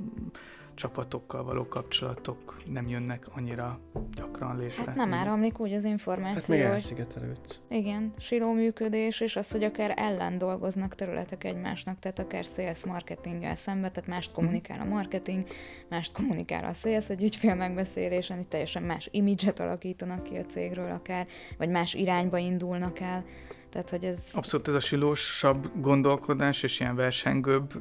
csapatokkal 0.80 1.44
való 1.44 1.68
kapcsolatok 1.68 2.62
nem 2.66 2.88
jönnek 2.88 3.26
annyira 3.36 3.80
gyakran 4.16 4.58
létre. 4.58 4.84
Hát 4.86 4.96
nem 4.96 5.14
áramlik 5.14 5.60
úgy 5.60 5.74
az 5.74 5.84
információ. 5.84 6.40
Hát 6.40 6.48
még 6.48 6.60
elszigetelődsz. 6.60 7.60
Igen, 7.70 8.14
siló 8.18 8.52
működés, 8.54 9.20
és 9.20 9.36
az, 9.36 9.52
hogy 9.52 9.64
akár 9.64 9.94
ellen 9.96 10.38
dolgoznak 10.38 10.96
területek 10.96 11.44
egymásnak, 11.44 12.00
tehát 12.00 12.20
akár 12.20 12.44
sales 12.44 12.86
marketinggel 12.86 13.56
szembe, 13.56 13.90
tehát 13.90 14.10
mást 14.10 14.32
kommunikál 14.32 14.80
a 14.80 14.86
marketing, 14.86 15.48
mást 15.90 16.14
kommunikál 16.14 16.66
a 16.66 16.74
sales, 16.74 17.10
egy 17.10 17.24
ügyfél 17.24 17.56
megbeszélésen, 17.56 18.40
itt 18.40 18.50
teljesen 18.50 18.84
más 18.84 19.08
imidzset 19.12 19.60
alakítanak 19.60 20.24
ki 20.24 20.36
a 20.36 20.46
cégről 20.46 20.92
akár, 20.92 21.28
vagy 21.58 21.70
más 21.70 21.94
irányba 21.94 22.38
indulnak 22.38 23.00
el. 23.00 23.26
Tehát, 23.70 23.90
hogy 23.90 24.04
ez... 24.04 24.30
Abszolút 24.34 24.68
ez 24.68 24.74
a 24.74 24.80
silósabb 24.80 25.72
gondolkodás, 25.82 26.64
és 26.64 26.80
ilyen 26.80 26.96
versengőbb 26.96 27.74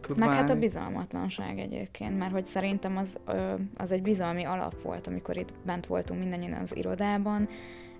tud 0.00 0.18
Meg 0.18 0.28
hát 0.28 0.50
a 0.50 0.58
bizalmatlanság 0.58 1.58
egyébként, 1.58 2.18
mert 2.18 2.32
hogy 2.32 2.46
szerintem 2.46 2.96
az, 2.96 3.20
az 3.76 3.92
egy 3.92 4.02
bizalmi 4.02 4.44
alap 4.44 4.82
volt, 4.82 5.06
amikor 5.06 5.36
itt 5.36 5.52
bent 5.64 5.86
voltunk 5.86 6.20
mindannyian 6.20 6.52
az 6.52 6.76
irodában, 6.76 7.48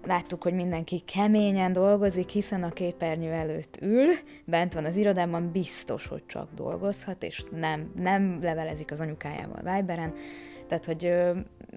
láttuk, 0.06 0.42
hogy 0.42 0.54
mindenki 0.54 1.00
keményen 1.00 1.72
dolgozik, 1.72 2.28
hiszen 2.28 2.62
a 2.62 2.70
képernyő 2.70 3.30
előtt 3.30 3.78
ül, 3.82 4.08
bent 4.44 4.74
van 4.74 4.84
az 4.84 4.96
irodában, 4.96 5.50
biztos, 5.52 6.06
hogy 6.06 6.26
csak 6.26 6.48
dolgozhat, 6.54 7.22
és 7.22 7.44
nem, 7.50 7.92
nem 7.96 8.38
levelezik 8.42 8.90
az 8.90 9.00
anyukájával 9.00 9.74
Viberen, 9.74 10.12
tehát, 10.66 10.84
hogy 10.84 11.04
ö, 11.04 11.36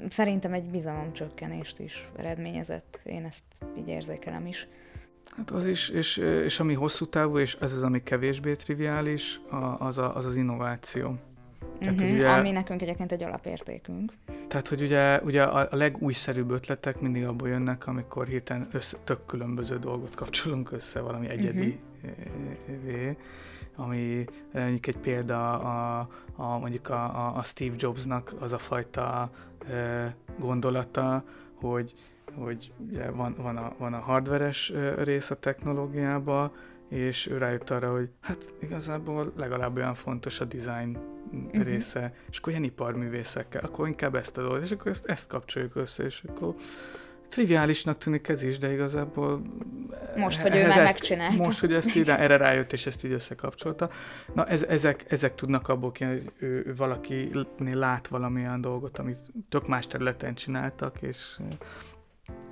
szerintem 0.09 0.53
egy 0.53 0.69
bizalomcsökkenést 0.69 1.79
is 1.79 2.09
eredményezett, 2.17 2.99
én 3.03 3.25
ezt 3.25 3.43
így 3.77 3.89
érzékelem 3.89 4.45
is. 4.45 4.67
Hát 5.37 5.51
az 5.51 5.65
is, 5.65 5.89
és, 5.89 6.17
és 6.17 6.59
ami 6.59 6.73
hosszú 6.73 7.05
távú, 7.05 7.37
és 7.37 7.57
ez 7.61 7.73
az, 7.73 7.83
ami 7.83 8.03
kevésbé 8.03 8.55
triviális, 8.55 9.41
az 9.79 9.97
a, 9.97 10.15
az, 10.15 10.25
az 10.25 10.35
innováció. 10.35 11.17
Tehát, 11.79 12.01
uh-huh, 12.01 12.15
ugye, 12.15 12.29
ami 12.29 12.51
nekünk 12.51 12.81
egyébként 12.81 13.11
egy 13.11 13.23
alapértékünk. 13.23 14.13
Tehát, 14.47 14.67
hogy 14.67 14.81
ugye, 14.81 15.21
ugye 15.21 15.43
a, 15.43 15.67
a 15.71 15.75
legújszerűbb 15.75 16.51
ötletek 16.51 16.99
mindig 16.99 17.25
abból 17.25 17.47
jönnek, 17.47 17.87
amikor 17.87 18.27
héten 18.27 18.67
össze, 18.71 18.97
tök 19.03 19.25
különböző 19.25 19.77
dolgot 19.77 20.15
kapcsolunk 20.15 20.71
össze, 20.71 20.99
valami 20.99 21.29
egyedi 21.29 21.79
uh-huh. 22.03 23.15
ami 23.75 24.25
mondjuk 24.53 24.87
egy 24.87 24.97
példa 24.97 25.59
a, 25.59 26.07
a 26.35 26.57
mondjuk 26.57 26.89
a, 26.89 27.35
a 27.37 27.43
Steve 27.43 27.75
Jobsnak 27.77 28.33
az 28.39 28.53
a 28.53 28.57
fajta 28.57 29.31
e, 29.69 30.15
gondolata, 30.39 31.23
hogy 31.53 31.93
hogy 32.35 32.71
ugye 32.87 33.11
van, 33.11 33.35
van, 33.37 33.57
a, 33.57 33.73
van 33.77 33.93
a 33.93 33.99
hardveres 33.99 34.73
rész 34.97 35.29
a 35.31 35.39
technológiában, 35.39 36.51
és 36.89 37.27
ő 37.27 37.37
rájött 37.37 37.69
arra, 37.69 37.91
hogy 37.91 38.09
hát 38.19 38.53
igazából 38.61 39.33
legalább 39.37 39.75
olyan 39.75 39.93
fontos 39.93 40.39
a 40.39 40.45
design 40.45 40.97
uh-huh. 41.31 41.63
része, 41.63 42.13
és 42.29 42.37
akkor 42.37 42.51
ilyen 42.51 42.63
iparművészekkel, 42.63 43.63
akkor 43.63 43.87
inkább 43.87 44.15
ezt 44.15 44.37
a 44.37 44.41
dolgot, 44.41 44.63
és 44.63 44.71
akkor 44.71 44.91
ezt, 44.91 45.05
ezt 45.05 45.27
kapcsoljuk 45.27 45.75
össze, 45.75 46.03
és 46.03 46.23
akkor 46.27 46.55
triviálisnak 47.33 47.97
tűnik 47.97 48.27
ez 48.27 48.43
is, 48.43 48.57
de 48.57 48.71
igazából... 48.71 49.41
Most, 50.15 50.41
hogy 50.41 50.55
ő 50.55 50.67
már 50.67 50.83
megcsinálta. 50.83 51.43
Most, 51.43 51.59
hogy 51.59 51.73
ezt 51.73 51.95
így, 51.95 52.09
erre 52.09 52.37
rájött, 52.37 52.73
és 52.73 52.85
ezt 52.85 53.03
így 53.03 53.11
összekapcsolta. 53.11 53.89
Na, 54.33 54.47
ez, 54.47 54.63
ezek, 54.63 55.05
ezek 55.07 55.35
tudnak 55.35 55.67
abból 55.67 55.91
ki, 55.91 56.03
hogy 56.03 56.31
ő, 56.37 56.47
ő 56.47 56.73
valaki 56.75 57.31
lát 57.73 58.07
valamilyen 58.07 58.61
dolgot, 58.61 58.97
amit 58.97 59.19
tök 59.49 59.67
más 59.67 59.87
területen 59.87 60.33
csináltak, 60.33 61.01
és 61.01 61.37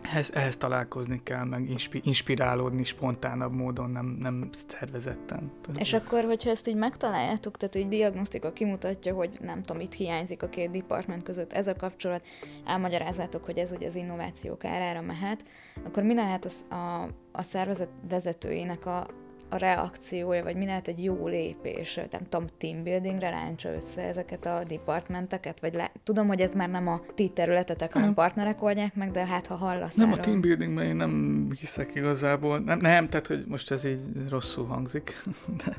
ehhez, 0.01 0.32
ehhez 0.34 0.57
találkozni 0.57 1.24
kell, 1.24 1.43
meg 1.43 1.69
inspi, 1.69 2.01
inspirálódni 2.03 2.84
spontánabb 2.84 3.53
módon, 3.53 3.89
nem, 3.89 4.05
nem 4.05 4.49
szervezetten. 4.67 5.51
És 5.78 5.93
akkor, 5.93 6.24
hogyha 6.24 6.49
ezt 6.49 6.67
így 6.67 6.76
megtaláljátok, 6.76 7.57
tehát 7.57 7.76
egy 7.76 7.88
diagnosztika 7.88 8.53
kimutatja, 8.53 9.13
hogy 9.13 9.38
nem 9.41 9.61
tudom, 9.61 9.82
itt 9.82 9.93
hiányzik 9.93 10.43
a 10.43 10.49
két 10.49 10.72
department 10.72 11.24
között 11.24 11.53
ez 11.53 11.67
a 11.67 11.76
kapcsolat, 11.76 12.26
elmagyarázzátok, 12.65 13.45
hogy 13.45 13.57
ez 13.57 13.72
ugye 13.72 13.88
az 13.88 13.95
innovációk 13.95 14.65
árára 14.65 15.01
mehet, 15.01 15.43
akkor 15.86 16.03
mi 16.03 16.13
lehet 16.13 16.45
az, 16.45 16.65
a, 16.69 17.07
a 17.32 17.41
szervezet 17.41 17.89
vezetőinek 18.09 18.86
a, 18.86 19.07
a 19.52 19.58
reakciója, 19.58 20.43
vagy 20.43 20.56
mi 20.56 20.66
lehet 20.66 20.88
egy 20.88 21.04
jó 21.04 21.28
lépés, 21.28 21.95
nem 22.12 22.22
tudom, 22.30 22.47
teambuildingre 22.58 23.30
ráncsa 23.30 23.74
össze 23.74 24.02
ezeket 24.02 24.45
a 24.45 24.64
departmenteket, 24.68 25.60
vagy 25.60 25.74
le, 25.74 25.91
tudom, 26.04 26.28
hogy 26.28 26.41
ez 26.41 26.54
már 26.54 26.70
nem 26.70 26.88
a 26.88 27.02
ti 27.16 27.30
területetek, 27.30 27.93
hanem 27.93 28.14
partnerek 28.14 28.64
oldják 28.64 28.95
meg, 28.95 29.12
de 29.12 29.26
hát 29.26 29.47
ha 29.47 29.56
hallasz 29.56 29.95
Nem 29.95 30.08
erről. 30.08 30.20
a 30.20 30.24
teambuildingben 30.24 30.86
én 30.86 30.95
nem 30.95 31.47
hiszek 31.60 31.95
igazából, 31.95 32.60
nem, 32.60 32.80
nem, 32.80 33.10
tehát 33.10 33.28
hogy 33.28 33.43
most 33.47 33.72
ez 33.72 33.86
így 33.86 33.99
rosszul 34.30 34.66
hangzik, 34.66 35.22
de, 35.66 35.78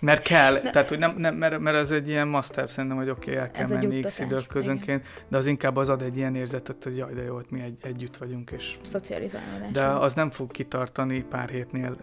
mert 0.00 0.22
kell, 0.22 0.52
de, 0.52 0.70
tehát 0.70 0.88
hogy 0.88 0.98
nem, 0.98 1.14
nem 1.16 1.34
mert, 1.34 1.58
mert 1.58 1.76
az 1.76 1.92
egy 1.92 2.08
ilyen 2.08 2.28
must 2.28 2.54
have, 2.54 2.66
szerintem, 2.66 2.98
hogy 2.98 3.08
oké, 3.08 3.30
okay, 3.30 3.42
el 3.42 3.50
kell 3.50 3.68
menni 3.68 4.00
x 4.00 4.18
idők 4.18 4.46
közönként, 4.46 5.00
igen. 5.00 5.24
de 5.28 5.36
az 5.36 5.46
inkább 5.46 5.76
az 5.76 5.88
ad 5.88 6.02
egy 6.02 6.16
ilyen 6.16 6.34
érzetet, 6.34 6.84
hogy 6.84 6.96
jaj, 6.96 7.12
de 7.14 7.22
jó, 7.22 7.34
hogy 7.34 7.46
mi 7.48 7.60
egy, 7.60 7.76
együtt 7.82 8.16
vagyunk, 8.16 8.50
és... 8.50 8.78
Szocializálódás. 8.82 9.70
De 9.70 9.84
az 9.84 10.14
nem 10.14 10.30
fog 10.30 10.50
kitartani 10.50 11.22
pár 11.22 11.48
hétnél 11.48 11.96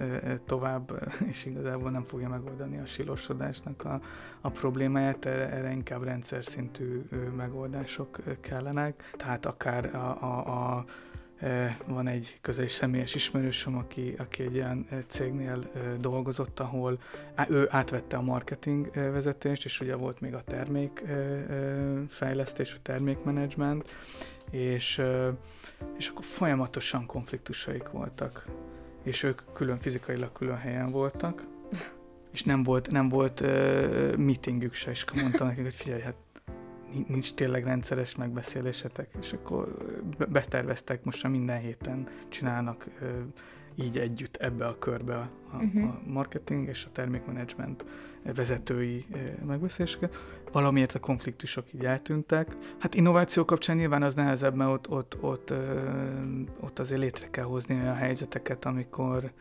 tovább 0.46 0.78
tovább, 0.86 1.13
és 1.32 1.45
igazából 1.45 1.91
nem 1.91 2.03
fogja 2.03 2.30
megoldani 2.30 2.77
a 2.77 2.86
silosodásnak 2.86 3.86
a, 3.86 4.01
a 4.41 4.49
problémáját, 4.49 5.25
erre, 5.25 5.49
erre 5.49 5.71
inkább 5.71 6.03
rendszer 6.03 6.45
szintű 6.45 7.01
megoldások 7.36 8.19
kellenek. 8.41 9.11
Tehát 9.17 9.45
akár 9.45 9.95
a, 9.95 10.23
a, 10.23 10.77
a 10.77 10.86
van 11.86 12.07
egy 12.07 12.38
közel 12.41 12.63
és 12.63 12.71
személyes 12.71 13.15
ismerősöm, 13.15 13.77
aki, 13.77 14.15
aki 14.17 14.43
egy 14.43 14.53
ilyen 14.53 14.88
cégnél 15.07 15.59
dolgozott, 15.99 16.59
ahol 16.59 16.99
ő 17.49 17.67
átvette 17.69 18.17
a 18.17 18.21
marketing 18.21 18.89
vezetést, 18.93 19.65
és 19.65 19.80
ugye 19.80 19.95
volt 19.95 20.19
még 20.19 20.34
a 20.34 20.41
termék 20.41 21.03
fejlesztés, 22.07 22.73
a 22.73 22.82
termékmenedzsment, 22.82 23.95
és, 24.51 25.01
és 25.97 26.07
akkor 26.07 26.25
folyamatosan 26.25 27.05
konfliktusaik 27.05 27.89
voltak 27.89 28.45
és 29.04 29.24
ők 29.24 29.41
külön 29.54 29.78
fizikailag 29.78 30.32
külön 30.32 30.58
helyen 30.58 30.91
voltak, 30.91 31.45
és 32.32 32.43
nem 32.43 32.64
volt, 32.64 32.91
nem 32.91 33.10
volt 33.10 33.39
uh, 33.39 34.16
meetingük 34.16 34.74
se, 34.74 34.91
és 34.91 35.06
mondtam 35.22 35.47
nekik, 35.47 35.64
hogy 35.64 35.74
figyelj, 35.74 36.02
hát 36.02 36.16
nincs 37.08 37.34
tényleg 37.34 37.64
rendszeres 37.64 38.16
megbeszélésetek, 38.16 39.10
és 39.20 39.34
akkor 39.34 39.78
beterveztek, 40.30 41.04
most 41.04 41.24
már 41.24 41.32
minden 41.32 41.60
héten 41.60 42.08
csinálnak 42.30 42.86
uh, 43.02 43.10
így 43.84 43.97
együtt 43.97 44.36
ebbe 44.36 44.68
a 44.68 44.78
körbe 44.78 45.16
a, 45.16 45.30
uh-huh. 45.54 45.84
a 45.84 46.02
marketing 46.06 46.68
és 46.68 46.86
a 46.86 46.91
termékmenedzsment 46.91 47.86
vezetői 48.36 49.06
megbeszéléseket. 49.45 50.16
Valamiért 50.52 50.95
a 50.95 51.00
konfliktusok 51.00 51.74
így 51.74 51.86
eltűntek. 51.86 52.58
Hát 52.80 52.95
innováció 52.95 53.45
kapcsán 53.45 53.76
nyilván 53.76 54.04
az 54.04 54.14
nehezebb, 54.14 54.56
mert 54.56 54.70
ott, 54.70 54.89
ott, 54.89 55.18
ott, 55.22 55.54
ott 56.60 56.80
azért 56.80 57.02
létre 57.02 57.28
kell 57.30 57.43
hozni 57.43 57.76
olyan 57.76 57.95
helyzeteket, 57.95 58.66
amikor 58.66 59.32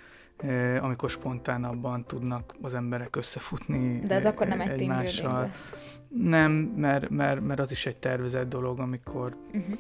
amikor 0.81 1.11
spontánabban 1.11 2.05
tudnak 2.07 2.55
az 2.63 2.75
emberek 2.75 3.17
összefutni 3.17 4.01
De 4.07 4.15
ez 4.15 4.27
akkor 4.27 4.47
nem 4.47 4.61
egy 4.61 4.81
egymással. 4.81 5.41
lesz. 5.41 5.75
Nem, 6.09 6.53
mert, 6.53 7.09
mert, 7.09 7.41
mert 7.41 7.61
az 7.61 7.71
is 7.71 7.87
egy 7.87 7.97
tervezett 7.97 8.49
dolog, 8.49 8.79
amikor 8.79 9.37
uh-huh 9.53 9.79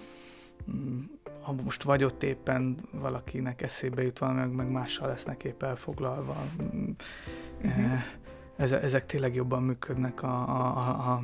ha 1.40 1.54
most 1.64 1.82
vagy 1.82 2.04
ott 2.04 2.22
éppen 2.22 2.76
valakinek 2.90 3.62
eszébe 3.62 4.02
jut 4.02 4.18
valami, 4.18 4.38
meg, 4.38 4.50
meg 4.52 4.70
mással 4.70 5.08
lesznek 5.08 5.44
épp 5.44 5.62
elfoglalva. 5.62 6.36
Uh-huh 7.62 8.02
ezek 8.58 9.06
tényleg 9.06 9.34
jobban 9.34 9.62
működnek 9.62 10.22
a, 10.22 10.26
a, 10.26 10.88
a 10.88 11.22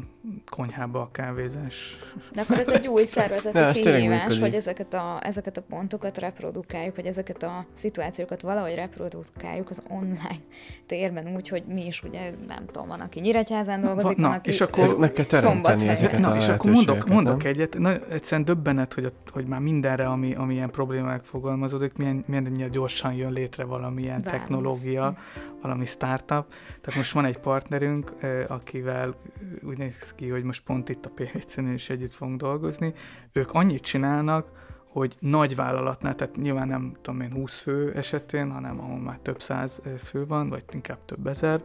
konyhába 0.50 1.00
a 1.00 1.08
kávézás. 1.12 1.98
De 2.32 2.40
akkor 2.40 2.58
ez 2.58 2.68
egy 2.68 2.86
új 2.86 3.04
szervezeti 3.16 3.58
ja, 3.58 3.70
kihívás, 3.70 4.38
hogy 4.38 4.54
ezeket 4.54 4.94
a, 4.94 5.18
ezeket 5.22 5.56
a 5.56 5.62
pontokat 5.62 6.18
reprodukáljuk, 6.18 6.94
hogy 6.94 7.06
ezeket 7.06 7.42
a 7.42 7.66
szituációkat 7.72 8.40
valahogy 8.40 8.74
reprodukáljuk 8.74 9.70
az 9.70 9.82
online 9.88 10.38
térben 10.86 11.34
úgy, 11.34 11.48
hogy 11.48 11.64
mi 11.66 11.86
is 11.86 12.02
ugye, 12.02 12.30
nem 12.46 12.66
tudom, 12.66 12.88
van, 12.88 13.00
aki 13.00 13.20
Nyíregyházán 13.20 13.80
dolgozik, 13.80 14.16
na, 14.16 14.28
van, 14.28 14.36
aki 14.36 14.48
és 14.48 14.60
akkor 14.60 14.98
meg 14.98 15.12
kell 15.12 15.24
teremteni 15.24 15.88
ezeket 15.88 16.20
Na, 16.20 16.36
és 16.36 16.48
akkor 16.48 16.70
mondok, 16.70 17.08
mondok 17.08 17.42
nem? 17.42 17.52
egyet, 17.52 17.78
na, 17.78 18.06
egyszerűen 18.08 18.44
döbbenet, 18.44 18.94
hogy, 18.94 19.04
a, 19.04 19.10
hogy 19.32 19.46
már 19.46 19.60
mindenre, 19.60 20.06
ami, 20.06 20.34
ami 20.34 20.54
ilyen 20.54 20.70
problémák 20.70 21.24
fogalmazódik, 21.24 21.96
milyen, 21.96 22.24
milyen 22.26 22.70
gyorsan 22.70 23.12
jön 23.12 23.32
létre 23.32 23.64
valamilyen 23.64 24.20
Válasz. 24.24 24.40
technológia, 24.40 25.16
valami 25.62 25.86
startup. 25.86 26.46
Tehát 26.80 26.94
most 26.94 27.12
van 27.12 27.23
van 27.24 27.32
egy 27.32 27.40
partnerünk, 27.40 28.12
akivel 28.48 29.14
úgy 29.62 29.78
néz 29.78 30.14
ki, 30.14 30.28
hogy 30.28 30.42
most 30.42 30.62
pont 30.62 30.88
itt 30.88 31.06
a 31.06 31.10
PVC-nél 31.10 31.74
is 31.74 31.90
együtt 31.90 32.12
fogunk 32.12 32.40
dolgozni. 32.40 32.92
Ők 33.32 33.52
annyit 33.52 33.82
csinálnak, 33.82 34.48
hogy 34.86 35.16
nagy 35.18 35.56
vállalatnál, 35.56 36.14
tehát 36.14 36.36
nyilván 36.36 36.68
nem 36.68 36.96
tudom 37.02 37.20
én 37.20 37.32
20 37.32 37.60
fő 37.60 37.92
esetén, 37.94 38.50
hanem 38.50 38.80
ahol 38.80 38.98
már 38.98 39.18
több 39.18 39.42
száz 39.42 39.82
fő 40.04 40.26
van, 40.26 40.48
vagy 40.48 40.64
inkább 40.72 41.04
több 41.04 41.26
ezer, 41.26 41.62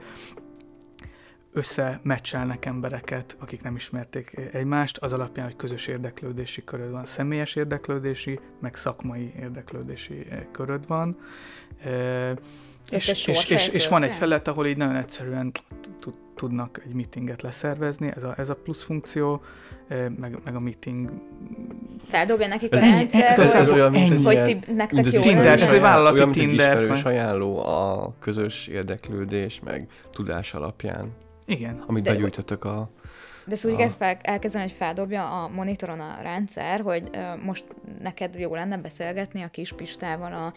összemecselnek 1.51 2.65
embereket, 2.65 3.35
akik 3.39 3.63
nem 3.63 3.75
ismerték 3.75 4.49
egymást, 4.51 4.97
az 4.97 5.13
alapján, 5.13 5.45
hogy 5.45 5.55
közös 5.55 5.87
érdeklődési 5.87 6.63
köröd 6.63 6.91
van, 6.91 7.05
személyes 7.05 7.55
érdeklődési, 7.55 8.39
meg 8.59 8.75
szakmai 8.75 9.33
érdeklődési 9.39 10.27
köröd 10.51 10.87
van. 10.87 11.17
És, 12.91 13.07
és, 13.07 13.27
és, 13.27 13.49
és, 13.49 13.67
és 13.67 13.87
van 13.87 14.03
egy 14.03 14.15
felett, 14.15 14.47
ahol 14.47 14.67
így 14.67 14.77
nagyon 14.77 14.95
egyszerűen 14.95 15.51
tudnak 16.35 16.81
egy 16.85 16.93
meetinget 16.93 17.41
leszervezni, 17.41 18.11
ez 18.15 18.23
a, 18.23 18.33
ez 18.37 18.49
a 18.49 18.55
plusz 18.55 18.83
funkció, 18.83 19.41
meg, 19.89 20.37
meg 20.43 20.55
a 20.55 20.59
meeting... 20.59 21.11
Feldobja 22.05 22.47
nekik 22.47 22.73
a 22.73 22.77
ennyi, 22.77 22.91
rendszer, 22.91 23.39
ez, 23.39 23.53
ez 23.53 23.69
olyan, 23.69 23.91
mint 23.91 24.25
hogy 24.25 24.43
ti, 24.43 24.59
nektek 24.73 25.11
jó 25.11 25.21
Tinder, 25.21 25.61
ez 25.61 25.71
egy 25.71 25.81
vállalati 25.81 26.15
olyan, 26.15 26.31
Tinder. 26.31 26.77
Olyan, 26.77 26.91
mint 26.91 27.05
ajánló 27.05 27.65
a 27.65 28.13
közös 28.19 28.67
érdeklődés, 28.67 29.59
meg 29.63 29.87
tudás 30.11 30.53
alapján. 30.53 31.11
Igen. 31.45 31.83
Amit 31.87 32.03
De, 32.03 32.11
begyújtottak 32.11 32.65
a 32.65 32.89
de 33.49 33.55
ezt 33.55 33.65
úgy 33.65 33.75
kell 33.75 33.91
fel, 33.97 34.17
elkezdeni, 34.21 34.63
hogy 34.63 34.73
feldobja 34.73 35.43
a 35.43 35.47
monitoron 35.47 35.99
a 35.99 36.17
rendszer, 36.21 36.81
hogy 36.81 37.03
uh, 37.13 37.43
most 37.43 37.65
neked 38.01 38.35
jó 38.35 38.55
lenne 38.55 38.77
beszélgetni 38.77 39.41
a 39.41 39.47
kis 39.47 39.73
Pistával 39.73 40.33
a 40.33 40.53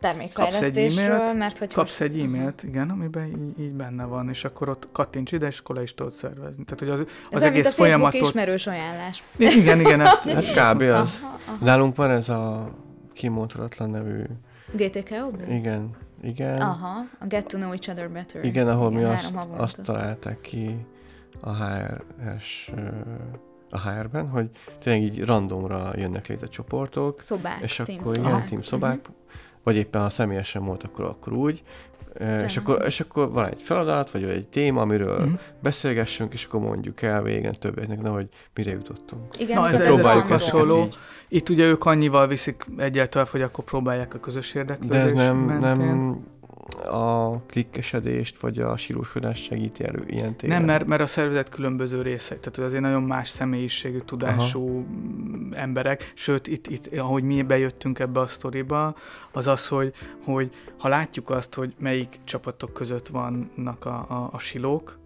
termékfejlesztésről, 0.00 1.34
mert 1.34 1.58
hogy... 1.58 1.72
Kapsz 1.72 2.00
egy 2.00 2.20
e-mailt, 2.20 2.62
igen, 2.62 2.90
amiben 2.90 3.26
így, 3.26 3.60
így 3.64 3.72
benne 3.72 4.04
van, 4.04 4.28
és 4.28 4.44
akkor 4.44 4.68
ott 4.68 4.88
kattints 4.92 5.32
ide, 5.32 5.46
és 5.46 5.58
akkor 5.58 5.82
is 5.82 5.94
tudod 5.94 6.12
szervezni. 6.12 6.64
Tehát, 6.64 6.78
hogy 6.78 6.88
az, 6.88 7.00
az 7.30 7.42
ez 7.42 7.42
egész 7.42 7.66
a 7.66 7.70
folyamatot... 7.70 8.20
ismerős 8.20 8.66
ajánlás. 8.66 9.22
Igen, 9.36 9.80
igen, 9.80 10.00
ezt, 10.00 10.26
ez 10.26 10.50
kb. 10.58 10.80
az. 10.80 10.90
Aha, 10.90 11.38
aha. 11.46 11.64
Nálunk 11.64 11.96
van 11.96 12.10
ez 12.10 12.28
a 12.28 12.70
kimondhatatlan 13.12 13.90
nevű... 13.90 14.22
GTK-OB? 14.72 15.42
Igen, 15.48 15.90
igen. 16.22 16.60
Aha, 16.60 17.06
a 17.20 17.26
Get 17.26 17.46
to 17.46 17.56
Know 17.56 17.70
Each 17.70 17.88
Other 17.88 18.10
Better. 18.10 18.44
Igen, 18.44 18.68
ahol 18.68 18.92
igen, 18.92 19.02
mi 19.02 19.14
azt, 19.14 19.34
azt 19.56 19.80
találták 19.84 20.40
ki 20.40 20.86
a 21.40 21.54
HR-es 21.54 22.70
a 23.70 23.88
HR-ben, 23.88 24.28
hogy 24.28 24.50
tényleg 24.78 25.02
így 25.02 25.24
randomra 25.24 25.92
jönnek 25.96 26.26
létre 26.26 26.46
csoportok. 26.46 27.20
Szobák, 27.20 27.60
És 27.62 27.80
akkor 27.80 28.16
igen, 28.16 28.46
team 28.46 28.62
szobák, 28.62 28.98
uh-huh. 28.98 29.14
vagy 29.62 29.76
éppen 29.76 30.02
ha 30.02 30.10
személyesen 30.10 30.64
volt, 30.64 30.82
akkor, 30.82 31.04
akkor 31.04 31.32
úgy. 31.32 31.62
És 32.44 32.56
akkor, 32.56 32.82
és 32.86 33.00
akkor 33.00 33.30
van 33.30 33.46
egy 33.46 33.60
feladat, 33.60 34.10
vagy 34.10 34.24
egy 34.24 34.46
téma, 34.46 34.80
amiről 34.80 35.18
uh-huh. 35.18 35.38
beszélgessünk, 35.62 36.32
és 36.32 36.44
akkor 36.44 36.60
mondjuk 36.60 37.02
el 37.02 37.22
végén 37.22 37.54
többieknek, 37.58 38.02
na, 38.02 38.10
hogy 38.10 38.28
mire 38.54 38.70
jutottunk. 38.70 39.22
Igen, 39.38 39.60
Na, 39.60 39.68
ez, 39.68 39.80
ez 39.80 40.00
hasonló. 40.28 40.82
Így. 40.84 40.98
Itt 41.28 41.48
ugye 41.48 41.64
ők 41.64 41.84
annyival 41.84 42.26
viszik 42.26 42.66
egyáltalán, 42.76 43.28
hogy 43.30 43.42
akkor 43.42 43.64
próbálják 43.64 44.14
a 44.14 44.18
közös 44.18 44.54
érdeklődést 44.54 45.14
De 45.14 45.20
ez 45.20 45.28
nem, 45.28 45.58
nem 45.58 46.24
a 46.90 47.38
klikkesedést, 47.40 48.40
vagy 48.40 48.58
a 48.58 48.76
sírósodást 48.76 49.44
segíti 49.44 49.84
elő 49.84 50.04
ilyen 50.06 50.36
téren? 50.36 50.56
Nem, 50.56 50.66
mert, 50.66 50.86
mert 50.86 51.02
a 51.02 51.06
szervezet 51.06 51.48
különböző 51.48 52.02
részei, 52.02 52.38
tehát 52.38 52.58
azért 52.58 52.82
nagyon 52.82 53.02
más 53.02 53.28
személyiségű, 53.28 53.98
tudású 53.98 54.86
Aha. 55.50 55.56
emberek, 55.56 56.12
sőt, 56.14 56.46
itt, 56.46 56.66
itt, 56.66 56.96
ahogy 56.98 57.22
mi 57.22 57.42
bejöttünk 57.42 57.98
ebbe 57.98 58.20
a 58.20 58.26
sztoriba, 58.26 58.94
az 59.32 59.46
az, 59.46 59.68
hogy, 59.68 59.92
hogy 60.24 60.50
ha 60.78 60.88
látjuk 60.88 61.30
azt, 61.30 61.54
hogy 61.54 61.74
melyik 61.78 62.18
csapatok 62.24 62.72
között 62.72 63.06
vannak 63.06 63.84
a, 63.84 64.06
a, 64.08 64.28
a 64.32 64.38
silók, 64.38 64.98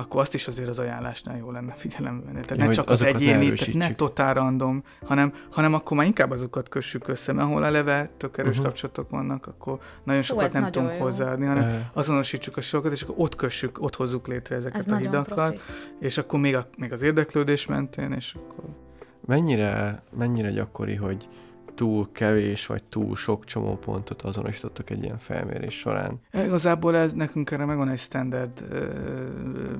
akkor 0.00 0.20
azt 0.20 0.34
is 0.34 0.48
azért 0.48 0.68
az 0.68 0.78
ajánlásnál 0.78 1.36
jó 1.36 1.50
lenne 1.50 1.72
figyelembe 1.72 2.24
venni. 2.24 2.40
Tehát 2.40 2.62
ja, 2.62 2.68
ne 2.68 2.72
csak 2.72 2.90
az 2.90 3.02
egyéni, 3.02 3.52
ne, 3.72 3.86
ne 3.86 3.94
totál 3.94 4.34
random, 4.34 4.82
hanem, 5.04 5.32
hanem 5.50 5.74
akkor 5.74 5.96
már 5.96 6.06
inkább 6.06 6.30
azokat 6.30 6.68
kössük 6.68 7.08
össze, 7.08 7.32
mert 7.32 7.48
ahol 7.48 7.64
eleve 7.64 8.10
tök 8.16 8.38
erős 8.38 8.50
uh-huh. 8.50 8.64
kapcsolatok 8.64 9.10
vannak, 9.10 9.46
akkor 9.46 9.78
nagyon 10.04 10.22
sokat 10.22 10.52
Hú, 10.52 10.58
nem 10.58 10.70
tudunk 10.70 10.92
hozzáadni, 10.92 11.46
hanem 11.46 11.62
uh. 11.62 11.70
azonosítsuk 11.92 12.56
a 12.56 12.60
sorokat, 12.60 12.92
és 12.92 13.02
akkor 13.02 13.14
ott 13.18 13.36
kössük, 13.36 13.82
ott 13.82 13.96
hozzuk 13.96 14.26
létre 14.26 14.56
ezeket 14.56 14.86
ez 14.86 14.92
a 14.92 14.96
hidakat, 14.96 15.60
és 15.98 16.18
akkor 16.18 16.40
még, 16.40 16.56
a, 16.56 16.66
még 16.76 16.92
az 16.92 17.02
érdeklődés 17.02 17.66
mentén, 17.66 18.12
és 18.12 18.34
akkor... 18.34 18.64
Mennyire, 19.26 20.02
mennyire 20.16 20.50
gyakori, 20.50 20.94
hogy 20.94 21.28
túl 21.74 22.08
kevés 22.12 22.66
vagy 22.66 22.82
túl 22.82 23.16
sok 23.16 23.44
csomópontot 23.44 24.22
azonosítottak 24.22 24.90
egy 24.90 25.02
ilyen 25.02 25.18
felmérés 25.18 25.78
során. 25.78 26.20
Igazából 26.32 26.96
ez 26.96 27.12
nekünk 27.12 27.50
erre 27.50 27.64
megvan 27.64 27.88
egy 27.88 27.98
standard 27.98 28.64
ö, 28.70 28.86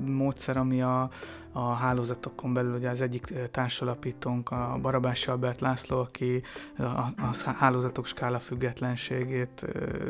módszer, 0.05 0.57
ami 0.57 0.81
a, 0.81 1.09
a 1.51 1.73
hálózatokon 1.73 2.53
belül, 2.53 2.75
ugye 2.75 2.89
az 2.89 3.01
egyik 3.01 3.33
társalapítónk, 3.51 4.51
a 4.51 4.77
Barabás 4.81 5.27
Albert 5.27 5.61
László, 5.61 5.99
aki 5.99 6.41
a, 6.77 6.83
a 6.83 7.53
hálózatok 7.57 8.05
skála 8.05 8.39
függetlenségét, 8.39 9.65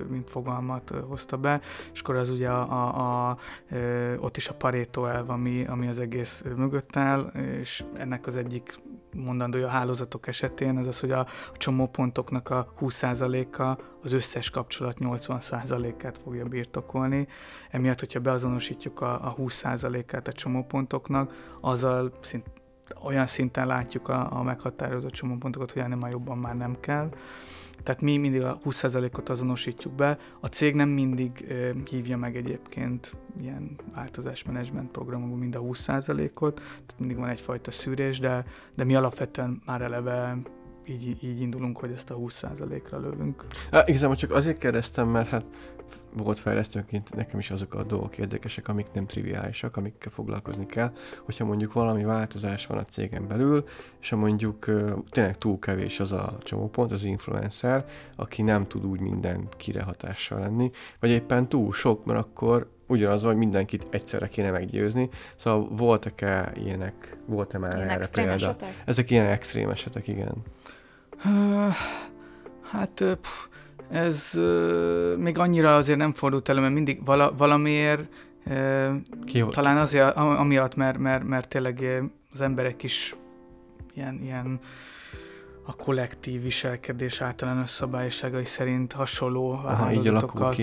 mint 0.10 0.30
fogalmat 0.30 0.94
hozta 1.08 1.38
be, 1.38 1.62
és 1.94 2.02
akkor 2.02 2.16
az 2.16 2.30
ugye 2.30 2.50
a, 2.50 2.72
a, 2.72 3.30
a, 3.30 3.38
ott 4.20 4.38
is 4.38 4.50
a 4.50 4.54
Pareto 4.54 5.06
elv, 5.06 5.30
ami, 5.30 5.66
ami 5.66 5.88
az 5.88 6.00
egész 6.00 6.44
mögött 6.56 6.96
áll, 6.96 7.22
és 7.60 7.84
ennek 7.94 8.28
az 8.28 8.36
egyik 8.36 8.80
mondandója 9.16 9.68
a 9.68 9.70
hálózatok 9.70 10.28
esetén, 10.28 10.78
az 10.78 10.88
az, 10.88 11.00
hogy 11.00 11.12
a, 11.12 11.28
csomópontoknak 11.54 12.50
a 12.50 12.74
20%-a 12.80 13.82
az 14.04 14.12
összes 14.12 14.50
kapcsolat 14.50 14.98
80%-át 15.00 16.18
fogja 16.18 16.46
birtokolni. 16.46 17.28
Emiatt, 17.70 18.00
hogyha 18.00 18.20
beazonosítjuk 18.20 19.02
a, 19.02 19.28
a 19.28 19.36
20%-át 19.36 20.28
a 20.28 20.32
csomópontoknak, 20.32 21.56
azzal 21.62 22.12
szint, 22.22 22.46
olyan 23.04 23.28
szinten 23.28 23.68
látjuk 23.68 24.08
a, 24.08 24.38
a 24.38 24.44
meghatározott 24.44 25.12
csomópontokat, 25.12 25.72
hogy 25.72 25.82
ennél 25.82 25.98
már 25.98 26.12
jobban 26.12 26.38
már 26.38 26.56
nem 26.56 26.80
kell. 26.80 27.10
Tehát 27.84 28.02
mi 28.02 28.18
mindig 28.18 28.42
a 28.42 28.60
20%-ot 28.66 29.30
azonosítjuk 29.30 29.94
be, 29.94 30.18
a 30.40 30.48
cég 30.48 30.76
nem 30.76 30.90
mindig 30.90 31.46
ö, 31.48 31.70
hívja 31.90 32.18
meg 32.18 32.36
egyébként 32.36 33.16
ilyen 33.40 33.76
változásmenedzsment 33.96 34.92
programokban 34.92 35.40
mind 35.40 35.56
a 35.56 35.62
20%-ot, 35.62 36.56
tehát 36.56 36.96
mindig 36.98 37.18
van 37.18 37.30
egyfajta 37.30 37.72
szűrés, 37.72 38.20
de, 38.20 38.46
de 38.76 38.84
mi 38.84 38.96
alapvetően 38.96 39.62
már 39.66 39.82
eleve 39.82 40.38
így, 40.88 41.24
így 41.24 41.42
indulunk, 41.42 41.78
hogy 41.78 41.92
ezt 41.92 42.10
a 42.10 42.18
20%-ra 42.18 43.00
lövünk. 43.00 43.46
Há, 43.72 43.84
igazából 43.86 44.16
csak 44.16 44.32
azért 44.32 44.58
kérdeztem, 44.58 45.08
mert 45.08 45.30
hát 45.30 45.46
volt 46.14 46.40
fejlesztőként 46.40 47.16
nekem 47.16 47.40
is 47.40 47.52
azok 47.52 47.74
a 47.74 47.84
dolgok 47.84 48.18
érdekesek, 48.18 48.68
amik 48.68 48.88
nem 48.94 49.06
triviálisak, 49.06 49.78
amikkel 49.78 50.12
foglalkozni 50.12 50.66
kell. 50.66 50.92
Hogyha 51.24 51.46
mondjuk 51.46 51.74
valami 51.74 52.04
változás 52.04 52.66
van 52.66 52.78
a 52.78 52.86
cégen 52.86 53.28
belül, 53.28 53.64
és 54.02 54.10
ha 54.10 54.16
mondjuk 54.16 54.66
tényleg 55.10 55.38
túl 55.38 55.60
kevés 55.60 56.00
az 56.00 56.12
a 56.12 56.38
csomópont, 56.44 56.92
az 56.92 57.04
influencer, 57.04 57.86
aki 58.16 58.42
nem 58.42 58.68
tud 58.68 58.86
úgy 58.86 59.00
mindenkire 59.00 59.84
hatással 59.84 60.40
lenni, 60.40 60.70
vagy 61.00 61.10
éppen 61.10 61.50
túl 61.50 61.74
sok, 61.74 62.06
mert 62.06 62.20
akkor 62.20 62.70
ugyanaz, 62.88 63.24
hogy 63.24 63.36
mindenkit 63.36 63.88
egyszerre 63.90 64.28
kéne 64.28 64.52
meggyőzni. 64.52 65.10
Szóval 65.36 65.68
voltak-e 65.70 66.52
ilyenek, 66.56 67.18
volt-e 67.26 67.58
már 67.58 67.76
ilyen 67.76 67.90
erre 67.90 68.08
példa? 68.08 68.32
Esetek? 68.32 68.82
Ezek 68.86 69.12
ilyen 69.12 69.26
extrém 69.26 69.70
esetek, 69.70 70.08
igen. 70.08 70.36
Hát 72.62 73.04
pff, 73.22 73.48
ez 73.92 74.40
még 75.18 75.38
annyira 75.38 75.76
azért 75.76 75.98
nem 75.98 76.14
fordult 76.14 76.50
elő, 76.50 76.60
mert 76.60 76.74
mindig 76.74 77.06
vala, 77.06 77.34
valamiért 77.38 78.08
Ki 79.26 79.46
talán 79.50 79.78
azért, 79.78 80.16
amiatt, 80.16 80.76
mert, 80.76 80.98
mert, 80.98 81.24
mert 81.24 81.48
tényleg 81.48 82.04
az 82.32 82.42
emberek 82.42 82.84
is 82.84 83.16
ilyen, 83.94 84.20
ilyen 84.22 84.60
a 85.66 85.76
kollektív 85.76 86.42
viselkedés 86.42 87.22
általános 87.22 87.70
szabályosságai 87.70 88.46
szerint 88.46 88.94
hasonló 88.94 89.52
Aha, 89.52 89.74
hálózatokat 89.74 90.56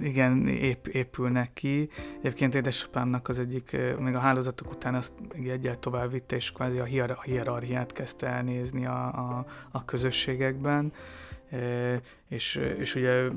igen, 0.00 0.46
ép, 0.48 0.86
épülnek 0.86 1.52
ki. 1.52 1.88
Egyébként 2.18 2.54
édesapámnak 2.54 3.28
az 3.28 3.38
egyik, 3.38 3.76
még 3.98 4.14
a 4.14 4.18
hálózatok 4.18 4.70
után 4.70 4.94
azt 4.94 5.12
egyet 5.44 5.78
tovább 5.78 6.10
vitte, 6.10 6.36
és 6.36 6.52
kvázi 6.52 6.78
a 6.78 6.84
hierarchiát 7.24 7.92
kezdte 7.92 8.26
elnézni 8.26 8.86
a, 8.86 9.06
a, 9.06 9.46
a 9.70 9.84
közösségekben. 9.84 10.92
És, 12.28 12.60
és 12.78 12.94
ugye 12.94 13.28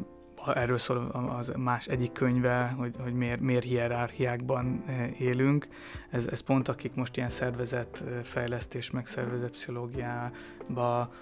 erről 0.53 0.77
szól 0.77 0.97
az 1.39 1.51
más 1.57 1.87
egyik 1.87 2.11
könyve, 2.11 2.75
hogy, 2.77 2.95
hogy 2.99 3.13
miért, 3.13 3.39
miért 3.39 3.63
hierarchiákban 3.63 4.83
élünk. 5.19 5.67
Ez, 6.09 6.27
ez 6.27 6.39
pont 6.39 6.67
akik 6.67 6.95
most 6.95 7.17
ilyen 7.17 7.29
szervezetfejlesztés, 7.29 8.91
meg 8.91 9.05
szervezetpszichológiába 9.05 11.13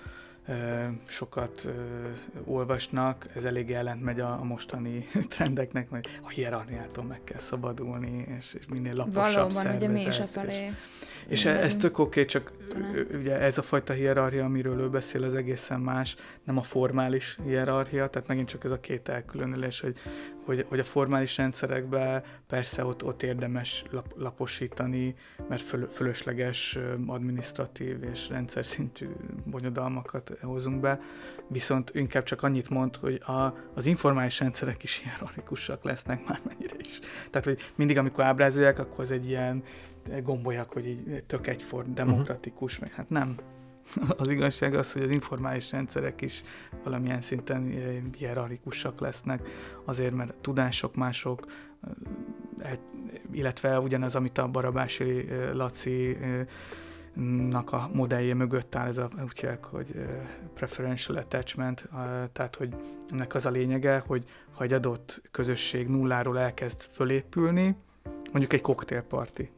sokat 1.06 1.68
olvasnak, 2.45 3.26
ez 3.36 3.43
elég 3.43 3.72
ellent 3.72 4.04
megy 4.04 4.20
a, 4.20 4.43
mostani 4.43 5.06
trendeknek, 5.30 5.89
hogy 5.89 6.08
a 6.22 6.30
hierarchiától 6.30 7.04
meg 7.04 7.24
kell 7.24 7.39
szabadulni, 7.39 8.26
és, 8.38 8.54
és 8.54 8.66
minél 8.70 8.93
laposabb 8.93 9.52
Valóban, 9.54 9.76
ugye 9.76 9.88
mi 9.88 10.02
is 10.02 10.20
a 10.20 10.28
felé. 10.28 10.66
És, 10.66 10.74
és 11.28 11.45
e, 11.45 11.50
ez 11.50 11.76
tök 11.76 11.98
oké, 11.98 12.10
okay, 12.10 12.26
csak 12.26 12.52
Talán. 12.68 13.08
ugye 13.14 13.39
ez 13.39 13.58
a 13.58 13.62
fajta 13.62 13.93
hierarchia, 13.93 14.45
amiről 14.45 14.80
ő 14.80 14.89
beszél, 14.89 15.24
az 15.24 15.36
egészen 15.36 15.80
más, 15.80 16.16
nem 16.43 16.58
a 16.58 16.62
formális 16.62 17.38
hierarchia, 17.43 18.08
tehát 18.08 18.28
megint 18.28 18.48
csak 18.48 18.64
ez 18.64 18.72
a 18.72 18.80
két 18.80 19.10
elkülönülés, 19.10 19.80
hogy, 19.80 19.98
hogy, 20.48 20.66
hogy 20.70 20.80
a 20.80 20.84
formális 20.84 21.38
rendszerekben 21.38 22.24
persze 22.48 22.86
ott, 22.86 23.04
ott 23.04 23.24
érdemes 23.24 23.84
lap, 23.89 24.14
laposítani, 24.16 25.16
mert 25.50 25.62
föl, 25.62 25.88
fölösleges 25.91 26.78
administratív 27.06 28.04
és 28.04 28.30
rendszer 28.30 28.66
szintű 28.66 29.08
bonyodalmakat 29.45 30.32
hozunk 30.41 30.80
be, 30.80 31.00
viszont 31.48 31.91
inkább 31.93 32.24
csak 32.24 32.43
annyit 32.43 32.70
mond, 32.70 32.95
hogy 32.95 33.22
a, 33.26 33.54
az 33.74 33.86
informális 33.86 34.39
rendszerek 34.39 34.84
is 34.84 35.02
hierarchikusak 35.04 35.84
lesznek 35.84 36.28
már 36.28 36.39
mennyire 36.48 36.76
is. 36.80 37.00
Tehát, 37.30 37.48
hogy 37.48 37.72
mindig, 37.76 37.98
amikor 37.98 38.24
ábrázolják, 38.24 38.80
akkor 38.80 39.04
az 39.04 39.12
egy 39.12 39.28
ilyen 39.28 39.64
gombolyak, 40.24 40.74
hogy 40.74 40.88
így 40.88 41.24
tök 41.26 41.48
egyform, 41.48 41.93
demokratikus, 41.93 42.74
uh-huh. 42.74 42.88
meg 42.88 42.98
hát 42.98 43.10
nem. 43.10 43.57
Az 44.17 44.29
igazság 44.29 44.73
az, 44.73 44.93
hogy 44.93 45.01
az 45.01 45.09
informális 45.09 45.71
rendszerek 45.71 46.21
is 46.21 46.43
valamilyen 46.83 47.21
szinten 47.21 47.73
hierarchikusak 48.17 48.99
lesznek, 48.99 49.47
azért, 49.85 50.13
mert 50.13 50.33
tudások 50.33 50.95
mások, 50.95 51.45
illetve 53.31 53.79
ugyanaz, 53.79 54.15
amit 54.15 54.38
a 54.38 54.47
Barabási 54.47 55.27
Laci 55.53 56.17
nak 57.49 57.71
a 57.71 57.89
modellje 57.93 58.33
mögött 58.33 58.75
áll 58.75 58.88
ez 58.88 58.97
a, 58.97 59.09
úgy 59.23 59.39
hívják, 59.39 59.65
hogy 59.65 59.95
preferential 60.53 61.17
attachment, 61.17 61.89
tehát 62.31 62.55
hogy 62.55 62.75
ennek 63.09 63.35
az 63.35 63.45
a 63.45 63.49
lényege, 63.49 64.03
hogy 64.05 64.23
ha 64.51 64.63
egy 64.63 64.73
adott 64.73 65.21
közösség 65.31 65.88
nulláról 65.88 66.39
elkezd 66.39 66.89
fölépülni, 66.91 67.75
mondjuk 68.31 68.53
egy 68.53 68.61
koktélparti, 68.61 69.49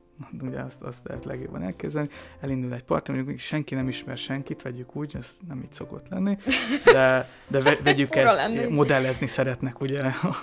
ugye 0.41 0.59
azt, 0.59 0.81
azt 0.81 1.07
lehet 1.07 1.25
legjobban 1.25 1.63
elképzelni, 1.63 2.09
elindul 2.39 2.73
egy 2.73 2.83
parti, 2.83 3.11
mondjuk 3.11 3.37
senki 3.37 3.75
nem 3.75 3.87
ismer 3.87 4.17
senkit, 4.17 4.61
vegyük 4.61 4.95
úgy, 4.95 5.15
ez 5.15 5.37
nem 5.47 5.61
így 5.61 5.71
szokott 5.71 6.09
lenni, 6.09 6.37
de, 6.85 7.29
de 7.47 7.77
vegyük 7.83 8.15
ezt, 8.15 8.35
lenni. 8.35 8.73
modellezni 8.73 9.27
szeretnek 9.27 9.81
ugye 9.81 10.01
a 10.03 10.35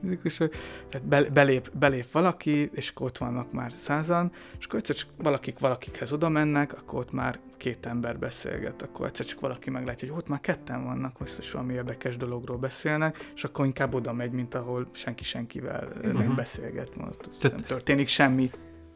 fizikusok, 0.00 0.54
tehát 0.90 1.32
belép, 1.32 1.70
belép 1.78 2.10
valaki, 2.10 2.70
és 2.74 2.90
akkor 2.90 3.06
ott 3.06 3.18
vannak 3.18 3.52
már 3.52 3.72
százan, 3.78 4.32
és 4.58 4.64
akkor 4.64 4.78
egyszer 4.78 4.96
csak 4.96 5.08
valakik 5.16 5.58
valakikhez 5.58 6.12
oda 6.12 6.28
mennek, 6.28 6.72
akkor 6.72 6.98
ott 6.98 7.12
már 7.12 7.38
két 7.56 7.86
ember 7.86 8.18
beszélget, 8.18 8.82
akkor 8.82 9.06
egyszer 9.06 9.26
csak 9.26 9.40
valaki 9.40 9.70
meglátja, 9.70 10.08
hogy 10.08 10.16
ott 10.18 10.28
már 10.28 10.40
ketten 10.40 10.84
vannak, 10.84 11.16
biztos 11.18 11.50
valami 11.50 11.74
érdekes 11.74 12.16
dologról 12.16 12.56
beszélnek, 12.56 13.30
és 13.34 13.44
akkor 13.44 13.64
inkább 13.64 13.94
oda 13.94 14.12
megy, 14.12 14.30
mint 14.30 14.54
ahol 14.54 14.88
senki 14.92 15.24
senkivel 15.24 15.86
uh-huh. 15.86 16.12
nem 16.12 16.26
mhm. 16.26 16.34
beszélget, 16.34 16.96
mert 16.96 17.28
Tehát... 17.40 17.56
nem 17.56 17.66
történik 17.66 18.08
semmi. 18.08 18.50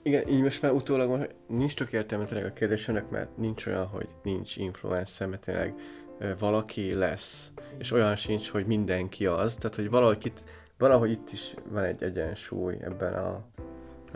Igen, 0.07 0.29
így 0.29 0.43
most 0.43 0.63
már 0.63 0.73
utólag 0.73 1.09
most 1.09 1.35
nincs 1.47 1.75
tök 1.75 1.93
értelme 1.93 2.25
a 2.25 2.53
kérdésének, 2.53 3.11
mert 3.11 3.37
nincs 3.37 3.67
olyan, 3.67 3.87
hogy 3.87 4.09
nincs 4.23 4.57
influencer, 4.57 5.29
mert 5.29 5.45
tényleg 5.45 5.75
valaki 6.39 6.95
lesz, 6.95 7.53
és 7.79 7.91
olyan 7.91 8.17
sincs, 8.17 8.49
hogy 8.49 8.67
mindenki 8.67 9.27
az, 9.27 9.55
tehát 9.55 9.77
hogy 9.77 9.91
valahogy 9.91 10.27
itt, 10.27 10.43
valahogy 10.79 11.11
itt 11.11 11.31
is 11.33 11.55
van 11.69 11.85
egy 11.85 12.03
egyensúly 12.03 12.77
ebben 12.81 13.15
a 13.15 13.47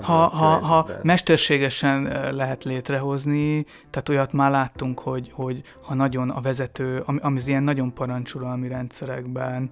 ha, 0.03 0.29
ha, 0.29 0.59
ha 0.59 0.89
mesterségesen 1.03 2.03
lehet 2.35 2.65
létrehozni, 2.65 3.65
tehát 3.91 4.09
olyat 4.09 4.33
már 4.33 4.51
láttunk, 4.51 5.01
hogy, 5.01 5.31
hogy 5.33 5.63
ha 5.83 5.95
nagyon 5.95 6.31
a 6.31 6.41
vezető, 6.41 7.03
ami, 7.07 7.19
ami 7.23 7.41
ilyen 7.47 7.63
nagyon 7.63 7.95
parancsuralmi 7.95 8.69
rendszerekben 8.69 9.71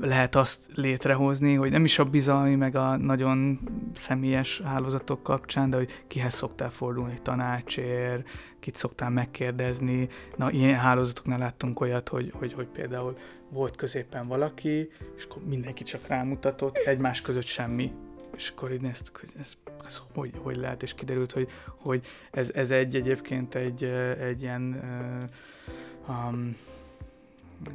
lehet 0.00 0.34
azt 0.34 0.58
létrehozni, 0.74 1.54
hogy 1.54 1.70
nem 1.70 1.84
is 1.84 1.98
a 1.98 2.04
bizalmi, 2.04 2.54
meg 2.54 2.76
a 2.76 2.96
nagyon 2.96 3.60
személyes 3.94 4.60
hálózatok 4.64 5.22
kapcsán, 5.22 5.70
de 5.70 5.76
hogy 5.76 6.02
kihez 6.06 6.34
szoktál 6.34 6.70
fordulni 6.70 7.14
tanácsért, 7.22 8.28
kit 8.60 8.76
szoktál 8.76 9.10
megkérdezni. 9.10 10.08
Na, 10.36 10.50
ilyen 10.50 10.78
hálózatoknál 10.78 11.38
láttunk 11.38 11.80
olyat, 11.80 12.08
hogy, 12.08 12.32
hogy, 12.38 12.52
hogy 12.52 12.66
például 12.66 13.16
volt 13.48 13.76
középen 13.76 14.28
valaki, 14.28 14.90
és 15.16 15.24
akkor 15.24 15.42
mindenki 15.44 15.82
csak 15.82 16.06
rámutatott, 16.06 16.76
egymás 16.76 17.20
között 17.20 17.44
semmi. 17.44 17.92
És 18.36 18.48
akkor 18.48 18.72
így 18.72 18.80
néztük, 18.80 19.16
hogy 19.16 19.30
ez, 19.40 19.52
ez 19.86 20.00
hogy, 20.14 20.32
hogy 20.36 20.56
lehet, 20.56 20.82
és 20.82 20.94
kiderült, 20.94 21.32
hogy, 21.32 21.48
hogy 21.76 22.06
ez, 22.30 22.50
ez 22.54 22.70
egy 22.70 22.96
egyébként 22.96 23.54
egy, 23.54 23.84
egy 24.18 24.42
ilyen 24.42 24.62
um, 26.08 26.56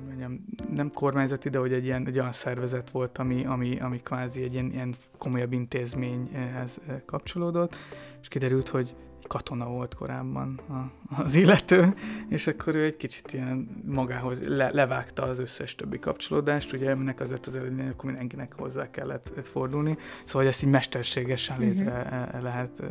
mondjam, 0.06 0.46
nem 0.74 0.92
kormányzati, 0.92 1.50
de 1.50 1.58
hogy 1.58 1.74
egy, 1.74 1.86
ilyen, 1.86 2.08
egy 2.08 2.20
olyan 2.20 2.32
szervezet 2.32 2.90
volt, 2.90 3.18
ami, 3.18 3.46
ami, 3.46 3.80
ami 3.80 4.00
kvázi 4.02 4.44
egy 4.44 4.54
ilyen, 4.54 4.72
ilyen 4.72 4.96
komolyabb 5.18 5.54
intézményhez 5.54 6.80
kapcsolódott, 7.06 7.76
és 8.22 8.28
kiderült, 8.28 8.70
hogy 8.70 8.96
katona 9.28 9.66
volt 9.66 9.96
korábban 9.96 10.60
a, 10.70 10.92
az 11.22 11.36
illető, 11.36 11.94
és 12.30 12.48
akkor 12.48 12.76
ő 12.76 12.84
egy 12.84 12.96
kicsit 12.96 13.34
ilyen 13.34 13.82
magához 13.86 14.48
le, 14.48 14.72
levágta 14.72 15.24
az 15.24 15.40
összes 15.40 15.76
többi 15.76 16.00
kapcsolódást, 16.00 16.74
ugye 16.74 16.90
ennek 16.90 17.20
az 17.20 17.30
lett 17.30 17.46
az 17.46 17.56
eredmény, 17.56 17.88
akkor 17.88 18.06
mindenkinek 18.06 18.54
hozzá 18.54 18.92
kellett 18.92 19.34
fordulni, 19.44 19.98
szóval 20.24 20.42
hogy 20.42 20.52
ezt 20.52 20.64
így 20.64 20.70
mesterségesen 20.70 21.60
létre 21.60 21.92
uh-huh. 21.92 22.42
lehet 22.42 22.84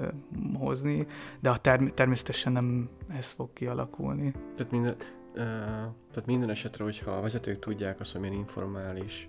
hozni, 0.55 1.07
de 1.41 1.51
a 1.51 1.57
term- 1.57 1.95
természetesen 1.95 2.53
nem 2.53 2.89
ez 3.09 3.27
fog 3.27 3.53
kialakulni. 3.53 4.33
Tehát 4.57 4.73
minden, 4.73 4.97
tehát 6.11 6.27
minden 6.27 6.51
esetre, 6.51 6.85
hogyha 6.85 7.11
a 7.11 7.21
vezetők 7.21 7.59
tudják 7.59 8.01
azt, 8.01 8.13
hogy 8.13 8.21
milyen 8.21 8.37
informális 8.37 9.29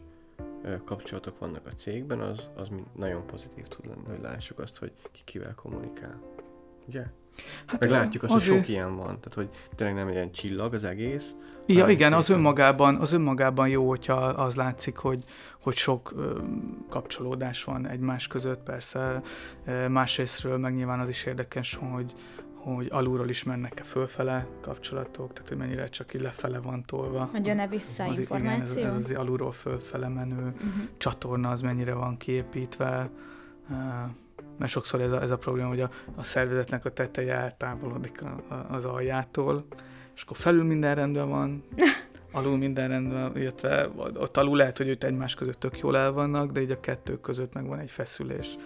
kapcsolatok 0.86 1.40
vannak 1.40 1.66
a 1.66 1.70
cégben, 1.70 2.20
az, 2.20 2.50
az 2.56 2.72
nagyon 2.96 3.26
pozitív 3.26 3.68
tud 3.68 3.86
lenni, 3.86 4.08
hogy 4.08 4.22
lássuk 4.22 4.60
azt, 4.60 4.78
hogy 4.78 4.92
ki 5.12 5.22
kivel 5.24 5.54
kommunikál. 5.56 6.22
Ugye? 6.88 7.04
Hát 7.66 7.80
Meg 7.80 7.90
látjuk 7.90 8.24
azt, 8.24 8.34
azért... 8.34 8.52
hogy 8.52 8.60
sok 8.60 8.70
ilyen 8.70 8.96
van, 8.96 9.06
tehát 9.06 9.34
hogy 9.34 9.50
tényleg 9.76 9.96
nem 9.96 10.10
ilyen 10.10 10.32
csillag 10.32 10.74
az 10.74 10.84
egész. 10.84 11.36
Ja, 11.66 11.88
igen, 11.88 12.14
az 12.14 12.30
önmagában, 12.30 12.96
az 12.96 13.14
önmagában 13.14 13.68
jó, 13.68 13.88
hogyha 13.88 14.16
az 14.16 14.56
látszik, 14.56 14.98
hogy, 14.98 15.24
hogy 15.62 15.76
sok 15.76 16.14
ö, 16.16 16.40
kapcsolódás 16.90 17.64
van 17.64 17.88
egymás 17.88 18.28
között, 18.28 18.64
persze. 18.64 19.22
Másrésztről 19.90 20.58
meg 20.58 20.76
nyilván 20.76 21.00
az 21.00 21.10
is 21.10 21.24
érdekes, 21.24 21.80
hogy, 21.92 22.14
hogy 22.56 22.88
alulról 22.90 23.30
is 23.30 23.44
mennek-e 23.44 23.84
fölfele 23.84 24.48
kapcsolatok, 24.62 25.34
tehát 25.34 25.48
hogy 25.50 25.58
mennyire 25.58 25.88
csak 25.88 26.14
így 26.14 26.22
lefele 26.22 26.60
van 26.60 26.84
tolva. 26.84 27.30
Hogy 27.32 27.46
jön-e 27.46 27.68
vissza 27.68 28.04
az, 28.04 28.18
információ? 28.18 28.78
Igen, 28.78 28.90
ez, 28.90 28.96
ez 28.96 29.10
az 29.10 29.16
alulról 29.16 29.52
fölfele 29.52 30.08
menő 30.08 30.36
uh-huh. 30.36 30.72
csatorna, 30.98 31.50
az 31.50 31.62
mennyire 31.62 31.94
van 31.94 32.18
kiépítve. 32.18 33.10
Uh, 33.70 33.78
mert 34.58 34.72
sokszor 34.72 35.02
ez 35.02 35.12
a, 35.12 35.22
ez 35.22 35.32
a 35.32 35.38
probléma, 35.38 35.68
hogy 35.68 35.82
a, 35.82 35.90
a 36.16 36.24
szervezetnek 36.24 36.86
a 36.86 36.90
teteje 36.90 37.34
eltávolodik 37.34 38.24
a, 38.24 38.54
a, 38.54 38.74
az 38.74 38.86
aljától, 38.86 39.66
és 40.16 40.22
akkor 40.22 40.38
felül 40.38 40.64
minden 40.64 40.96
rendben 40.96 41.30
van, 41.30 41.64
alul 42.32 42.58
minden 42.58 42.88
rendben, 42.88 43.38
illetve 43.38 43.90
ott 44.16 44.38
alul 44.38 44.58
lehet, 44.58 44.78
hogy 44.78 44.88
őt 44.88 45.04
egymás 45.04 45.36
között 45.36 45.60
tök 45.60 45.80
jól 45.80 45.98
el 45.98 46.12
vannak, 46.12 46.52
de 46.52 46.62
így 46.62 46.72
a 46.72 46.80
kettő 46.80 47.20
között 47.20 47.54
meg 47.54 47.68
van 47.68 47.80
egy 47.80 47.92
feszülés. 47.92 48.58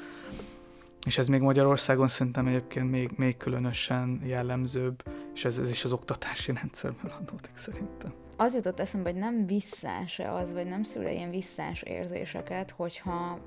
És 1.06 1.18
ez 1.18 1.28
még 1.28 1.42
Magyarországon 1.42 2.08
szerintem 2.08 2.48
egyébként 2.48 2.92
még, 2.92 3.10
még 3.16 3.38
különösen 3.38 4.22
jellemzőbb, 4.24 5.04
és 5.34 5.46
ez, 5.46 5.58
ez 5.58 5.70
is 5.70 5.84
az 5.84 5.92
oktatási 5.92 6.54
rendszerben 6.62 7.12
adódik 7.12 7.56
szerintem. 7.56 8.14
Az 8.38 8.54
jutott 8.54 8.80
eszembe, 8.80 9.12
hogy 9.12 9.20
nem 9.20 9.46
visszás 9.46 10.20
az, 10.20 10.54
vagy 10.54 10.66
nem 10.68 10.84
szül 10.84 11.08
ilyen 11.08 11.30
visszás 11.30 11.82
érzéseket, 11.82 12.72
hogyha 12.72 13.40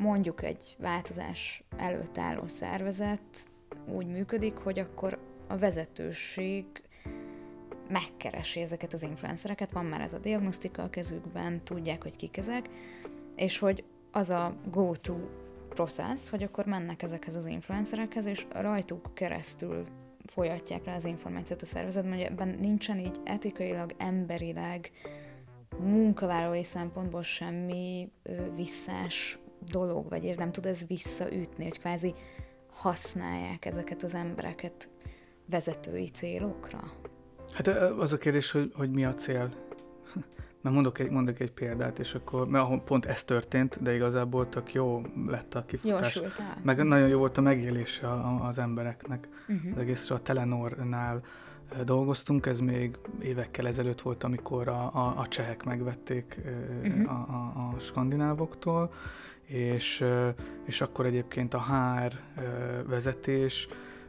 mondjuk 0.00 0.42
egy 0.42 0.76
változás 0.78 1.62
előtt 1.76 2.18
álló 2.18 2.46
szervezet 2.46 3.20
úgy 3.94 4.06
működik, 4.06 4.56
hogy 4.56 4.78
akkor 4.78 5.18
a 5.48 5.56
vezetőség 5.56 6.64
megkeresi 7.88 8.60
ezeket 8.60 8.92
az 8.92 9.02
influencereket, 9.02 9.72
van 9.72 9.84
már 9.84 10.00
ez 10.00 10.12
a 10.12 10.18
diagnosztika 10.18 10.82
a 10.82 10.90
kezükben, 10.90 11.64
tudják, 11.64 12.02
hogy 12.02 12.16
kik 12.16 12.36
ezek, 12.36 12.68
és 13.36 13.58
hogy 13.58 13.84
az 14.12 14.30
a 14.30 14.54
go-to 14.70 15.16
process, 15.68 16.28
hogy 16.30 16.42
akkor 16.42 16.66
mennek 16.66 17.02
ezekhez 17.02 17.34
az 17.34 17.46
influencerekhez, 17.46 18.26
és 18.26 18.46
rajtuk 18.50 19.14
keresztül 19.14 19.86
folyatják 20.24 20.84
rá 20.84 20.94
az 20.94 21.04
információt 21.04 21.62
a 21.62 21.66
szervezetben, 21.66 22.12
hogy 22.12 22.22
ebben 22.22 22.48
nincsen 22.60 22.98
így 22.98 23.16
etikailag, 23.24 23.94
emberileg, 23.98 24.90
munkavállalói 25.78 26.62
szempontból 26.62 27.22
semmi 27.22 28.10
ö, 28.22 28.52
visszás 28.54 29.38
dolog, 29.66 30.08
vagy 30.08 30.34
nem 30.38 30.52
tud 30.52 30.66
ez 30.66 30.86
visszaütni, 30.86 31.64
hogy 31.64 31.78
kvázi 31.78 32.14
használják 32.70 33.64
ezeket 33.64 34.02
az 34.02 34.14
embereket 34.14 34.88
vezetői 35.46 36.08
célokra? 36.08 36.92
Hát 37.52 37.66
az 37.98 38.12
a 38.12 38.18
kérdés, 38.18 38.50
hogy, 38.50 38.72
hogy 38.74 38.90
mi 38.90 39.04
a 39.04 39.14
cél. 39.14 39.48
Mert 40.62 40.74
mondok 40.74 40.98
egy, 40.98 41.10
mondok 41.10 41.40
egy 41.40 41.52
példát, 41.52 41.98
és 41.98 42.14
akkor, 42.14 42.48
mert 42.48 42.82
pont 42.84 43.06
ez 43.06 43.24
történt, 43.24 43.82
de 43.82 43.94
igazából 43.94 44.48
tök 44.48 44.72
jó 44.72 45.02
lett 45.26 45.54
a 45.54 45.64
kifutás. 45.64 46.20
Meg 46.62 46.84
nagyon 46.84 47.08
jó 47.08 47.18
volt 47.18 47.38
a 47.38 47.40
megélése 47.40 48.08
az 48.42 48.58
embereknek. 48.58 49.28
Uh-huh. 49.48 49.72
Az 49.74 49.80
egészre 49.80 50.14
a 50.14 50.18
Telenornál 50.18 51.22
dolgoztunk, 51.84 52.46
ez 52.46 52.58
még 52.58 52.98
évekkel 53.22 53.66
ezelőtt 53.66 54.00
volt, 54.00 54.24
amikor 54.24 54.68
a, 54.68 54.90
a, 54.94 55.14
a 55.16 55.28
csehek 55.28 55.64
megvették 55.64 56.40
uh-huh. 56.84 57.10
a, 57.10 57.26
a, 57.32 57.74
a 57.74 57.78
skandinávoktól, 57.78 58.92
és, 59.50 60.04
és 60.66 60.80
akkor 60.80 61.06
egyébként 61.06 61.54
a 61.54 61.62
HR 61.62 62.12
vezetés 62.86 63.68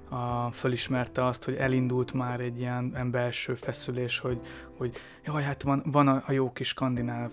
a, 0.09 0.51
fölismerte 0.51 1.25
azt, 1.25 1.43
hogy 1.43 1.55
elindult 1.55 2.13
már 2.13 2.39
egy 2.39 2.59
ilyen 2.59 3.11
belső 3.11 3.55
feszülés, 3.55 4.19
hogy, 4.19 4.39
hogy 4.77 4.95
jaj, 5.25 5.43
hát 5.43 5.61
van, 5.61 5.83
van 5.85 6.07
a, 6.07 6.23
a 6.25 6.31
jó 6.31 6.51
kis 6.51 6.67
skandináv 6.67 7.31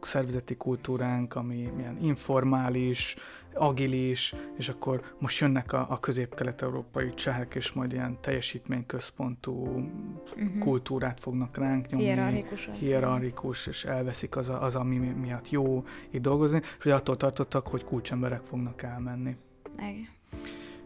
szervezeti 0.00 0.56
kultúránk, 0.56 1.34
ami 1.34 1.72
milyen 1.76 1.98
informális, 2.00 3.16
agilis, 3.54 4.34
és 4.56 4.68
akkor 4.68 5.14
most 5.18 5.38
jönnek 5.38 5.72
a, 5.72 5.86
a 5.90 6.00
közép-kelet-európai 6.00 7.08
csehek, 7.08 7.54
és 7.54 7.72
majd 7.72 7.92
ilyen 7.92 8.18
teljesítményközpontú 8.20 9.52
uh-huh. 9.52 10.58
kultúrát 10.58 11.20
fognak 11.20 11.56
ránk 11.56 11.86
nyomni. 11.86 12.04
Hierarchikus. 12.04 12.68
Hierarchikus, 12.78 13.66
és 13.66 13.84
elveszik 13.84 14.36
az, 14.36 14.48
a, 14.48 14.62
az, 14.62 14.74
ami 14.74 14.96
miatt 14.96 15.50
jó 15.50 15.84
itt 16.10 16.22
dolgozni, 16.22 16.60
és 16.78 16.82
hogy 16.82 16.92
attól 16.92 17.16
tartottak, 17.16 17.66
hogy 17.68 17.84
kulcsemberek 17.84 18.40
fognak 18.40 18.82
elmenni. 18.82 19.36
Igen. 19.78 20.08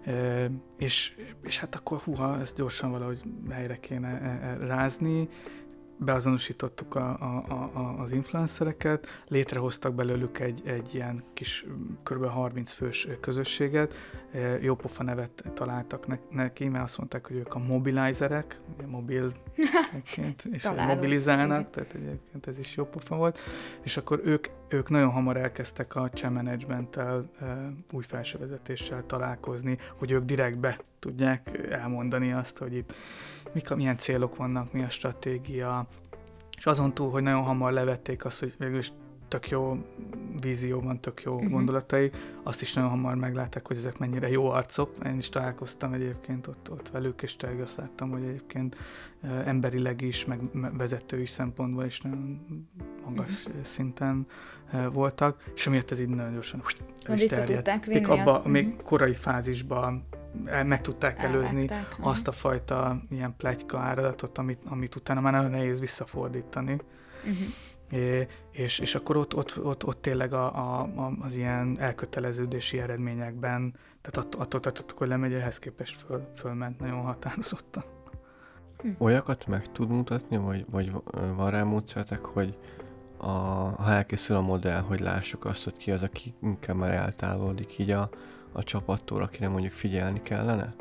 E, 0.05 0.51
és, 0.79 1.17
és 1.43 1.59
hát 1.59 1.75
akkor 1.75 1.99
húha, 1.99 2.41
ezt 2.41 2.57
gyorsan 2.57 2.91
valahogy 2.91 3.23
helyre 3.51 3.77
kéne 3.77 4.09
e, 4.09 4.47
e, 4.47 4.67
rázni, 4.67 5.29
beazonosítottuk 5.99 6.95
a, 6.95 7.17
a, 7.21 7.45
a, 7.73 8.01
az 8.01 8.13
influencereket, 8.13 9.07
létrehoztak 9.29 9.95
belőlük 9.95 10.39
egy, 10.39 10.63
egy 10.65 10.95
ilyen 10.95 11.25
kis 11.35 11.67
kb. 12.03 12.27
30 12.27 12.73
fős 12.73 13.09
közösséget, 13.21 13.95
jópofa 14.61 15.03
nevet 15.03 15.45
találtak 15.55 16.31
neki, 16.31 16.69
mert 16.69 16.85
azt 16.85 16.99
mondták, 16.99 17.27
hogy 17.27 17.37
ők 17.37 17.55
a 17.55 17.59
mobilizerek, 17.59 18.61
ugye 18.75 18.87
mobil 18.87 19.33
és 20.53 20.69
mobilizálnak, 20.87 21.71
tehát 21.71 21.95
egyébként 21.95 22.47
ez 22.47 22.59
is 22.59 22.77
jópofa 22.77 23.17
volt, 23.17 23.39
és 23.83 23.97
akkor 23.97 24.21
ők, 24.25 24.47
ők 24.69 24.89
nagyon 24.89 25.11
hamar 25.11 25.37
elkezdtek 25.37 25.97
a 25.97 26.11
cseh 26.11 26.31
managementtel, 26.31 27.31
új 27.93 28.03
felsővezetéssel 28.03 29.07
találkozni, 29.07 29.79
hogy 29.99 30.11
ők 30.11 30.25
direktbe 30.25 30.81
tudják 30.99 31.67
elmondani 31.71 32.33
azt, 32.33 32.59
hogy 32.59 32.75
itt 32.75 32.95
mik, 33.53 33.75
milyen 33.75 33.97
célok 33.97 34.37
vannak, 34.37 34.73
mi 34.73 34.83
a 34.83 34.89
stratégia, 34.89 35.87
és 36.57 36.67
azon 36.67 36.95
túl, 36.95 37.11
hogy 37.11 37.23
nagyon 37.23 37.43
hamar 37.43 37.73
levették 37.73 38.25
azt, 38.25 38.39
hogy 38.39 38.55
végülis 38.59 38.93
tök 39.29 39.49
jó 39.49 39.77
vízió 40.41 40.81
van, 40.81 41.01
tök 41.01 41.23
jó 41.23 41.35
uh-huh. 41.35 41.51
gondolatai, 41.51 42.11
azt 42.43 42.63
is 42.63 42.73
nagyon 42.75 42.91
hamar 42.91 43.15
meglátták, 43.15 43.67
hogy 43.67 43.77
ezek 43.77 43.99
mennyire 43.99 44.29
jó 44.29 44.51
arcok. 44.51 44.95
Én 45.07 45.17
is 45.17 45.29
találkoztam 45.29 45.93
egyébként 45.93 46.47
ott, 46.47 46.71
ott 46.71 46.89
velük, 46.89 47.23
és 47.23 47.37
tényleg 47.37 47.61
azt 47.61 47.77
láttam, 47.77 48.11
hogy 48.11 48.23
egyébként 48.23 48.77
emberileg 49.45 50.01
is, 50.01 50.25
meg 50.25 50.41
vezetői 50.73 51.27
szempontból 51.27 51.85
is 51.85 52.01
nagyon 52.01 52.47
magas 53.05 53.47
uh-huh. 53.47 53.63
szinten 53.63 54.27
voltak, 54.93 55.51
és 55.55 55.67
amiatt 55.67 55.91
ez 55.91 56.01
így 56.01 56.09
nagyon 56.09 56.33
gyorsan 56.33 56.63
is 57.15 57.29
terjedt. 57.29 57.87
Még, 57.87 58.09
abba, 58.09 58.37
uh-huh. 58.37 58.53
még 58.53 58.83
korai 58.83 59.15
fázisban 59.15 60.07
meg 60.45 60.81
tudták 60.81 61.23
előzni 61.23 61.61
Elvágták, 61.61 61.97
azt 62.01 62.29
a 62.29 62.33
fajta 62.33 63.03
ilyen 63.11 63.35
plegyka 63.37 63.79
áradatot, 63.79 64.39
amit, 64.39 64.61
amit 64.69 64.95
utána 64.95 65.21
már 65.21 65.33
nagyon 65.33 65.51
nehéz 65.51 65.81
visszafordítani. 65.81 66.73
Uh-huh. 66.73 67.37
És, 68.51 68.79
és 68.79 68.95
akkor 68.95 69.17
ott, 69.17 69.37
ott, 69.37 69.65
ott, 69.65 69.87
ott 69.87 70.03
tényleg 70.03 70.33
a, 70.33 70.81
a, 70.81 70.91
az 71.21 71.35
ilyen 71.35 71.77
elköteleződési 71.81 72.79
eredményekben, 72.79 73.75
tehát 74.01 74.35
attól 74.35 74.61
tartottuk, 74.61 74.99
hogy 74.99 75.09
lemegy, 75.09 75.33
ehhez 75.33 75.59
képest 75.59 76.01
föl, 76.07 76.29
fölment 76.37 76.81
nagyon 76.81 77.01
határozottan. 77.01 77.85
Hm. 78.79 78.89
Olyakat 78.99 79.47
meg 79.47 79.73
tud 79.73 79.89
mutatni, 79.89 80.37
vagy, 80.37 80.65
vagy 80.71 80.93
van 81.37 81.51
rá 81.51 81.63
módszertek, 81.63 82.25
hogy 82.25 82.59
a, 83.17 83.29
ha 83.83 83.91
elkészül 83.91 84.37
a 84.37 84.41
modell, 84.41 84.81
hogy 84.81 85.01
lássuk 85.01 85.45
azt, 85.45 85.65
hogy 85.65 85.77
ki 85.77 85.91
az, 85.91 86.03
aki 86.03 86.35
inkább 86.43 86.77
már 86.77 86.91
eltávolodik 86.91 87.79
így 87.79 87.91
a, 87.91 88.11
a 88.53 88.63
csapattól, 88.63 89.23
akire 89.23 89.49
mondjuk 89.49 89.73
figyelni 89.73 90.23
kellene? 90.23 90.75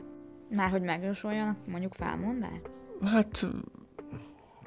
Már 0.50 0.70
hogy 0.70 0.82
megjósoljanak 0.82 1.58
mondjuk 1.66 1.94
felmondás? 1.94 2.62
Hát 3.04 3.48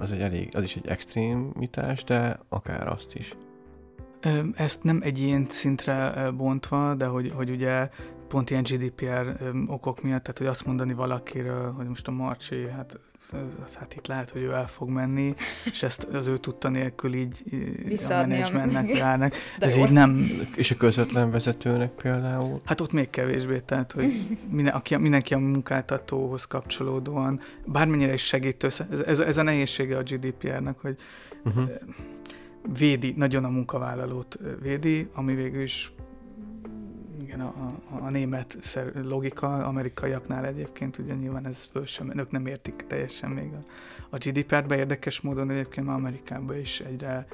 az, 0.01 0.13
egy 0.13 0.21
elég, 0.21 0.57
az 0.57 0.63
is 0.63 0.77
egy 0.77 0.87
extrémitás, 0.87 2.05
de 2.05 2.41
akár 2.49 2.89
azt 2.89 3.15
is. 3.15 3.37
Ezt 4.55 4.83
nem 4.83 5.01
egy 5.03 5.19
ilyen 5.19 5.47
szintre 5.49 6.31
bontva, 6.37 6.95
de 6.95 7.07
hogy, 7.07 7.33
hogy 7.35 7.51
ugye 7.51 7.89
pont 8.31 8.51
ilyen 8.51 8.63
GDPR 8.63 9.37
okok 9.67 10.03
miatt, 10.03 10.23
tehát 10.23 10.39
hogy 10.39 10.47
azt 10.47 10.67
mondani 10.67 10.93
valakiről, 10.93 11.73
hogy 11.73 11.87
most 11.87 12.09
a 12.09 12.11
Marcsi, 12.11 12.69
hát, 12.69 12.99
hát 13.79 13.95
itt 13.97 14.07
lehet, 14.07 14.31
hogy 14.31 14.43
ő 14.43 14.53
el 14.53 14.67
fog 14.67 14.89
menni, 14.89 15.33
és 15.71 15.83
ezt 15.83 16.03
az 16.03 16.27
ő 16.27 16.37
tudta 16.37 16.69
nélkül 16.69 17.15
így 17.15 17.43
Visszaadni 17.85 18.35
a 18.35 18.37
menedzsmentnek 18.37 18.97
járnak. 18.97 19.35
Ez 19.59 19.77
jó. 19.77 19.85
így 19.85 19.91
nem... 19.91 20.27
És 20.57 20.71
a 20.71 20.77
közvetlen 20.77 21.31
vezetőnek 21.31 21.91
például? 21.91 22.61
Hát 22.65 22.81
ott 22.81 22.93
még 22.93 23.11
kevésbé, 23.11 23.59
tehát 23.59 23.93
hogy 23.93 24.13
minden, 24.57 24.75
aki, 24.75 24.97
mindenki 24.97 25.35
a 25.35 25.39
munkáltatóhoz 25.39 26.45
kapcsolódóan, 26.45 27.41
bármennyire 27.67 28.13
is 28.13 28.25
segítő, 28.25 28.67
ez, 28.67 29.01
ez, 29.07 29.19
ez 29.19 29.37
a 29.37 29.43
nehézsége 29.43 29.97
a 29.97 30.03
GDPR-nak, 30.03 30.81
hogy 30.81 30.97
uh-huh. 31.45 31.71
védi, 32.79 33.15
nagyon 33.17 33.45
a 33.45 33.49
munkavállalót 33.49 34.39
védi, 34.63 35.09
ami 35.15 35.35
végül 35.35 35.63
is 35.63 35.93
igen, 37.31 37.41
a, 37.41 37.75
a, 37.91 38.05
a 38.05 38.11
német 38.11 38.59
logika, 38.95 39.67
amerikaiaknál 39.67 40.47
egyébként 40.47 40.99
ugye 40.99 41.15
nyilván 41.15 41.47
ez 41.47 41.69
föl 41.73 41.87
sem, 41.87 42.19
ők 42.19 42.31
nem 42.31 42.47
értik 42.47 42.85
teljesen 42.87 43.31
még 43.31 43.53
a, 43.53 43.65
a 44.11 44.17
GDPR-be, 44.17 44.77
érdekes 44.77 45.21
módon 45.21 45.51
egyébként 45.51 45.87
már 45.87 45.97
Amerikában 45.97 46.57
is 46.57 46.81
egyre 46.81 47.27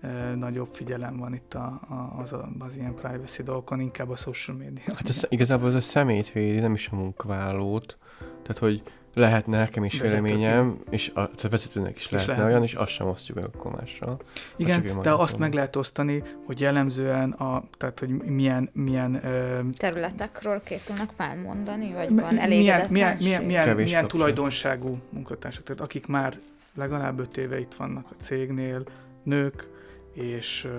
e, 0.00 0.34
nagyobb 0.34 0.68
figyelem 0.72 1.16
van 1.16 1.34
itt 1.34 1.54
a, 1.54 1.80
a, 1.88 2.20
az, 2.20 2.32
a, 2.32 2.48
az 2.58 2.76
ilyen 2.76 2.94
privacy 2.94 3.42
dolgokon, 3.42 3.80
inkább 3.80 4.10
a 4.10 4.16
social 4.16 4.56
media. 4.56 4.84
Hát 4.86 5.08
ez, 5.08 5.26
igazából 5.28 5.68
ez 5.68 5.74
a 5.74 5.80
szemét 5.80 6.32
védi, 6.32 6.58
nem 6.58 6.74
is 6.74 6.88
a 6.88 6.96
munkavállalót. 6.96 7.98
Tehát, 8.18 8.58
hogy 8.58 8.82
lehetne 9.14 9.58
nekem 9.58 9.84
is 9.84 10.00
véleményem, 10.00 10.78
és 10.90 11.10
a, 11.14 11.20
a 11.20 11.30
vezetőnek 11.50 11.96
is 11.96 12.10
lehetne 12.10 12.32
lehet. 12.32 12.48
olyan, 12.48 12.62
és 12.62 12.74
azt 12.74 12.90
sem 12.90 13.06
osztjuk 13.06 13.36
meg 13.36 13.46
akkor 13.54 13.72
mással. 13.72 14.20
Igen, 14.56 14.98
de 15.02 15.10
azt 15.12 15.38
meg 15.38 15.52
lehet 15.52 15.76
osztani, 15.76 16.22
hogy 16.46 16.60
jellemzően, 16.60 17.30
a, 17.30 17.64
tehát 17.78 17.98
hogy 17.98 18.08
milyen, 18.08 18.70
milyen 18.72 19.24
ö, 19.24 19.60
területekről 19.76 20.62
készülnek 20.62 21.10
felmondani, 21.16 21.92
vagy 21.92 22.14
van 22.14 22.38
elégedetlenség? 22.38 22.90
Milyen, 22.90 23.16
milyen, 23.16 23.16
milyen, 23.16 23.44
milyen, 23.44 23.76
milyen 23.76 24.08
tulajdonságú 24.08 24.98
munkatársak, 25.10 25.62
tehát 25.62 25.82
akik 25.82 26.06
már 26.06 26.38
legalább 26.74 27.18
öt 27.18 27.36
éve 27.36 27.58
itt 27.58 27.74
vannak 27.74 28.06
a 28.10 28.22
cégnél, 28.22 28.84
nők, 29.22 29.70
és 30.12 30.64
uh, 30.64 30.72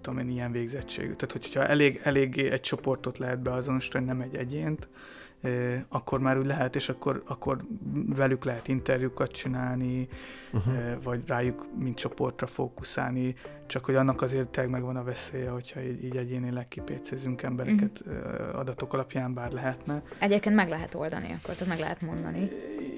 tudom 0.00 0.18
én, 0.18 0.28
ilyen 0.28 0.52
végzettségű. 0.52 1.12
Tehát, 1.12 1.32
hogyha 1.32 1.66
elég, 1.66 2.00
eléggé 2.02 2.50
egy 2.50 2.60
csoportot 2.60 3.18
lehet 3.18 3.42
beazonosítani, 3.42 4.04
nem 4.04 4.20
egy 4.20 4.34
egyént, 4.34 4.88
akkor 5.88 6.20
már 6.20 6.38
úgy 6.38 6.46
lehet, 6.46 6.76
és 6.76 6.88
akkor, 6.88 7.22
akkor 7.26 7.64
velük 8.06 8.44
lehet 8.44 8.68
interjúkat 8.68 9.30
csinálni, 9.30 10.08
uh-huh. 10.52 11.02
vagy 11.02 11.22
rájuk 11.26 11.66
mint 11.78 11.96
csoportra 11.96 12.46
fókuszálni, 12.46 13.34
csak 13.66 13.84
hogy 13.84 13.94
annak 13.94 14.22
azért 14.22 14.48
tényleg 14.48 14.72
megvan 14.72 14.96
a 14.96 15.02
veszélye, 15.04 15.50
hogyha 15.50 15.82
így, 15.82 16.04
így 16.04 16.16
egyénileg 16.16 16.68
kipécézünk 16.68 17.42
embereket 17.42 18.02
uh-huh. 18.06 18.58
adatok 18.58 18.92
alapján, 18.92 19.34
bár 19.34 19.52
lehetne. 19.52 20.02
Egyébként 20.18 20.54
meg 20.54 20.68
lehet 20.68 20.94
oldani, 20.94 21.26
akkor 21.26 21.54
tehát 21.54 21.68
meg 21.68 21.78
lehet 21.78 22.00
mondani. 22.00 22.50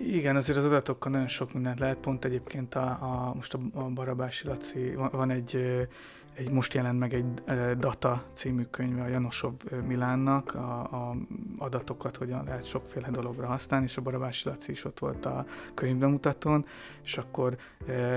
Igen, 0.06 0.36
azért 0.36 0.58
az 0.58 0.64
adatokkal 0.64 1.12
nagyon 1.12 1.28
sok 1.28 1.52
mindent 1.52 1.78
lehet, 1.78 1.96
pont 1.96 2.24
egyébként 2.24 2.74
a, 2.74 2.88
a 2.90 3.34
most 3.34 3.54
a, 3.74 3.82
Barabási 3.82 4.46
Laci, 4.46 4.94
van, 4.94 5.10
van 5.12 5.30
egy 5.30 5.86
egy, 6.34 6.50
most 6.50 6.74
jelent 6.74 6.98
meg 6.98 7.14
egy 7.14 7.34
Data 7.78 8.24
című 8.34 8.62
könyve 8.62 9.02
a 9.02 9.08
Janosov 9.08 9.52
Milánnak, 9.86 10.54
a, 10.54 10.80
a 10.80 11.16
adatokat 11.58 12.16
hogyan 12.16 12.44
lehet 12.44 12.64
sokféle 12.64 13.10
dologra 13.10 13.46
használni, 13.46 13.86
és 13.86 13.96
a 13.96 14.00
Barabási 14.00 14.48
Laci 14.48 14.70
is 14.70 14.84
ott 14.84 14.98
volt 14.98 15.26
a 15.26 15.46
könyvbemutatón, 15.74 16.66
és 17.04 17.18
akkor 17.18 17.56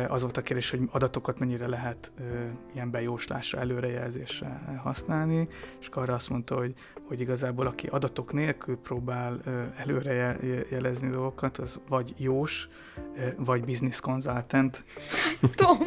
az 0.07 0.21
volt 0.21 0.37
a 0.37 0.41
kérdés, 0.41 0.69
hogy 0.69 0.81
adatokat 0.91 1.39
mennyire 1.39 1.67
lehet 1.67 2.11
ilyen 2.73 2.91
bejóslásra, 2.91 3.59
előrejelzésre 3.59 4.79
használni, 4.83 5.47
és 5.79 5.87
arra 5.87 6.13
azt 6.13 6.29
mondta, 6.29 6.55
hogy, 6.55 6.73
hogy 7.07 7.19
igazából 7.19 7.67
aki 7.67 7.87
adatok 7.87 8.33
nélkül 8.33 8.77
próbál 8.77 9.41
előre 9.77 10.37
jelezni 10.69 11.09
dolgokat, 11.09 11.57
az 11.57 11.79
vagy 11.89 12.13
jós, 12.17 12.69
vagy 13.37 13.63
business 13.63 13.99
consultant. 13.99 14.83
Tom! 15.55 15.77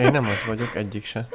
Én 0.00 0.10
nem 0.10 0.24
az 0.24 0.44
vagyok, 0.46 0.74
egyik 0.74 1.04
se. 1.04 1.28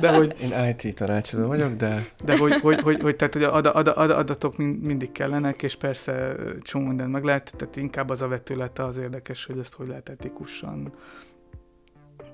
De 0.00 0.16
hogy... 0.16 0.34
Én 0.42 0.68
IT 0.68 0.94
tanácsadó 0.96 1.46
vagyok, 1.46 1.72
de... 1.74 2.06
De 2.24 2.38
hogy, 2.38 2.52
hogy, 2.52 2.80
hogy, 2.80 3.00
hogy, 3.00 3.16
tehát, 3.16 3.34
hogy 3.34 3.42
ad, 3.42 3.66
ad, 3.66 3.88
ad, 3.88 4.10
adatok 4.10 4.56
mindig 4.56 5.12
kellenek, 5.12 5.62
és 5.62 5.76
persze 5.76 6.34
csomó 6.62 6.86
mindent 6.86 7.12
meg 7.12 7.24
lehet, 7.24 7.52
tehát 7.56 7.76
inkább 7.76 8.10
az 8.10 8.22
a 8.22 8.28
vetülete 8.28 8.84
az 8.84 8.96
érdekes, 8.96 9.44
hogy 9.44 9.58
ezt 9.58 9.74
hogy 9.74 9.88
lehet 9.88 10.08
etikusan 10.08 10.92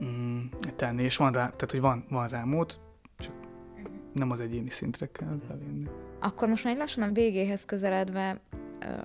mm, 0.04 0.40
tenni, 0.76 1.02
és 1.02 1.16
van 1.16 1.32
rá, 1.32 1.42
tehát 1.42 1.70
hogy 1.70 1.80
van, 1.80 2.04
van 2.08 2.28
rá 2.28 2.42
mód, 2.44 2.78
csak 3.16 3.34
nem 4.12 4.30
az 4.30 4.40
egyéni 4.40 4.70
szintre 4.70 5.08
kell 5.12 5.38
bevinni. 5.48 5.88
Akkor 6.20 6.48
most 6.48 6.64
már 6.64 6.76
lassan 6.76 7.02
a 7.02 7.12
végéhez 7.12 7.64
közeledve 7.64 8.40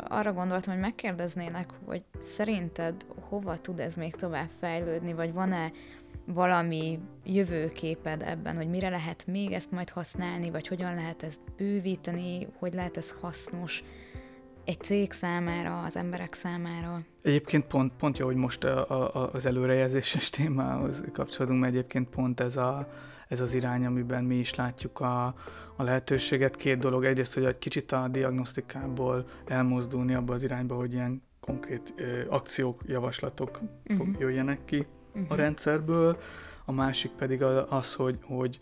arra 0.07 0.33
gondoltam, 0.33 0.73
hogy 0.73 0.81
megkérdeznének, 0.81 1.69
hogy 1.85 2.03
szerinted 2.19 3.05
hova 3.29 3.57
tud 3.57 3.79
ez 3.79 3.95
még 3.95 4.15
tovább 4.15 4.49
fejlődni, 4.59 5.13
vagy 5.13 5.33
van-e 5.33 5.71
valami 6.33 6.99
jövőképed 7.23 8.21
ebben, 8.21 8.55
hogy 8.55 8.69
mire 8.69 8.89
lehet 8.89 9.27
még 9.27 9.51
ezt 9.51 9.71
majd 9.71 9.89
használni, 9.89 10.49
vagy 10.49 10.67
hogyan 10.67 10.95
lehet 10.95 11.23
ezt 11.23 11.39
bővíteni, 11.57 12.47
hogy 12.59 12.73
lehet 12.73 12.97
ez 12.97 13.15
hasznos 13.21 13.83
egy 14.65 14.81
cég 14.81 15.11
számára, 15.11 15.83
az 15.83 15.95
emberek 15.95 16.33
számára. 16.33 17.01
Egyébként 17.21 17.65
pont, 17.65 17.93
pont 17.97 18.17
jó, 18.17 18.25
hogy 18.25 18.35
most 18.35 18.63
a, 18.63 19.13
a, 19.15 19.29
az 19.33 19.45
előrejelzéses 19.45 20.29
témához 20.39 21.03
kapcsolódunk, 21.13 21.59
mert 21.59 21.73
egyébként 21.73 22.09
pont 22.09 22.39
ez, 22.39 22.57
a, 22.57 22.89
ez 23.27 23.41
az 23.41 23.53
irány, 23.53 23.85
amiben 23.85 24.23
mi 24.23 24.35
is 24.35 24.55
látjuk 24.55 24.99
a, 24.99 25.25
a 25.75 25.83
lehetőséget. 25.83 26.55
Két 26.55 26.79
dolog, 26.79 27.05
egyrészt, 27.05 27.33
hogy 27.33 27.45
egy 27.45 27.57
kicsit 27.57 27.91
a 27.91 28.07
diagnosztikából 28.07 29.25
elmozdulni 29.47 30.13
abba 30.13 30.33
az 30.33 30.43
irányba, 30.43 30.75
hogy 30.75 30.93
ilyen 30.93 31.23
konkrét 31.39 31.93
ö, 31.97 32.21
akciók, 32.29 32.81
javaslatok 32.85 33.59
uh-huh. 33.85 34.07
jöjjenek 34.19 34.65
ki, 34.65 34.87
uh-huh. 35.21 35.31
a 35.31 35.41
rendszerből, 35.41 36.17
a 36.65 36.71
másik 36.71 37.11
pedig 37.11 37.43
az, 37.69 37.93
hogy, 37.93 38.17
hogy 38.23 38.59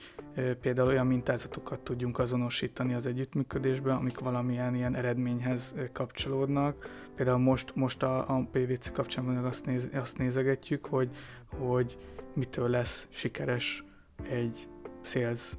például 0.62 0.88
olyan 0.88 1.08
mintázatokat 1.08 1.80
tudjunk 1.80 2.20
azonosítani 2.20 2.94
az 2.94 3.06
együttműködésben, 3.06 3.96
amik 3.96 4.20
valamilyen 4.20 4.76
ilyen 4.76 4.96
eredményhez 4.96 5.76
kapcsolódnak. 5.94 6.90
Például 7.16 7.38
most, 7.38 7.76
most 7.76 8.04
a, 8.04 8.36
a 8.36 8.48
PVC 8.52 8.92
kapcsán 8.92 9.46
azt, 9.46 9.66
néz, 9.66 9.90
azt 9.94 10.18
nézegetjük, 10.18 10.86
hogy, 10.86 11.10
hogy 11.58 11.98
mitől 12.34 12.70
lesz 12.70 13.08
sikeres 13.10 13.84
egy 14.30 14.68
sales 15.02 15.58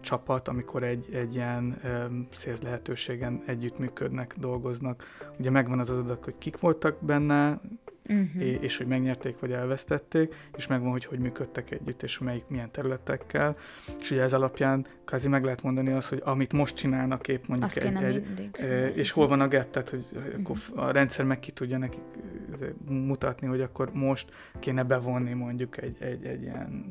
csapat, 0.00 0.48
amikor 0.48 0.82
egy, 0.82 1.08
egy 1.14 1.34
ilyen 1.34 1.76
um, 1.84 2.26
sales 2.30 2.60
lehetőségen 2.60 3.42
együttműködnek, 3.46 4.34
dolgoznak. 4.38 5.04
Ugye 5.38 5.50
megvan 5.50 5.78
az 5.78 5.90
az 5.90 5.98
adat, 5.98 6.24
hogy 6.24 6.38
kik 6.38 6.58
voltak 6.58 7.04
benne, 7.04 7.60
uh-huh. 8.08 8.62
és 8.62 8.76
hogy 8.76 8.86
megnyerték 8.86 9.38
vagy 9.38 9.52
elvesztették, 9.52 10.34
és 10.56 10.66
megvan, 10.66 10.90
hogy 10.90 11.04
hogy 11.04 11.18
működtek 11.18 11.70
együtt, 11.70 12.02
és 12.02 12.18
melyik 12.18 12.44
milyen 12.48 12.70
területekkel. 12.70 13.56
És 14.00 14.10
ugye 14.10 14.22
ez 14.22 14.32
alapján 14.32 14.86
kázi 15.04 15.28
meg 15.28 15.44
lehet 15.44 15.62
mondani 15.62 15.92
azt, 15.92 16.08
hogy 16.08 16.22
amit 16.24 16.52
most 16.52 16.76
csinálnak 16.76 17.28
épp 17.28 17.46
mondjuk 17.46 17.68
azt 17.68 17.76
egy, 17.76 18.02
egy 18.02 18.48
e, 18.52 18.86
és 18.86 19.10
hol 19.10 19.28
van 19.28 19.40
a 19.40 19.48
gap, 19.48 19.70
tehát 19.70 19.90
hogy 19.90 20.04
uh-huh. 20.12 20.32
akkor 20.38 20.56
a 20.74 20.90
rendszer 20.90 21.24
meg 21.24 21.38
ki 21.38 21.50
tudja 21.50 21.78
nekik 21.78 22.00
mutatni, 22.88 23.46
hogy 23.46 23.60
akkor 23.60 23.92
most 23.92 24.32
kéne 24.58 24.82
bevonni 24.82 25.32
mondjuk 25.32 25.82
egy, 25.82 25.96
egy, 26.00 26.24
egy 26.24 26.42
ilyen 26.42 26.84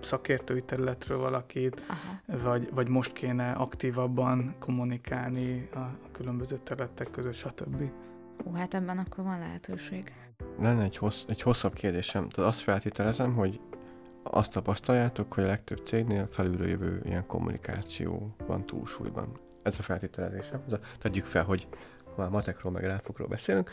szakértői 0.00 0.62
területről 0.62 1.18
valakit, 1.18 1.82
Aha. 1.88 2.40
vagy, 2.42 2.70
vagy 2.74 2.88
most 2.88 3.12
kéne 3.12 3.52
aktívabban 3.52 4.54
kommunikálni 4.58 5.68
a, 5.74 5.78
a 5.78 6.10
különböző 6.12 6.56
területek 6.58 7.10
között, 7.10 7.34
stb. 7.34 7.82
Ó, 8.46 8.52
hát 8.52 8.74
ebben 8.74 8.98
akkor 8.98 9.24
van 9.24 9.38
lehetőség. 9.38 10.12
Lenne 10.60 10.82
egy, 10.82 10.96
hossz, 10.96 11.24
egy 11.28 11.42
hosszabb 11.42 11.72
kérdésem. 11.72 12.28
Tehát 12.28 12.50
azt 12.50 12.60
feltételezem, 12.60 13.34
hogy 13.34 13.60
azt 14.22 14.52
tapasztaljátok, 14.52 15.32
hogy 15.32 15.44
a 15.44 15.46
legtöbb 15.46 15.80
cégnél 15.84 16.28
felülről 16.30 16.68
jövő 16.68 17.02
ilyen 17.04 17.26
kommunikáció 17.26 18.34
van 18.46 18.66
túlsúlyban. 18.66 19.32
Ez 19.62 19.78
a 19.78 19.82
feltételezésem. 19.82 20.62
Ez 20.66 20.72
a, 20.72 20.78
tegyük 20.98 21.24
fel, 21.24 21.44
hogy 21.44 21.66
már 22.16 22.28
matekról 22.28 22.72
meg 22.72 22.84
ráfokról 22.84 23.28
beszélünk. 23.28 23.70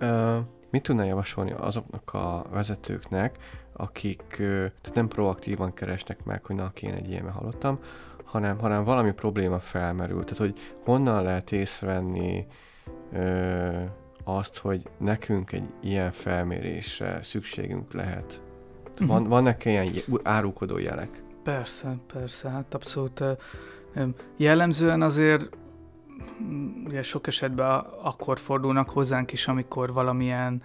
Uh, 0.00 0.36
mit 0.70 0.82
tudna 0.82 1.04
javasolni 1.04 1.52
azoknak 1.52 2.14
a 2.14 2.46
vezetőknek, 2.50 3.38
akik 3.72 4.24
tehát 4.36 4.94
nem 4.94 5.08
proaktívan 5.08 5.74
keresnek 5.74 6.24
meg, 6.24 6.44
hogy 6.44 6.56
na, 6.56 6.72
én 6.80 6.94
egy 6.94 7.10
ilyen 7.10 7.30
hallottam, 7.30 7.78
hanem, 8.24 8.58
hanem 8.58 8.84
valami 8.84 9.12
probléma 9.12 9.58
felmerül. 9.58 10.24
Tehát, 10.24 10.38
hogy 10.38 10.58
honnan 10.84 11.22
lehet 11.22 11.52
észrevenni 11.52 12.46
ö, 13.12 13.84
azt, 14.28 14.58
hogy 14.58 14.82
nekünk 14.98 15.52
egy 15.52 15.68
ilyen 15.80 16.12
felmérésre 16.12 17.22
szükségünk 17.22 17.92
lehet. 17.92 18.40
Uh-huh. 18.92 19.08
Van, 19.08 19.28
vannak 19.28 19.64
ilyen 19.64 19.88
árulkodó 20.22 20.78
jelek? 20.78 21.22
Persze, 21.42 21.96
persze, 22.12 22.48
hát 22.48 22.74
abszolút 22.74 23.24
jellemzően 24.36 25.02
azért 25.02 25.48
ugye 26.84 27.02
sok 27.02 27.26
esetben 27.26 27.84
akkor 28.02 28.38
fordulnak 28.38 28.90
hozzánk 28.90 29.32
is, 29.32 29.48
amikor 29.48 29.92
valamilyen 29.92 30.62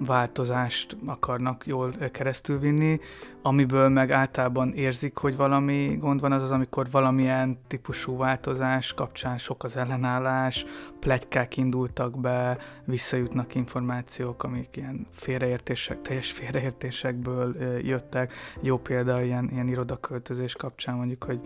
változást 0.00 0.96
akarnak 1.06 1.66
jól 1.66 1.94
keresztülvinni, 2.12 3.00
amiből 3.42 3.88
meg 3.88 4.10
általában 4.10 4.72
érzik, 4.72 5.16
hogy 5.16 5.36
valami 5.36 5.96
gond 6.00 6.20
van, 6.20 6.32
az 6.32 6.42
az, 6.42 6.50
amikor 6.50 6.90
valamilyen 6.90 7.58
típusú 7.66 8.16
változás 8.16 8.92
kapcsán 8.92 9.38
sok 9.38 9.64
az 9.64 9.76
ellenállás, 9.76 10.64
plegykák 11.00 11.56
indultak 11.56 12.20
be, 12.20 12.58
visszajutnak 12.84 13.54
információk, 13.54 14.42
amik 14.42 14.76
ilyen 14.76 15.06
félreértések, 15.12 15.98
teljes 16.02 16.32
félreértésekből 16.32 17.56
jöttek. 17.82 18.32
Jó 18.60 18.78
példa 18.78 19.22
ilyen, 19.22 19.48
ilyen 19.52 19.68
irodaköltözés 19.68 20.54
kapcsán 20.54 20.96
mondjuk, 20.96 21.24
hogy 21.24 21.40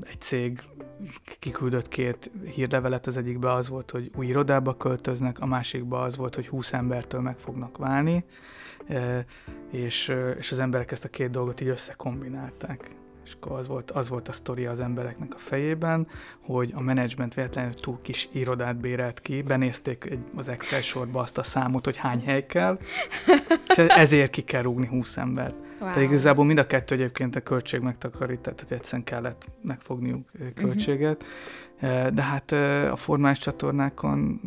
egy 0.00 0.20
cég 0.20 0.62
kiküldött 1.38 1.88
két 1.88 2.30
hírlevelet, 2.54 3.06
az 3.06 3.16
egyikbe 3.16 3.52
az 3.52 3.68
volt, 3.68 3.90
hogy 3.90 4.10
új 4.16 4.26
irodába 4.26 4.76
költöznek, 4.76 5.40
a 5.40 5.46
másikba 5.46 6.00
az 6.00 6.16
volt, 6.16 6.34
hogy 6.34 6.48
20 6.48 6.72
embertől 6.72 7.20
meg 7.20 7.38
fognak 7.38 7.78
válni, 7.78 8.24
és, 9.70 10.14
és 10.38 10.52
az 10.52 10.58
emberek 10.58 10.92
ezt 10.92 11.04
a 11.04 11.08
két 11.08 11.30
dolgot 11.30 11.60
így 11.60 11.68
összekombinálták. 11.68 12.90
És 13.24 13.32
akkor 13.32 13.58
az 13.58 13.66
volt, 13.66 13.90
az 13.90 14.08
volt 14.08 14.28
a 14.28 14.32
sztoria 14.32 14.70
az 14.70 14.80
embereknek 14.80 15.34
a 15.34 15.38
fejében, 15.38 16.06
hogy 16.40 16.72
a 16.74 16.80
menedzsment 16.80 17.34
véletlenül 17.34 17.74
túl 17.74 17.98
kis 18.02 18.28
irodát 18.32 18.76
bérelt 18.76 19.20
ki, 19.20 19.42
benézték 19.42 20.04
egy, 20.04 20.24
az 20.36 20.48
Excel 20.48 20.82
sorba 20.82 21.20
azt 21.20 21.38
a 21.38 21.42
számot, 21.42 21.84
hogy 21.84 21.96
hány 21.96 22.24
hely 22.24 22.46
kell, 22.46 22.78
és 23.68 23.76
ezért 23.76 24.30
ki 24.30 24.42
kell 24.42 24.62
rúgni 24.62 24.86
20 24.86 25.16
embert. 25.16 25.56
Wow. 25.82 25.92
Tehát 25.92 26.08
igazából 26.08 26.44
mind 26.44 26.58
a 26.58 26.66
kettő 26.66 26.94
egyébként 26.94 27.36
a 27.36 27.40
költség 27.40 27.80
megtakarítás, 27.80 28.54
tehát 28.54 28.72
egyszerűen 28.72 29.04
kellett 29.04 29.48
megfogniuk 29.62 30.30
költséget. 30.54 31.22
Uh-huh. 31.22 32.08
De 32.08 32.22
hát 32.22 32.52
a 32.92 32.96
formás 32.96 33.38
csatornákon 33.38 34.40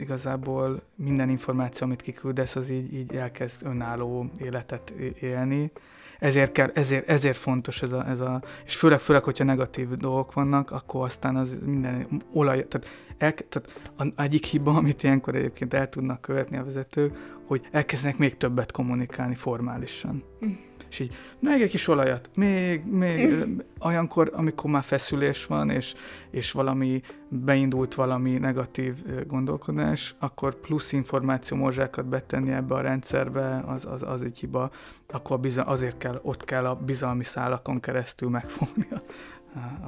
igazából 0.00 0.82
minden 0.94 1.28
információ, 1.28 1.86
amit 1.86 2.02
kiküldesz, 2.02 2.56
az 2.56 2.70
így, 2.70 2.94
így 2.94 3.14
elkezd 3.14 3.66
önálló 3.66 4.30
életet 4.40 4.90
élni. 5.20 5.70
Ezért, 6.18 6.52
kell, 6.52 6.70
ezért, 6.74 7.08
ezért 7.08 7.36
fontos 7.36 7.82
ez 7.82 7.92
a, 7.92 8.08
ez 8.08 8.20
a, 8.20 8.42
és 8.64 8.76
főleg, 8.76 8.98
főleg, 8.98 9.24
hogyha 9.24 9.44
negatív 9.44 9.88
dolgok 9.88 10.32
vannak, 10.32 10.70
akkor 10.70 11.04
aztán 11.04 11.36
az 11.36 11.56
minden 11.64 12.22
olaj, 12.32 12.66
tehát, 12.68 12.88
el, 13.18 13.34
tehát 13.48 13.80
a, 13.96 14.22
egyik 14.22 14.44
hiba, 14.44 14.74
amit 14.74 15.02
ilyenkor 15.02 15.34
egyébként 15.34 15.74
el 15.74 15.88
tudnak 15.88 16.20
követni 16.20 16.56
a 16.56 16.64
vezetők, 16.64 17.16
hogy 17.46 17.68
elkezdenek 17.70 18.18
még 18.18 18.36
többet 18.36 18.72
kommunikálni 18.72 19.34
formálisan. 19.34 20.24
Mm 20.44 20.67
és 20.90 20.98
így 20.98 21.14
még 21.38 21.62
egy 21.62 21.70
kis 21.70 21.88
olajat, 21.88 22.30
még, 22.34 22.84
még, 22.84 23.44
olyankor, 23.80 24.30
amikor 24.34 24.70
már 24.70 24.82
feszülés 24.82 25.46
van, 25.46 25.70
és, 25.70 25.94
és 26.30 26.52
valami, 26.52 27.00
beindult 27.28 27.94
valami 27.94 28.38
negatív 28.38 28.94
gondolkodás, 29.26 30.14
akkor 30.18 30.54
plusz 30.54 30.92
információ 30.92 31.56
morzsákat 31.56 32.06
betenni 32.06 32.52
ebbe 32.52 32.74
a 32.74 32.80
rendszerbe, 32.80 33.64
az, 33.66 33.84
az, 33.84 34.02
az 34.02 34.22
egy 34.22 34.38
hiba, 34.38 34.70
akkor 35.10 35.40
bizony, 35.40 35.64
azért 35.66 35.98
kell, 35.98 36.20
ott 36.22 36.44
kell 36.44 36.66
a 36.66 36.74
bizalmi 36.74 37.24
szálakon 37.24 37.80
keresztül 37.80 38.28
megfogni 38.28 38.86
a, 38.90 39.00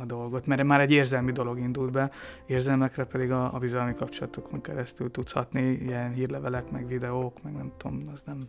a 0.00 0.04
dolgot, 0.04 0.46
mert 0.46 0.64
már 0.64 0.80
egy 0.80 0.92
érzelmi 0.92 1.32
dolog 1.32 1.58
indult 1.58 1.90
be, 1.90 2.11
érzelmekre 2.46 3.04
pedig 3.04 3.30
a, 3.30 3.54
a 3.54 3.58
bizalmi 3.58 3.94
kapcsolatokon 3.94 4.61
keresztül 4.61 5.11
tudsz 5.11 5.32
hatni, 5.32 5.62
ilyen 5.62 6.12
hírlevelek, 6.12 6.70
meg 6.70 6.86
videók, 6.86 7.42
meg 7.42 7.52
nem 7.52 7.72
tudom, 7.76 8.02
az 8.14 8.22
nem... 8.26 8.48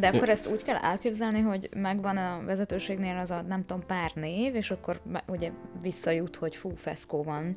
De 0.00 0.08
akkor 0.08 0.28
ezt 0.28 0.46
úgy 0.46 0.64
kell 0.64 0.76
elképzelni, 0.76 1.40
hogy 1.40 1.68
megvan 1.76 2.16
a 2.16 2.42
vezetőségnél 2.44 3.18
az 3.18 3.30
a 3.30 3.42
nem 3.42 3.62
tudom 3.62 3.86
pár 3.86 4.10
név, 4.14 4.54
és 4.54 4.70
akkor 4.70 5.00
ugye 5.26 5.50
visszajut, 5.80 6.36
hogy 6.36 6.56
fú, 6.56 6.72
feszkó 6.76 7.22
van, 7.22 7.56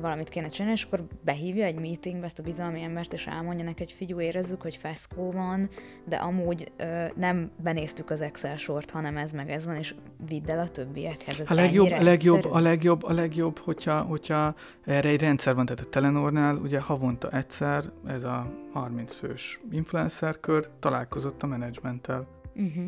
valamit 0.00 0.28
kéne 0.28 0.48
csinálni, 0.48 0.76
és 0.76 0.84
akkor 0.84 1.04
behívja 1.24 1.64
egy 1.64 1.78
meetingbe 1.78 2.24
ezt 2.24 2.38
a 2.38 2.42
bizalmi 2.42 2.82
embert, 2.82 3.12
és 3.12 3.26
elmondja 3.26 3.64
neki, 3.64 3.82
hogy 3.82 3.92
figyú, 3.92 4.20
érezzük, 4.20 4.62
hogy 4.62 4.76
feszkó 4.76 5.30
van, 5.30 5.68
de 6.04 6.16
amúgy 6.16 6.72
ö, 6.76 7.04
nem 7.16 7.50
benéztük 7.62 8.10
az 8.10 8.20
Excel 8.20 8.56
sort, 8.56 8.90
hanem 8.90 9.16
ez 9.16 9.32
meg 9.32 9.50
ez 9.50 9.66
van, 9.66 9.76
és 9.76 9.94
vidd 10.28 10.50
el 10.50 10.58
a 10.58 10.68
többiekhez. 10.68 11.40
Ez 11.40 11.50
a 11.50 11.54
legjobb, 11.54 11.90
a 11.90 12.02
legjobb, 12.02 12.44
a 12.44 12.60
legjobb, 12.60 13.04
a 13.04 13.12
legjobb, 13.12 13.58
hogyha, 13.58 14.00
hogyha 14.00 14.54
erre 14.84 15.08
egy 15.08 15.20
rendszer 15.20 15.54
van, 15.54 15.66
tehát 15.66 15.84
a 15.84 15.88
Telenornál 15.88 16.56
ugye 16.56 16.80
havonta 16.80 17.30
egyszer 17.30 17.84
ez 18.06 18.24
a 18.24 18.52
30 18.72 19.14
fős 19.14 19.60
influencer 19.70 20.40
kör 20.40 20.68
találkozott 20.78 21.42
a 21.42 21.46
menedzsmenttel. 21.46 22.26
Uh-huh. 22.54 22.86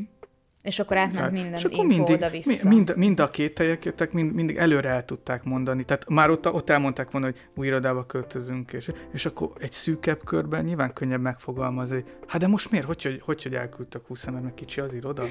És 0.68 0.78
akkor 0.78 0.96
átment 0.96 1.32
minden 1.32 1.54
és 1.54 1.64
akkor 1.64 1.86
mindig, 1.86 2.14
oda-vissza. 2.14 2.68
Mind, 2.68 2.96
mind 2.96 3.20
a 3.20 3.30
két 3.30 3.58
helyek 3.58 3.84
jöttek, 3.84 4.12
mind, 4.12 4.34
mindig 4.34 4.56
előre 4.56 4.88
el 4.88 5.04
tudták 5.04 5.44
mondani. 5.44 5.84
Tehát 5.84 6.08
már 6.08 6.30
ott, 6.30 6.52
ott 6.52 6.70
elmondták 6.70 7.10
volna, 7.10 7.26
hogy 7.26 7.36
új 7.54 7.66
irodába 7.66 8.06
költözünk, 8.06 8.72
és, 8.72 8.90
és 9.12 9.26
akkor 9.26 9.50
egy 9.58 9.72
szűkebb 9.72 10.24
körben 10.24 10.64
nyilván 10.64 10.92
könnyebb 10.92 11.20
megfogalmazni, 11.20 12.04
hát 12.26 12.40
de 12.40 12.46
most 12.46 12.70
miért? 12.70 12.86
Hogy, 12.86 13.02
hogy, 13.02 13.20
hogy, 13.24 13.42
hogy 13.42 13.54
elküldtek 13.54 14.06
20 14.06 14.26
ember, 14.26 14.42
meg 14.42 14.54
kicsi 14.54 14.80
az 14.80 14.94
iroda? 14.94 15.24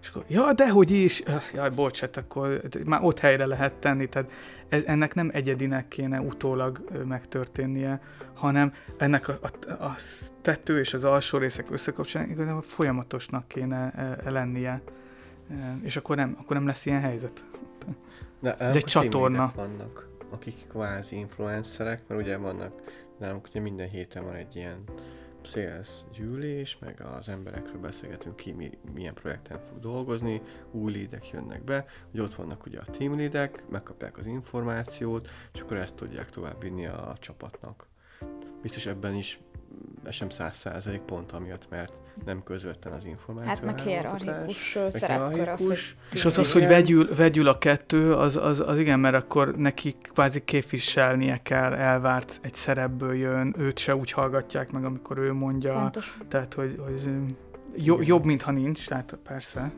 És 0.00 0.08
akkor, 0.08 0.24
ja, 0.26 0.52
dehogy 0.52 0.90
is, 0.90 1.22
jaj, 1.54 1.70
bocs, 1.70 2.00
hát 2.00 2.16
akkor 2.16 2.60
már 2.84 3.02
ott 3.02 3.18
helyre 3.18 3.46
lehet 3.46 3.72
tenni, 3.72 4.06
tehát 4.06 4.30
ez, 4.68 4.84
ennek 4.84 5.14
nem 5.14 5.30
egyedinek 5.32 5.88
kéne 5.88 6.20
utólag 6.20 6.84
megtörténnie, 7.04 8.00
hanem 8.34 8.72
ennek 8.96 9.28
a, 9.28 9.38
a, 9.40 9.72
a 9.72 9.94
tető 10.42 10.78
és 10.78 10.94
az 10.94 11.04
alsó 11.04 11.38
részek 11.38 11.70
összekapcsolni 11.70 12.30
igazából 12.30 12.62
folyamatosnak 12.62 13.48
kéne 13.48 13.92
lennie, 14.24 14.82
és 15.82 15.96
akkor 15.96 16.16
nem, 16.16 16.36
akkor 16.40 16.56
nem 16.56 16.66
lesz 16.66 16.86
ilyen 16.86 17.00
helyzet. 17.00 17.44
De 18.40 18.56
ez 18.56 18.76
egy 18.76 18.84
csatorna. 18.84 19.52
Vannak, 19.56 20.08
akik 20.30 20.66
kvázi 20.68 21.16
influencerek, 21.16 22.02
mert 22.06 22.20
ugye 22.20 22.36
vannak, 22.36 22.72
nálunk 23.18 23.46
ugye 23.48 23.60
minden 23.60 23.88
héten 23.88 24.24
van 24.24 24.34
egy 24.34 24.56
ilyen 24.56 24.84
sales 25.46 25.88
gyűlés, 26.12 26.78
meg 26.78 27.00
az 27.00 27.28
emberekről 27.28 27.80
beszélgetünk 27.80 28.36
ki, 28.36 28.52
mi, 28.52 28.70
milyen 28.94 29.14
projekten 29.14 29.60
fog 29.68 29.80
dolgozni, 29.80 30.42
új 30.70 30.92
lidek 30.92 31.30
jönnek 31.30 31.64
be, 31.64 31.86
hogy 32.10 32.20
ott 32.20 32.34
vannak 32.34 32.66
ugye 32.66 32.78
a 32.80 32.84
team 32.84 33.16
lidek, 33.16 33.68
megkapják 33.68 34.18
az 34.18 34.26
információt, 34.26 35.28
és 35.52 35.60
akkor 35.60 35.76
ezt 35.76 35.94
tudják 35.94 36.30
tovább 36.30 36.62
vinni 36.62 36.86
a 36.86 37.16
csapatnak. 37.20 37.86
Biztos 38.62 38.86
ebben 38.86 39.14
is 39.14 39.40
sem 40.10 40.28
száz 40.28 40.56
százalék 40.56 41.00
pont 41.00 41.30
amiatt, 41.30 41.68
mert 41.68 41.92
nem 42.24 42.42
közvetlen 42.42 42.92
az 42.92 43.04
információ. 43.04 43.48
Hát 43.48 43.62
meg 43.62 43.78
hierarchikus 43.78 44.78
szerepkör 44.88 45.48
az, 45.48 45.66
hogy 45.66 45.96
És 46.12 46.24
az 46.24 46.38
az, 46.38 46.52
hogy 46.52 46.66
vegyül, 46.66 47.14
vegyül 47.14 47.48
a 47.48 47.58
kettő, 47.58 48.14
az, 48.14 48.36
az, 48.36 48.60
az 48.66 48.78
igen, 48.78 49.00
mert 49.00 49.14
akkor 49.14 49.56
neki 49.56 49.94
kvázi 50.02 50.44
képviselnie 50.44 51.40
kell, 51.42 51.72
elvárt 51.72 52.38
egy 52.42 52.54
szerepből 52.54 53.14
jön, 53.14 53.54
őt 53.58 53.78
se 53.78 53.96
úgy 53.96 54.10
hallgatják 54.10 54.70
meg, 54.70 54.84
amikor 54.84 55.18
ő 55.18 55.32
mondja. 55.32 55.72
Pontos. 55.72 56.18
Tehát, 56.28 56.54
hogy, 56.54 56.80
hogy 56.84 57.10
jobb, 57.76 58.02
jobb, 58.02 58.24
mintha 58.24 58.50
nincs, 58.50 58.88
tehát 58.88 59.18
persze. 59.22 59.72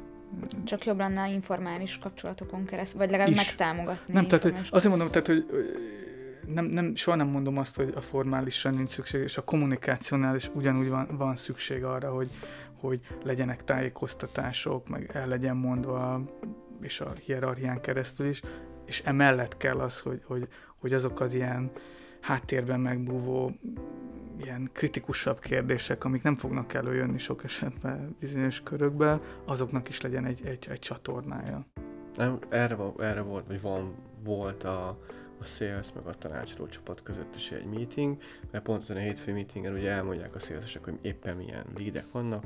Csak 0.64 0.84
jobb 0.84 0.98
lenne 0.98 1.28
informális 1.28 1.98
kapcsolatokon 1.98 2.64
keresztül, 2.64 2.98
vagy 2.98 3.10
legalább 3.10 3.32
Is. 3.32 3.36
megtámogatni. 3.36 4.14
Nem, 4.14 4.26
tehát 4.26 4.44
azért 4.70 4.88
mondom, 4.88 5.10
tehát, 5.10 5.26
hogy 5.26 5.46
nem, 6.52 6.64
nem, 6.64 6.94
soha 6.94 7.16
nem 7.16 7.26
mondom 7.26 7.58
azt, 7.58 7.76
hogy 7.76 7.92
a 7.96 8.00
formálisan 8.00 8.74
nincs 8.74 8.90
szükség, 8.90 9.22
és 9.22 9.36
a 9.36 9.44
kommunikációnál 9.44 10.36
is 10.36 10.50
ugyanúgy 10.54 10.88
van, 10.88 11.08
van 11.16 11.36
szükség 11.36 11.84
arra, 11.84 12.12
hogy, 12.12 12.30
hogy 12.80 13.00
legyenek 13.24 13.64
tájékoztatások, 13.64 14.88
meg 14.88 15.10
el 15.12 15.28
legyen 15.28 15.56
mondva, 15.56 16.22
és 16.80 17.00
a 17.00 17.12
hierarchián 17.24 17.80
keresztül 17.80 18.26
is, 18.26 18.42
és 18.86 19.02
emellett 19.04 19.56
kell 19.56 19.78
az, 19.78 20.00
hogy, 20.00 20.22
hogy, 20.24 20.48
hogy 20.76 20.92
azok 20.92 21.20
az 21.20 21.34
ilyen 21.34 21.70
háttérben 22.20 22.80
megbúvó 22.80 23.52
ilyen 24.42 24.70
kritikusabb 24.72 25.40
kérdések, 25.40 26.04
amik 26.04 26.22
nem 26.22 26.36
fognak 26.36 26.74
előjönni 26.74 27.18
sok 27.18 27.44
esetben 27.44 28.16
bizonyos 28.20 28.60
körökben, 28.60 29.20
azoknak 29.44 29.88
is 29.88 30.00
legyen 30.00 30.24
egy, 30.24 30.40
egy, 30.44 30.66
egy 30.70 30.78
csatornája. 30.78 31.66
Nem, 32.16 32.38
erre, 32.48 32.76
erre 32.98 33.20
volt, 33.20 33.46
vagy 33.46 33.60
van, 33.60 33.94
volt 34.24 34.64
a, 34.64 34.98
a 35.40 35.44
sales 35.44 35.92
meg 35.94 36.06
a 36.06 36.14
tanácsadó 36.18 36.66
csapat 36.66 37.02
között 37.02 37.34
is 37.34 37.50
egy 37.50 37.66
meeting, 37.66 38.16
mert 38.50 38.64
pont 38.64 38.82
ezen 38.82 38.96
a 38.96 39.00
hétfő 39.00 39.32
meetingen 39.32 39.74
ugye 39.74 39.90
elmondják 39.90 40.34
a 40.34 40.38
salesesek, 40.38 40.84
hogy 40.84 40.98
éppen 41.02 41.36
milyen 41.36 41.64
leadek 41.76 42.06
vannak, 42.12 42.44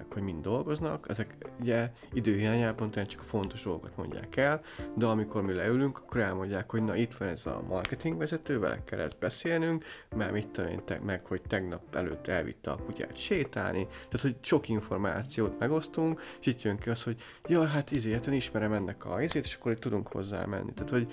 meg 0.00 0.12
hogy 0.12 0.22
mind 0.22 0.42
dolgoznak, 0.42 1.06
ezek 1.08 1.36
ugye 1.60 1.90
időhiányában 2.12 2.90
csak 2.90 3.20
a 3.20 3.24
fontos 3.24 3.62
dolgokat 3.62 3.96
mondják 3.96 4.36
el, 4.36 4.60
de 4.94 5.06
amikor 5.06 5.42
mi 5.42 5.52
leülünk, 5.52 5.98
akkor 5.98 6.20
elmondják, 6.20 6.70
hogy 6.70 6.82
na 6.82 6.96
itt 6.96 7.14
van 7.14 7.28
ez 7.28 7.46
a 7.46 7.62
marketingvezető, 7.68 8.58
vele 8.58 8.82
kell 8.84 8.98
ezt 8.98 9.18
beszélnünk, 9.18 9.84
mert 10.16 10.32
mit 10.32 10.48
tudom 10.48 10.84
te, 10.84 11.00
meg 11.04 11.26
hogy 11.26 11.42
tegnap 11.42 11.94
előtt 11.94 12.26
elvitte 12.26 12.70
a 12.70 12.76
kutyát 12.76 13.16
sétálni, 13.16 13.86
tehát 13.86 14.20
hogy 14.20 14.36
sok 14.40 14.68
információt 14.68 15.58
megosztunk, 15.58 16.20
és 16.40 16.46
itt 16.46 16.62
jön 16.62 16.78
ki 16.78 16.90
az, 16.90 17.02
hogy 17.02 17.22
ja, 17.48 17.66
hát 17.66 17.90
izért, 17.90 18.26
én 18.26 18.34
ismerem 18.34 18.72
ennek 18.72 19.04
a 19.04 19.22
izét, 19.22 19.44
és 19.44 19.54
akkor 19.54 19.72
itt 19.72 19.80
tudunk 19.80 20.08
hozzá 20.08 20.44
menni. 20.44 20.72
Tehát, 20.72 20.90
hogy 20.90 21.12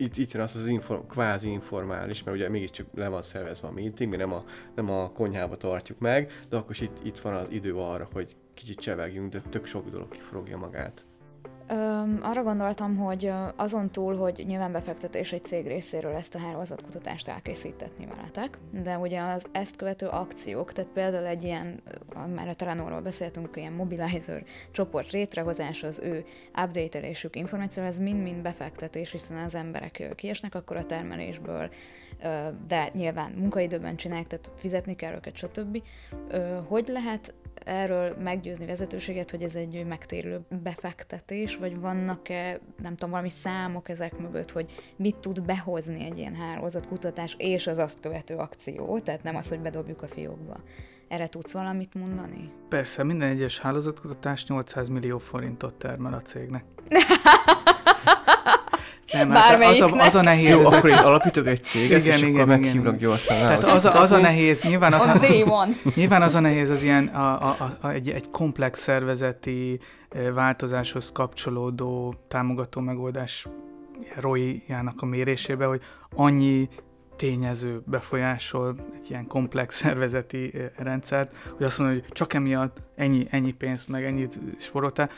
itt, 0.00 0.16
itt 0.16 0.30
jön 0.30 0.42
az 0.42 0.56
az 0.56 0.66
inform, 0.66 1.06
kvázi 1.06 1.50
informális, 1.50 2.22
mert 2.22 2.36
ugye 2.36 2.48
mégiscsak 2.48 2.86
le 2.94 3.08
van 3.08 3.22
szervezve 3.22 3.68
a 3.68 3.72
meeting, 3.72 4.10
mi 4.10 4.16
nem 4.16 4.32
a, 4.32 4.44
nem 4.74 4.90
a 4.90 5.10
konyhába 5.12 5.56
tartjuk 5.56 5.98
meg, 5.98 6.32
de 6.48 6.56
akkor 6.56 6.70
is 6.70 6.80
itt, 6.80 7.04
itt 7.04 7.18
van 7.18 7.34
az 7.34 7.50
idő 7.50 7.76
arra, 7.76 8.08
hogy 8.12 8.36
kicsit 8.54 8.78
csevegjünk, 8.78 9.32
de 9.32 9.40
tök 9.40 9.66
sok 9.66 9.90
dolog 9.90 10.08
kifrogja 10.08 10.58
magát. 10.58 11.04
Arra 12.20 12.42
gondoltam, 12.42 12.96
hogy 12.96 13.32
azon 13.56 13.90
túl, 13.90 14.16
hogy 14.16 14.44
nyilván 14.46 14.72
befektetés 14.72 15.32
egy 15.32 15.44
cég 15.44 15.66
részéről 15.66 16.14
ezt 16.14 16.34
a 16.34 16.38
hálózatkutatást 16.38 17.28
elkészítetni 17.28 18.06
veletek, 18.06 18.58
de 18.70 18.98
ugye 18.98 19.20
az 19.20 19.44
ezt 19.52 19.76
követő 19.76 20.06
akciók, 20.06 20.72
tehát 20.72 20.90
például 20.90 21.26
egy 21.26 21.42
ilyen, 21.42 21.82
már 22.34 22.48
a 22.48 22.54
Telenóról 22.54 23.00
beszéltünk, 23.00 23.56
ilyen 23.56 23.72
mobilizer 23.72 24.44
csoport 24.70 25.10
létrehozása, 25.10 25.86
az 25.86 26.00
ő 26.04 26.24
update-elésük 26.62 27.36
információ, 27.36 27.82
ez 27.82 27.98
mind-mind 27.98 28.42
befektetés, 28.42 29.10
hiszen 29.10 29.44
az 29.44 29.54
emberek 29.54 30.12
kiesnek 30.14 30.54
akkor 30.54 30.76
a 30.76 30.86
termelésből, 30.86 31.70
de 32.68 32.88
nyilván 32.92 33.32
munkaidőben 33.32 33.96
csinálják, 33.96 34.26
tehát 34.26 34.50
fizetni 34.56 34.96
kell 34.96 35.14
őket, 35.14 35.36
stb. 35.36 35.82
Hogy 36.68 36.88
lehet 36.88 37.34
erről 37.64 38.16
meggyőzni 38.22 38.66
vezetőséget, 38.66 39.30
hogy 39.30 39.42
ez 39.42 39.54
egy 39.54 39.86
megtérülő 39.86 40.40
befektetés, 40.62 41.56
vagy 41.56 41.80
vannak-e, 41.80 42.60
nem 42.82 42.94
tudom, 42.94 43.10
valami 43.10 43.28
számok 43.28 43.88
ezek 43.88 44.18
mögött, 44.18 44.50
hogy 44.50 44.92
mit 44.96 45.16
tud 45.16 45.42
behozni 45.42 46.04
egy 46.04 46.18
ilyen 46.18 46.34
hálózatkutatás 46.34 47.34
és 47.38 47.66
az 47.66 47.78
azt 47.78 48.00
követő 48.00 48.36
akció, 48.36 48.98
tehát 48.98 49.22
nem 49.22 49.36
az, 49.36 49.48
hogy 49.48 49.60
bedobjuk 49.60 50.02
a 50.02 50.08
fiókba. 50.08 50.60
Erre 51.08 51.26
tudsz 51.26 51.52
valamit 51.52 51.94
mondani? 51.94 52.52
Persze, 52.68 53.02
minden 53.02 53.28
egyes 53.28 53.58
hálózatkutatás 53.58 54.46
800 54.46 54.88
millió 54.88 55.18
forintot 55.18 55.74
termel 55.74 56.14
a 56.14 56.20
cégnek. 56.20 56.64
Nem, 59.12 59.30
hát 59.30 59.64
az, 59.64 59.80
a, 59.80 59.96
az 59.96 60.14
a 60.14 60.22
nehéz. 60.22 60.50
Jó, 60.50 60.64
akkor 60.64 60.90
én 60.90 60.96
alapítok 60.96 61.46
egy 61.46 61.64
céget, 61.64 61.98
igen, 61.98 62.16
és 62.16 62.22
igen, 62.22 62.34
akkor 62.34 62.46
meghívnak 62.46 62.96
gyorsan. 62.96 63.36
Tehát 63.36 63.64
az 63.64 63.84
a, 63.84 64.00
az 64.00 64.12
a 64.12 64.18
nehéz, 64.18 64.62
nyilván 64.62 64.92
az, 64.92 65.06
a, 65.06 65.20
nyilván 65.96 66.22
az 66.22 66.34
a 66.34 66.40
nehéz, 66.40 66.70
az 66.70 66.82
ilyen 66.82 67.06
a, 67.06 67.48
a, 67.48 67.56
a, 67.80 67.88
egy, 67.88 68.10
egy 68.10 68.30
komplex 68.30 68.80
szervezeti 68.80 69.80
változáshoz 70.34 71.10
kapcsolódó 71.12 72.14
támogató 72.28 72.80
megoldás 72.80 73.46
ROI-jának 74.20 75.02
a 75.02 75.06
mérésébe, 75.06 75.64
hogy 75.64 75.80
annyi 76.16 76.68
tényező 77.20 77.82
befolyásol 77.86 78.76
egy 78.94 79.10
ilyen 79.10 79.26
komplex 79.26 79.76
szervezeti 79.82 80.52
rendszert, 80.76 81.36
hogy 81.56 81.66
azt 81.66 81.78
mondja, 81.78 82.00
hogy 82.00 82.12
csak 82.12 82.32
emiatt 82.32 82.76
ennyi, 82.96 83.26
ennyi 83.30 83.52
pénzt, 83.52 83.88
meg 83.88 84.04
ennyit 84.04 84.38
sporoltál. 84.58 85.10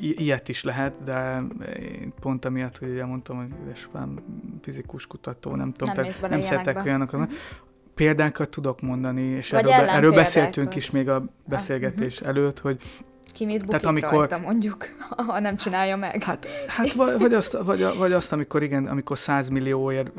I- 0.00 0.22
ilyet 0.22 0.48
is 0.48 0.64
lehet, 0.64 1.02
de 1.04 1.42
pont 2.20 2.44
amiatt, 2.44 2.78
hogy 2.78 2.88
ugye 2.88 3.04
mondtam, 3.04 3.36
hogy 3.36 3.48
édesapám 3.64 4.18
fizikus 4.62 5.06
kutató, 5.06 5.54
nem 5.54 5.72
tudom, 5.72 5.94
nem, 5.94 6.04
tehát 6.04 6.30
nem 6.30 6.40
szeretek 6.40 6.84
olyanok. 6.84 7.12
Uh-huh. 7.12 7.30
Példákat 7.94 8.50
tudok 8.50 8.80
mondani, 8.80 9.22
és 9.22 9.52
erről, 9.52 9.70
be, 9.70 9.92
erről 9.92 10.12
beszéltünk 10.12 10.74
is 10.74 10.90
még 10.90 11.08
a 11.08 11.24
beszélgetés 11.44 12.20
uh-huh. 12.20 12.36
előtt, 12.36 12.58
hogy 12.58 12.80
ki 13.32 13.44
mit 13.44 13.56
bukik 13.56 13.70
Tehát 13.70 13.84
amikor, 13.84 14.18
rajta, 14.18 14.38
mondjuk, 14.38 14.84
ha 15.26 15.40
nem 15.40 15.56
csinálja 15.56 15.96
meg. 15.96 16.22
Hát, 16.22 16.46
hát 16.66 16.92
vagy, 16.92 17.34
azt, 17.34 17.52
vagy, 17.52 17.86
vagy 17.98 18.12
azt, 18.12 18.32
amikor 18.32 18.62
igen, 18.62 18.86
amikor 18.86 19.18
100 19.18 19.48
millióért 19.48 20.10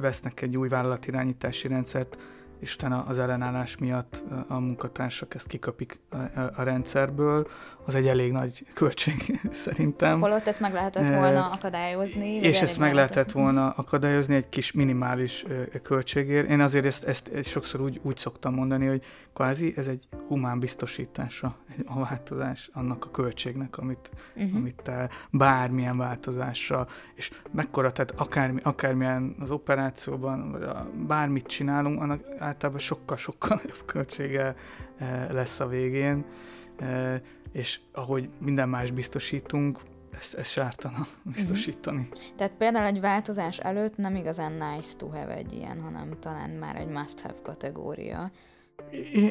vesznek 0.00 0.42
egy 0.42 0.56
új 0.56 0.68
vállalatirányítási 0.68 1.68
rendszert, 1.68 2.16
és 2.60 2.74
utána 2.74 3.04
az 3.08 3.18
ellenállás 3.18 3.76
miatt 3.76 4.22
a 4.48 4.58
munkatársak 4.58 5.34
ezt 5.34 5.46
kiköpik 5.46 5.98
a, 6.08 6.16
a, 6.16 6.50
a 6.56 6.62
rendszerből, 6.62 7.46
az 7.86 7.94
egy 7.94 8.06
elég 8.06 8.32
nagy 8.32 8.66
költség 8.74 9.40
szerintem. 9.52 10.20
Holott 10.20 10.46
ezt 10.46 10.60
meg 10.60 10.72
lehetett 10.72 11.08
volna 11.08 11.50
akadályozni. 11.50 12.34
És 12.34 12.60
ezt 12.60 12.78
meg 12.78 12.94
lehetett 12.94 13.32
volna 13.32 13.70
akadályozni 13.70 14.34
egy 14.34 14.48
kis 14.48 14.72
minimális 14.72 15.44
költségért. 15.82 16.48
Én 16.48 16.60
azért 16.60 16.84
ezt, 16.84 17.04
ezt, 17.04 17.30
sokszor 17.42 17.80
úgy, 17.80 18.00
úgy 18.02 18.16
szoktam 18.16 18.54
mondani, 18.54 18.86
hogy 18.86 19.02
kvázi 19.34 19.74
ez 19.76 19.88
egy 19.88 20.08
humán 20.28 20.58
biztosítása, 20.58 21.56
a 21.84 22.00
változás 22.00 22.70
annak 22.72 23.04
a 23.04 23.10
költségnek, 23.10 23.78
amit, 23.78 24.10
uh-huh. 24.36 24.56
amit 24.56 24.80
te 24.82 25.08
bármilyen 25.30 25.96
változásra, 25.96 26.86
és 27.14 27.30
mekkora, 27.50 27.92
tehát 27.92 28.10
akármi, 28.10 28.60
akármilyen 28.62 29.36
az 29.40 29.50
operációban, 29.50 30.52
vagy 30.52 30.62
a, 30.62 30.90
bármit 31.06 31.46
csinálunk, 31.46 32.00
annak 32.00 32.20
általában 32.38 32.80
sokkal-sokkal 32.80 33.56
nagyobb 33.62 33.84
költsége 33.86 34.56
lesz 35.30 35.60
a 35.60 35.66
végén 35.66 36.24
és 37.54 37.80
ahogy 37.92 38.28
minden 38.38 38.68
más 38.68 38.90
biztosítunk, 38.90 39.80
ezt, 40.18 40.34
ezt 40.34 40.50
sártana 40.50 40.98
mhm. 40.98 41.34
biztosítani. 41.34 42.08
Uh-huh. 42.10 42.36
Tehát 42.36 42.52
például 42.52 42.86
egy 42.86 43.00
változás 43.00 43.58
előtt 43.58 43.96
nem 43.96 44.16
igazán 44.16 44.52
nice 44.52 44.96
to 44.96 45.06
have 45.06 45.34
egy 45.36 45.52
ilyen, 45.52 45.80
hanem 45.80 46.16
talán 46.20 46.50
már 46.50 46.76
egy 46.76 46.88
must 46.88 47.20
have 47.20 47.34
kategória. 47.42 48.30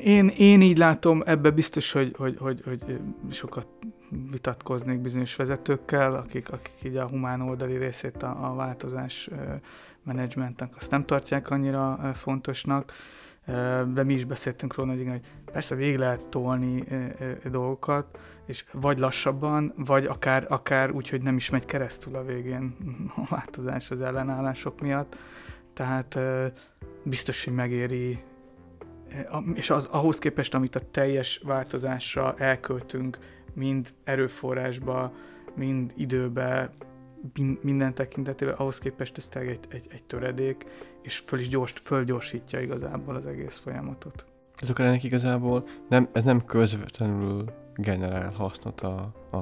Én, 0.04 0.28
én 0.28 0.62
így 0.62 0.78
látom, 0.78 1.22
ebbe 1.26 1.50
biztos, 1.50 1.92
hogy, 1.92 2.16
hogy, 2.18 2.38
hogy, 2.40 2.62
hogy 2.64 3.00
sokat 3.32 3.68
vitatkoznék 4.32 5.00
bizonyos 5.00 5.36
vezetőkkel, 5.36 6.16
akik, 6.16 6.52
akik 6.52 6.74
így 6.84 6.96
a 6.96 7.08
humán 7.08 7.42
oldali 7.42 7.78
részét 7.78 8.24
a, 8.24 8.52
a 8.52 8.56
változás 8.56 9.30
menedzsmentnek 10.04 10.76
azt 10.76 10.92
nem 10.92 11.06
tartják 11.06 11.50
annyira 11.50 12.12
fontosnak 12.14 12.94
de 13.94 14.04
mi 14.04 14.14
is 14.14 14.26
beszéltünk 14.26 14.76
róla, 14.76 14.94
hogy, 14.94 15.08
hogy 15.08 15.22
persze 15.52 15.76
végig 15.76 15.98
lehet 15.98 16.26
tolni 16.26 16.84
dolgokat, 17.52 18.20
és 18.46 18.66
vagy 18.72 19.00
lassabban, 19.00 19.74
vagy 19.78 20.06
akár, 20.06 20.46
akár 20.50 20.92
úgy, 20.92 21.10
hogy 21.10 21.22
nem 21.22 21.36
is 21.36 21.50
megy 21.50 21.66
keresztül 21.66 22.16
a 22.16 22.24
végén 22.24 22.76
a 23.16 23.28
változás 23.30 23.92
az 23.92 24.02
ellenállások 24.02 24.82
miatt. 24.82 25.18
Tehát 25.74 26.20
biztos, 27.04 27.44
hogy 27.44 27.54
megéri, 27.54 28.24
és 29.54 29.70
az, 29.70 29.86
ahhoz 29.86 30.20
képest, 30.20 30.54
amit 30.54 30.76
a 30.76 30.82
teljes 30.92 31.42
változásra 31.44 32.36
elköltünk, 32.38 33.18
mind 33.54 33.94
erőforrásba, 34.04 35.14
mind 35.56 35.94
időbe, 35.96 36.72
minden 37.62 37.94
tekintetében, 37.94 38.54
ahhoz 38.54 38.80
képest 38.80 39.18
ez 39.18 39.30
egy, 39.34 39.60
egy, 39.70 39.88
egy 39.90 40.04
töredék, 40.04 40.66
és 41.04 41.18
föl 41.18 41.40
is 41.40 41.48
gyors, 41.48 41.74
fölgyorsítja 41.84 42.60
igazából 42.62 43.16
az 43.16 43.26
egész 43.26 43.58
folyamatot. 43.58 44.26
Ez 44.56 44.70
akkor 44.70 44.86
ennek 44.86 45.04
igazából 45.04 45.64
nem, 45.90 46.10
ez 46.12 46.24
nem 46.24 46.46
közvetlenül 46.46 47.46
generál 47.76 48.32
hasznot 48.32 48.82
a, 48.82 49.14
a, 49.30 49.38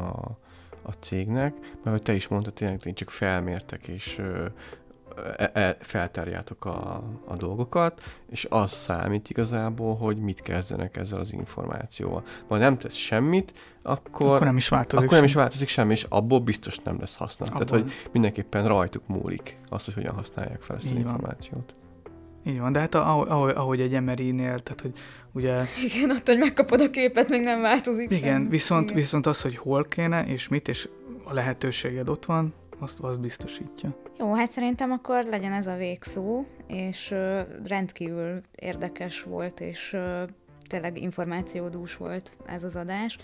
a 0.81 0.91
cégnek, 0.99 1.53
mert 1.59 1.95
hogy 1.95 2.01
te 2.01 2.13
is 2.13 2.27
mondtad, 2.27 2.53
tényleg 2.53 2.81
én 2.85 2.93
csak 2.93 3.09
felmértek, 3.09 3.87
és 3.87 4.21
e, 5.37 5.49
e, 5.53 5.77
feltárjátok 5.79 6.65
a, 6.65 7.03
a 7.27 7.35
dolgokat, 7.35 8.01
és 8.29 8.47
az 8.49 8.71
számít 8.71 9.29
igazából, 9.29 9.95
hogy 9.95 10.17
mit 10.17 10.41
kezdenek 10.41 10.97
ezzel 10.97 11.19
az 11.19 11.33
információval. 11.33 12.23
Ha 12.47 12.57
nem 12.57 12.77
tesz 12.77 12.95
semmit, 12.95 13.53
akkor, 13.81 14.27
akkor 14.27 14.45
nem 14.45 14.57
is 14.57 14.69
változik, 14.69 15.05
akkor 15.05 15.17
nem 15.17 15.25
is 15.25 15.33
változik 15.33 15.67
semmi, 15.67 15.91
és 15.91 16.05
abból 16.09 16.39
biztos 16.39 16.77
nem 16.77 16.99
lesz 16.99 17.15
haszna. 17.15 17.45
Abból. 17.45 17.65
Tehát, 17.65 17.83
hogy 17.83 17.91
mindenképpen 18.11 18.67
rajtuk 18.67 19.07
múlik 19.07 19.59
az, 19.69 19.85
hogy 19.85 19.93
hogyan 19.93 20.13
használják 20.13 20.61
fel 20.61 20.75
ezt 20.75 20.91
az 20.91 20.97
információt. 20.97 21.73
Így 22.45 22.59
van, 22.59 22.71
de 22.71 22.79
hát 22.79 22.95
ahogy, 22.95 23.51
ahogy 23.55 23.81
egy 23.81 24.01
MRI-nél, 24.01 24.59
tehát 24.59 24.81
hogy 24.81 24.93
ugye... 25.31 25.63
Igen, 25.85 26.09
attól, 26.09 26.35
hogy 26.35 26.37
megkapod 26.37 26.81
a 26.81 26.89
képet, 26.89 27.29
még 27.29 27.41
nem 27.41 27.61
változik. 27.61 28.11
Igen, 28.11 28.21
sem. 28.21 28.49
viszont, 28.49 28.83
Igen. 28.83 28.95
viszont 28.95 29.25
az, 29.25 29.41
hogy 29.41 29.57
hol 29.57 29.83
kéne, 29.83 30.25
és 30.25 30.47
mit, 30.47 30.67
és 30.67 30.89
a 31.23 31.33
lehetőséged 31.33 32.09
ott 32.09 32.25
van, 32.25 32.53
azt, 32.81 32.99
azt 32.99 33.19
biztosítja. 33.19 33.95
Jó, 34.17 34.33
hát 34.33 34.51
szerintem 34.51 34.91
akkor 34.91 35.25
legyen 35.25 35.51
ez 35.51 35.67
a 35.67 35.75
végszó, 35.75 36.43
és 36.67 37.15
rendkívül 37.63 38.41
érdekes 38.55 39.23
volt, 39.23 39.59
és 39.59 39.97
tényleg 40.67 40.97
információdús 40.97 41.97
volt 41.97 42.31
ez 42.45 42.63
az 42.63 42.75
adás. 42.75 43.17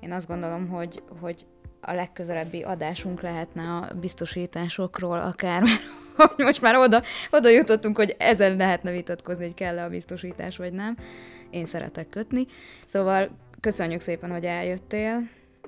Én 0.00 0.12
azt 0.12 0.28
gondolom, 0.28 0.68
hogy, 0.68 1.02
hogy 1.20 1.46
a 1.80 1.92
legközelebbi 1.92 2.62
adásunk 2.62 3.20
lehetne 3.20 3.62
a 3.62 3.88
biztosításokról 4.00 5.18
akár, 5.18 5.62
mert 6.16 6.36
most 6.36 6.60
már 6.60 6.76
oda, 6.76 7.02
oda 7.30 7.48
jutottunk, 7.48 7.96
hogy 7.96 8.16
ezen 8.18 8.56
lehetne 8.56 8.90
vitatkozni, 8.90 9.44
hogy 9.44 9.54
kell-e 9.54 9.84
a 9.84 9.88
biztosítás, 9.88 10.56
vagy 10.56 10.72
nem. 10.72 10.96
Én 11.50 11.66
szeretek 11.66 12.08
kötni. 12.08 12.46
Szóval 12.86 13.30
köszönjük 13.60 14.00
szépen, 14.00 14.30
hogy 14.30 14.44
eljöttél. 14.44 15.20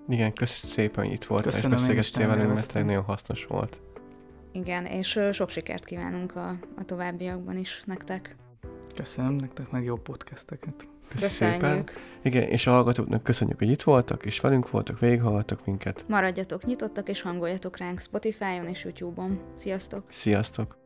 Igen, 0.09 0.33
köszönjük 0.33 0.77
szépen, 0.77 1.05
hogy 1.05 1.13
itt 1.13 1.25
volt, 1.25 1.47
és 1.47 1.61
beszélgettél 1.61 2.27
velünk, 2.27 2.55
mert 2.55 2.75
nagyon 2.75 3.03
hasznos 3.03 3.45
volt. 3.45 3.81
Igen, 4.53 4.85
és 4.85 5.21
sok 5.33 5.51
sikert 5.51 5.85
kívánunk 5.85 6.37
a, 6.37 6.49
a 6.77 6.85
továbbiakban 6.85 7.57
is 7.57 7.83
nektek. 7.87 8.37
Köszönöm 8.95 9.35
nektek 9.35 9.71
meg 9.71 9.85
jó 9.85 9.97
podcasteket. 9.97 10.89
Köszönjük. 11.09 11.61
Szépen. 11.61 11.89
Igen, 12.23 12.43
és 12.43 12.67
a 12.67 12.71
hallgatóknak 12.71 13.23
köszönjük, 13.23 13.59
hogy 13.59 13.71
itt 13.71 13.83
voltak, 13.83 14.25
és 14.25 14.41
velünk 14.41 14.71
voltak, 14.71 14.99
végighallgattak 14.99 15.65
minket. 15.65 16.05
Maradjatok 16.09 16.65
nyitottak, 16.65 17.09
és 17.09 17.23
hangoljatok 17.23 17.77
ránk 17.77 18.01
Spotify-on 18.01 18.67
és 18.67 18.85
YouTube-on. 18.85 19.41
Sziasztok! 19.57 20.05
Sziasztok! 20.09 20.78